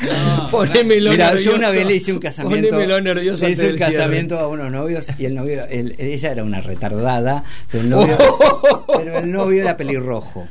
No 0.00 0.48
Ponémelo 0.50 1.10
Mira, 1.10 1.26
nervioso. 1.26 1.50
yo 1.50 1.56
una 1.56 1.70
vez 1.70 1.86
le 1.86 1.94
hice 1.94 2.12
un 2.12 2.18
casamiento. 2.18 2.70
Ponémelo 2.70 3.00
nervioso. 3.00 3.44
Le 3.44 3.52
hice 3.52 3.72
un 3.72 3.78
casamiento 3.78 4.38
a 4.38 4.48
unos 4.48 4.70
novios 4.70 5.08
y 5.18 5.24
el 5.24 5.34
novio, 5.34 5.62
ella 5.68 6.32
era 6.32 6.42
una 6.42 6.60
retardada, 6.60 7.44
pero 7.70 7.84
el 7.84 7.90
novio, 7.90 8.16
pero 8.96 9.18
el 9.18 9.30
novio 9.30 9.62
era 9.62 9.76
pelirrojo. 9.76 10.48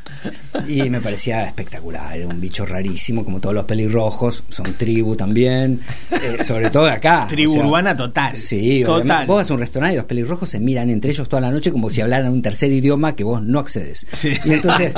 Y 0.67 0.89
me 0.89 1.01
parecía 1.01 1.43
espectacular, 1.43 2.15
era 2.15 2.27
un 2.27 2.39
bicho 2.39 2.65
rarísimo, 2.65 3.23
como 3.23 3.39
todos 3.39 3.55
los 3.55 3.65
pelirrojos, 3.65 4.43
son 4.49 4.73
tribu 4.77 5.15
también, 5.15 5.79
eh, 6.11 6.43
sobre 6.43 6.69
todo 6.69 6.85
acá. 6.85 7.27
Tribu 7.27 7.59
urbana 7.59 7.95
total. 7.95 8.35
Sí, 8.35 8.83
total. 8.85 9.27
Vos 9.27 9.37
vas 9.37 9.51
a 9.51 9.53
un 9.53 9.59
restaurante 9.59 9.93
y 9.95 9.97
los 9.97 10.05
pelirrojos 10.05 10.49
se 10.49 10.59
miran 10.59 10.89
entre 10.89 11.11
ellos 11.11 11.27
toda 11.27 11.41
la 11.41 11.51
noche 11.51 11.71
como 11.71 11.89
si 11.89 12.01
hablaran 12.01 12.32
un 12.33 12.41
tercer 12.41 12.71
idioma 12.71 13.15
que 13.15 13.23
vos 13.23 13.41
no 13.41 13.59
accedes. 13.59 14.05
Y 14.45 14.53
entonces, 14.53 14.93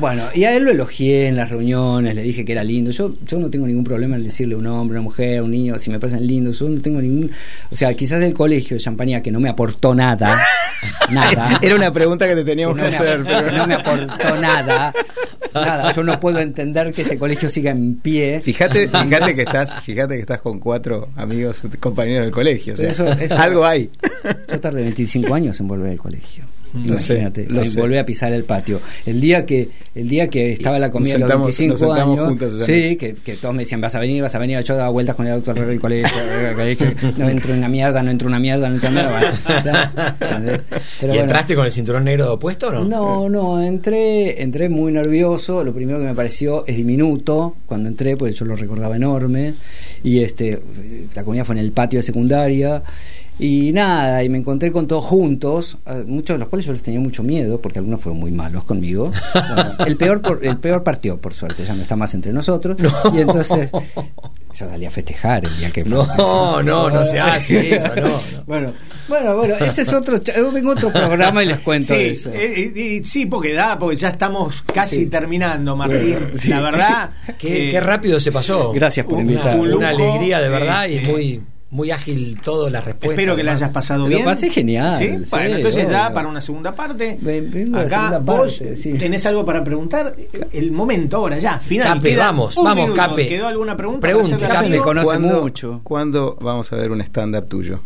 bueno, 0.00 0.22
y 0.34 0.44
a 0.44 0.56
él 0.56 0.64
lo 0.64 0.70
elogié 0.70 1.28
en 1.28 1.36
las 1.36 1.50
reuniones, 1.50 2.14
le 2.14 2.22
dije 2.22 2.44
que 2.44 2.52
era 2.52 2.64
lindo. 2.64 2.90
Yo, 2.90 3.12
yo 3.26 3.38
no 3.38 3.50
tengo 3.50 3.66
ningún 3.66 3.84
problema 3.84 4.16
en 4.16 4.22
decirle 4.22 4.54
a 4.54 4.58
un 4.58 4.66
hombre, 4.66 4.98
una 4.98 5.02
mujer, 5.02 5.42
un 5.42 5.50
niño, 5.50 5.78
si 5.78 5.90
me 5.90 5.98
parecen 5.98 6.26
lindos, 6.26 6.58
yo 6.58 6.68
no 6.68 6.80
tengo 6.80 7.00
ningún. 7.00 7.30
O 7.70 7.76
sea, 7.76 7.92
quizás 7.94 8.22
el 8.22 8.34
colegio 8.34 8.76
de 8.76 8.82
Champaña 8.82 9.20
que 9.20 9.30
no 9.30 9.40
me 9.40 9.48
aportó 9.48 9.94
nada. 9.94 10.44
nada. 11.10 11.58
Era 11.62 11.74
una 11.74 11.92
pregunta 11.92 12.26
que 12.26 12.34
te 12.34 12.44
teníamos 12.44 12.78
que, 12.78 12.86
hacer. 12.86 13.24
pero... 13.24 13.52
No 13.52 13.66
me 13.66 13.74
aportó 13.74 14.36
nada. 14.40 14.92
Nada, 15.54 15.92
yo 15.92 16.04
no 16.04 16.20
puedo 16.20 16.38
entender 16.38 16.92
que 16.92 17.02
ese 17.02 17.18
colegio 17.18 17.50
siga 17.50 17.70
en 17.70 17.96
pie. 17.96 18.40
Fíjate, 18.40 18.88
fíjate 18.88 19.34
que 19.34 19.42
estás, 19.42 19.74
fíjate 19.82 20.14
que 20.14 20.20
estás 20.20 20.40
con 20.40 20.58
cuatro 20.60 21.08
amigos, 21.16 21.66
compañeros 21.80 22.24
del 22.24 22.30
colegio. 22.30 22.74
algo 23.36 23.64
hay. 23.64 23.90
Yo 24.50 24.60
tardé 24.60 24.82
25 24.82 25.34
años 25.34 25.58
en 25.60 25.68
volver 25.68 25.92
al 25.92 25.98
colegio. 25.98 26.17
No 26.72 26.84
Imagínate, 26.84 27.48
sé, 27.64 27.80
volver 27.80 27.98
a 27.98 28.04
pisar 28.04 28.32
el 28.32 28.44
patio. 28.44 28.80
El 29.06 29.20
día 29.22 29.46
que 29.46 29.70
el 29.94 30.08
día 30.08 30.28
que 30.28 30.52
estaba 30.52 30.78
la 30.78 30.90
comida 30.90 31.14
de 31.14 31.20
los 31.20 31.28
25 31.28 31.92
años, 31.94 32.38
sí, 32.64 32.96
que, 32.96 33.14
que, 33.14 33.34
todos 33.36 33.54
me 33.54 33.62
decían, 33.62 33.80
vas 33.80 33.94
a 33.94 33.98
venir, 33.98 34.20
vas 34.22 34.34
a 34.34 34.38
venir, 34.38 34.60
yo 34.60 34.76
daba 34.76 34.90
vueltas 34.90 35.16
con 35.16 35.26
el 35.26 35.32
auto 35.32 35.50
alrededor 35.50 35.72
del 35.72 35.80
colegio, 35.80 36.86
no 37.16 37.28
entro 37.28 37.52
en 37.52 37.58
una 37.58 37.68
mierda, 37.68 38.02
no 38.02 38.10
entro 38.10 38.26
en 38.26 38.32
una 38.32 38.38
mierda, 38.38 38.68
no 38.68 38.74
entro 38.74 38.90
en 38.90 38.98
una 38.98 39.08
mierda. 39.08 40.64
¿Y 41.02 41.18
entraste 41.18 41.54
con 41.56 41.64
el 41.64 41.72
cinturón 41.72 42.04
negro 42.04 42.34
opuesto 42.34 42.68
o 42.68 42.72
no? 42.72 42.84
No, 42.84 43.28
no, 43.28 43.62
entré, 43.62 44.42
entré 44.42 44.68
muy 44.68 44.92
nervioso, 44.92 45.64
lo 45.64 45.72
primero 45.72 45.98
que 45.98 46.04
me 46.04 46.14
pareció 46.14 46.66
es 46.66 46.76
diminuto, 46.76 47.56
cuando 47.66 47.88
entré, 47.88 48.16
pues 48.16 48.36
yo 48.36 48.44
lo 48.44 48.56
recordaba 48.56 48.94
enorme, 48.94 49.54
y 50.04 50.20
este 50.20 50.60
la 51.14 51.24
comida 51.24 51.44
fue 51.44 51.54
en 51.54 51.60
el 51.60 51.72
patio 51.72 51.98
de 51.98 52.02
secundaria, 52.02 52.82
y 53.38 53.72
nada, 53.72 54.22
y 54.24 54.28
me 54.28 54.38
encontré 54.38 54.72
con 54.72 54.86
todos 54.86 55.04
juntos, 55.04 55.78
muchos 56.06 56.34
de 56.34 56.38
los 56.38 56.48
cuales 56.48 56.66
yo 56.66 56.72
les 56.72 56.82
tenía 56.82 57.00
mucho 57.00 57.22
miedo, 57.22 57.60
porque 57.60 57.78
algunos 57.78 58.00
fueron 58.00 58.18
muy 58.20 58.32
malos 58.32 58.64
conmigo. 58.64 59.12
el, 59.86 59.96
peor 59.96 60.40
el 60.42 60.58
peor 60.58 60.82
partió, 60.82 61.20
por 61.20 61.34
suerte, 61.34 61.64
ya 61.64 61.74
no 61.74 61.82
está 61.82 61.96
más 61.96 62.14
entre 62.14 62.32
nosotros. 62.32 62.76
Y 63.14 63.20
entonces 63.20 63.70
yo 64.54 64.68
salí 64.68 64.86
a 64.86 64.90
festejar 64.90 65.44
el 65.44 65.56
día 65.56 65.70
que 65.70 65.84
No, 65.84 66.62
no, 66.62 66.90
no, 66.90 67.04
se 67.04 67.20
hace 67.20 67.74
eso, 67.76 67.94
no, 67.94 68.20
Bueno, 68.46 68.72
bueno, 69.06 69.36
bueno, 69.36 69.54
ese 69.60 69.82
es 69.82 69.92
otro, 69.92 70.18
vengo 70.52 70.72
otro 70.72 70.92
programa 70.92 71.42
y 71.42 71.46
les 71.46 71.60
cuento 71.60 71.94
sí, 71.94 72.00
eso. 72.00 72.30
Eh, 72.32 73.00
sí, 73.04 73.26
porque 73.26 73.52
da, 73.52 73.78
porque 73.78 73.96
ya 73.96 74.08
estamos 74.08 74.62
casi 74.62 75.06
terminando, 75.06 75.76
Martín. 75.76 76.18
La 76.48 76.60
verdad. 76.60 77.10
Qué, 77.38 77.68
qué, 77.70 77.80
rápido 77.80 78.18
se 78.18 78.32
pasó. 78.32 78.72
Gracias 78.72 79.06
por 79.06 79.20
invitarme. 79.20 79.74
Una, 79.74 79.90
alegría 79.90 80.40
de 80.40 80.48
verdad 80.48 80.88
y 80.88 81.00
muy 81.00 81.40
muy 81.70 81.90
ágil 81.90 82.40
todas 82.42 82.72
las 82.72 82.84
respuestas. 82.84 83.18
Espero 83.18 83.36
que 83.36 83.44
la 83.44 83.52
hayas 83.52 83.72
pasado 83.72 84.06
bien. 84.06 84.20
Lo 84.20 84.24
pasé 84.24 84.50
genial. 84.50 84.98
¿Sí? 84.98 85.24
bueno, 85.30 85.56
entonces 85.56 85.88
da 85.88 86.12
para 86.12 86.28
una 86.28 86.40
segunda 86.40 86.74
parte. 86.74 87.18
Acá 87.74 88.18
vos 88.18 88.60
tenés 88.80 89.26
algo 89.26 89.44
para 89.44 89.62
preguntar. 89.62 90.14
El 90.52 90.72
momento 90.72 91.18
ahora, 91.18 91.38
ya, 91.38 91.58
final. 91.58 91.98
Cape, 91.98 92.16
vamos, 92.16 92.54
vamos, 92.56 92.90
Cape. 92.92 93.26
¿Quedó 93.26 93.46
alguna 93.46 93.76
pregunta? 93.76 94.00
Pregunta, 94.00 94.48
Cape 94.48 94.68
me 94.68 94.78
conoce 94.78 95.18
mucho. 95.18 95.80
¿Cuándo 95.82 96.36
vamos 96.40 96.72
a 96.72 96.76
ver 96.76 96.90
un 96.90 97.00
stand-up 97.00 97.48
tuyo? 97.48 97.80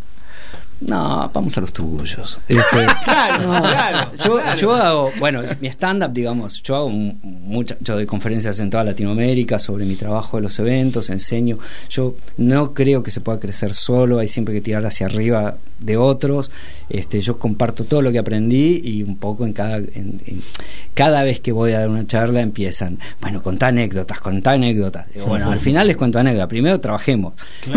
No, 0.87 1.31
vamos 1.33 1.57
a 1.57 1.61
los 1.61 1.73
tuyos. 1.73 2.41
Este, 2.49 2.87
claro, 3.05 3.63
claro, 3.63 4.11
yo, 4.25 4.55
yo 4.57 4.75
hago, 4.75 5.11
bueno, 5.19 5.43
mi 5.61 5.69
stand-up, 5.69 6.13
digamos, 6.13 6.63
yo 6.63 6.77
hago 6.77 6.89
muchas, 6.91 7.79
yo 7.81 7.95
doy 7.95 8.07
conferencias 8.07 8.59
en 8.59 8.71
toda 8.71 8.83
Latinoamérica 8.85 9.59
sobre 9.59 9.85
mi 9.85 9.95
trabajo 9.95 10.39
de 10.39 10.45
los 10.45 10.59
eventos, 10.59 11.11
enseño. 11.11 11.59
Yo 11.89 12.17
no 12.37 12.75
creo 12.75 13.03
que 13.03 13.11
se 13.11 13.21
pueda 13.21 13.39
crecer 13.39 13.75
solo, 13.75 14.19
hay 14.19 14.29
siempre 14.29 14.55
que 14.55 14.61
tirar 14.61 14.85
hacia 14.85 15.07
arriba 15.07 15.57
de 15.79 15.97
otros. 15.97 16.51
Este, 16.89 17.21
yo 17.21 17.39
comparto 17.39 17.85
todo 17.85 18.03
lo 18.03 18.11
que 18.11 18.19
aprendí 18.19 18.81
y 18.85 19.03
un 19.03 19.17
poco 19.19 19.47
en 19.47 19.53
cada, 19.53 19.77
en, 19.77 20.21
cada 20.95 21.23
vez 21.23 21.41
que 21.41 21.53
voy 21.53 21.73
a 21.73 21.81
dar 21.81 21.89
una 21.89 22.07
charla 22.07 22.41
empiezan, 22.41 22.99
bueno, 23.21 23.41
contá 23.43 23.69
anécdotas, 23.69 24.19
contá 24.19 24.53
anécdotas. 24.53 25.07
bueno, 25.27 25.51
al 25.51 25.61
final 25.61 25.87
les 25.87 25.97
cuento 25.97 26.19
anécdotas, 26.19 26.49
primero 26.49 26.81
trabajemos, 26.81 27.35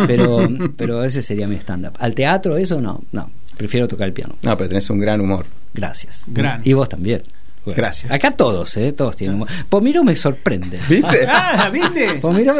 pero, 0.07 0.47
pero 0.75 1.03
ese 1.03 1.21
sería 1.21 1.47
mi 1.47 1.55
stand-up. 1.55 1.93
Al 1.99 2.15
teatro, 2.15 2.57
eso 2.57 2.81
no 2.81 2.94
no, 3.11 3.29
prefiero 3.57 3.87
tocar 3.87 4.07
el 4.07 4.13
piano. 4.13 4.35
No, 4.43 4.57
pero 4.57 4.69
tenés 4.69 4.89
un 4.89 4.99
gran 4.99 5.21
humor. 5.21 5.45
Gracias. 5.73 6.25
Y 6.63 6.73
vos 6.73 6.89
también. 6.89 7.23
Gracias. 7.65 8.11
Acá 8.11 8.31
todos, 8.31 8.75
¿eh? 8.77 8.91
Todos 8.91 9.15
tienen. 9.15 9.43
Pomiro 9.69 10.03
me 10.03 10.15
sorprende. 10.15 10.79
¿Viste? 10.89 11.27
Ah, 11.37 11.69
¿viste? 11.71 12.15
Pomiro, 12.21 12.59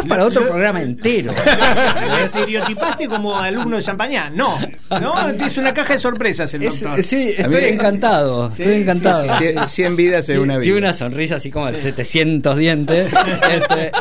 es 0.00 0.06
para 0.06 0.24
otro 0.24 0.42
programa 0.42 0.80
entero. 0.80 1.32
Lo 2.08 2.16
estereotipaste 2.24 3.08
como 3.08 3.36
alumno 3.36 3.76
de 3.76 3.82
champañán. 3.82 4.36
No, 4.36 4.58
no, 5.00 5.28
es 5.28 5.58
una 5.58 5.72
caja 5.74 5.94
de 5.94 5.98
sorpresas 5.98 6.52
el 6.54 6.62
doctor. 6.62 7.02
sí, 7.02 7.34
estoy 7.36 7.64
encantado. 7.64 8.48
estoy 8.48 8.82
encantado. 8.82 9.26
100 9.64 9.96
vidas 9.96 10.28
en 10.28 10.38
una 10.38 10.54
vida. 10.54 10.62
Tiene 10.62 10.78
una 10.78 10.92
sonrisa 10.92 11.36
así 11.36 11.50
como 11.50 11.70
de 11.70 11.78
700 11.78 12.56
dientes. 12.56 13.12
Este, 13.50 13.92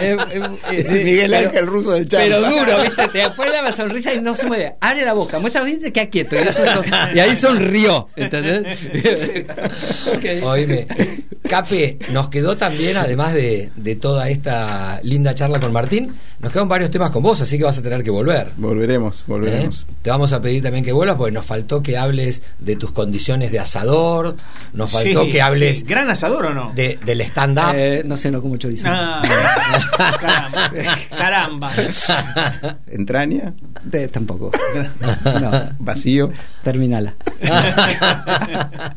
Miguel 1.04 1.34
Ángel 1.34 1.68
Ruso 1.68 1.92
del 1.92 2.08
Champa. 2.08 2.26
Pero 2.26 2.42
duro, 2.42 2.82
¿viste? 2.82 3.08
Te 3.08 3.30
pone 3.32 3.62
la 3.62 3.72
sonrisa 3.72 4.14
y 4.14 4.22
no 4.22 4.36
se 4.36 4.46
mueve. 4.46 4.76
Abre 4.82 5.04
la 5.04 5.14
boca, 5.14 5.40
muestra 5.40 5.62
los 5.62 5.68
dientes, 5.68 5.92
queda 5.92 6.08
quieto. 6.08 6.36
Y, 6.36 7.18
y 7.18 7.20
ahí 7.20 7.36
sonrió. 7.36 8.08
¿Entendés? 8.16 8.78
Oíme, 10.44 10.88
Cape, 11.50 12.00
nos 12.12 12.30
quedó 12.30 12.58
también, 12.58 12.98
además 12.98 13.34
de, 13.34 13.98
toda 14.02 14.30
esta 14.30 15.00
linda 15.04 15.34
charla 15.36 15.60
con 15.60 15.72
Martín, 15.72 16.14
nos 16.40 16.52
quedan 16.52 16.68
varios 16.68 16.92
temas 16.92 17.12
con 17.12 17.24
vos, 17.24 17.42
así 17.42 17.58
que 17.58 17.64
vas 17.64 17.78
a 17.78 17.82
tener 17.82 18.04
que 18.04 18.10
volver. 18.10 18.52
Volveremos, 18.58 19.24
volveremos. 19.26 19.86
¿Eh? 19.90 19.94
Te 20.02 20.10
vamos 20.10 20.34
a 20.34 20.42
pedir 20.42 20.62
también 20.62 20.84
que 20.84 20.92
vuelvas, 20.92 21.18
porque 21.18 21.32
nos 21.32 21.46
faltó 21.46 21.82
que 21.82 21.98
hables 21.98 22.42
de 22.60 22.76
tus 22.76 22.92
condiciones 22.92 23.52
de 23.52 23.60
asador, 23.60 24.36
nos 24.74 24.92
faltó 24.92 25.28
que 25.28 25.42
hables... 25.42 25.84
¿Gran 25.86 26.10
asador 26.10 26.48
o 26.48 26.54
no? 26.54 26.74
De, 26.76 27.00
del 27.06 27.22
stand-up. 27.22 27.74
Eh, 27.76 28.04
no 28.06 28.18
sé, 28.18 28.32
no 28.32 28.42
como 28.42 28.58
chorizo. 28.58 28.88
Ah, 28.90 29.22
caramba. 31.18 31.72
¿Entraña? 32.88 33.54
tampoco. 34.12 34.52
¿Vacío? 35.80 36.32
Terminala. 36.64 37.16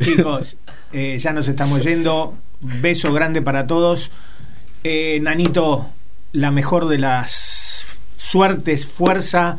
Chicos, 0.00 0.51
eh, 0.92 1.18
ya 1.18 1.32
nos 1.32 1.48
estamos 1.48 1.82
yendo. 1.82 2.34
Beso 2.60 3.12
grande 3.12 3.42
para 3.42 3.66
todos. 3.66 4.10
Eh, 4.84 5.18
Nanito, 5.20 5.88
la 6.32 6.50
mejor 6.50 6.88
de 6.88 6.98
las 6.98 7.98
suertes, 8.16 8.86
fuerza 8.86 9.58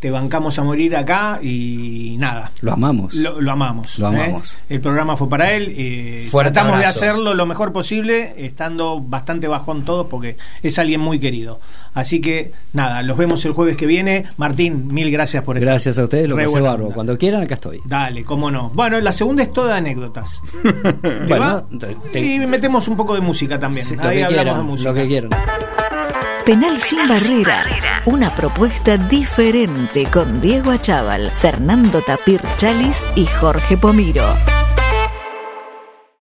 te 0.00 0.10
bancamos 0.10 0.58
a 0.58 0.62
morir 0.64 0.96
acá 0.96 1.38
y 1.42 2.16
nada. 2.18 2.50
Lo 2.62 2.72
amamos. 2.72 3.14
Lo, 3.14 3.50
amamos. 3.50 3.98
Lo 3.98 4.10
¿eh? 4.12 4.16
amamos. 4.16 4.56
El 4.70 4.80
programa 4.80 5.16
fue 5.16 5.28
para 5.28 5.52
él. 5.52 5.74
Eh, 5.76 6.28
tratamos 6.32 6.78
de 6.78 6.86
hacerlo 6.86 7.34
lo 7.34 7.44
mejor 7.44 7.72
posible, 7.72 8.34
estando 8.38 8.98
bastante 9.00 9.46
bajón 9.46 9.84
todos 9.84 10.06
porque 10.08 10.38
es 10.62 10.78
alguien 10.78 11.00
muy 11.00 11.20
querido. 11.20 11.60
Así 11.92 12.20
que 12.20 12.52
nada, 12.72 13.02
los 13.02 13.18
vemos 13.18 13.44
el 13.44 13.52
jueves 13.52 13.76
que 13.76 13.86
viene. 13.86 14.24
Martín, 14.38 14.88
mil 14.88 15.10
gracias 15.10 15.44
por 15.44 15.58
estar. 15.58 15.68
Gracias 15.68 15.98
a 15.98 16.04
ustedes, 16.04 16.28
lo 16.28 16.36
que 16.36 16.46
barbo. 16.46 16.90
Cuando 16.92 17.18
quieran, 17.18 17.42
acá 17.42 17.54
estoy. 17.54 17.80
Dale, 17.84 18.24
cómo 18.24 18.50
no. 18.50 18.70
Bueno, 18.70 18.98
la 19.00 19.12
segunda 19.12 19.42
es 19.42 19.52
toda 19.52 19.76
anécdotas. 19.76 20.40
bueno, 21.28 21.66
y 22.14 22.38
metemos 22.40 22.88
un 22.88 22.96
poco 22.96 23.14
de 23.14 23.20
música 23.20 23.58
también. 23.58 23.86
Ahí 24.00 24.22
hablamos 24.22 24.56
de 24.56 24.62
música. 24.62 24.88
Lo 24.88 24.94
que 24.94 25.06
quieran. 25.06 25.30
Penal 26.44 26.78
sin 26.78 27.06
barrera. 27.06 27.64
Una 28.06 28.34
propuesta 28.34 28.96
diferente 28.96 29.89
con 30.12 30.40
Diego 30.40 30.70
Achával, 30.70 31.30
Fernando 31.32 32.00
Tapir 32.00 32.40
Chalis 32.56 33.04
y 33.16 33.26
Jorge 33.26 33.76
Pomiro. 33.76 34.59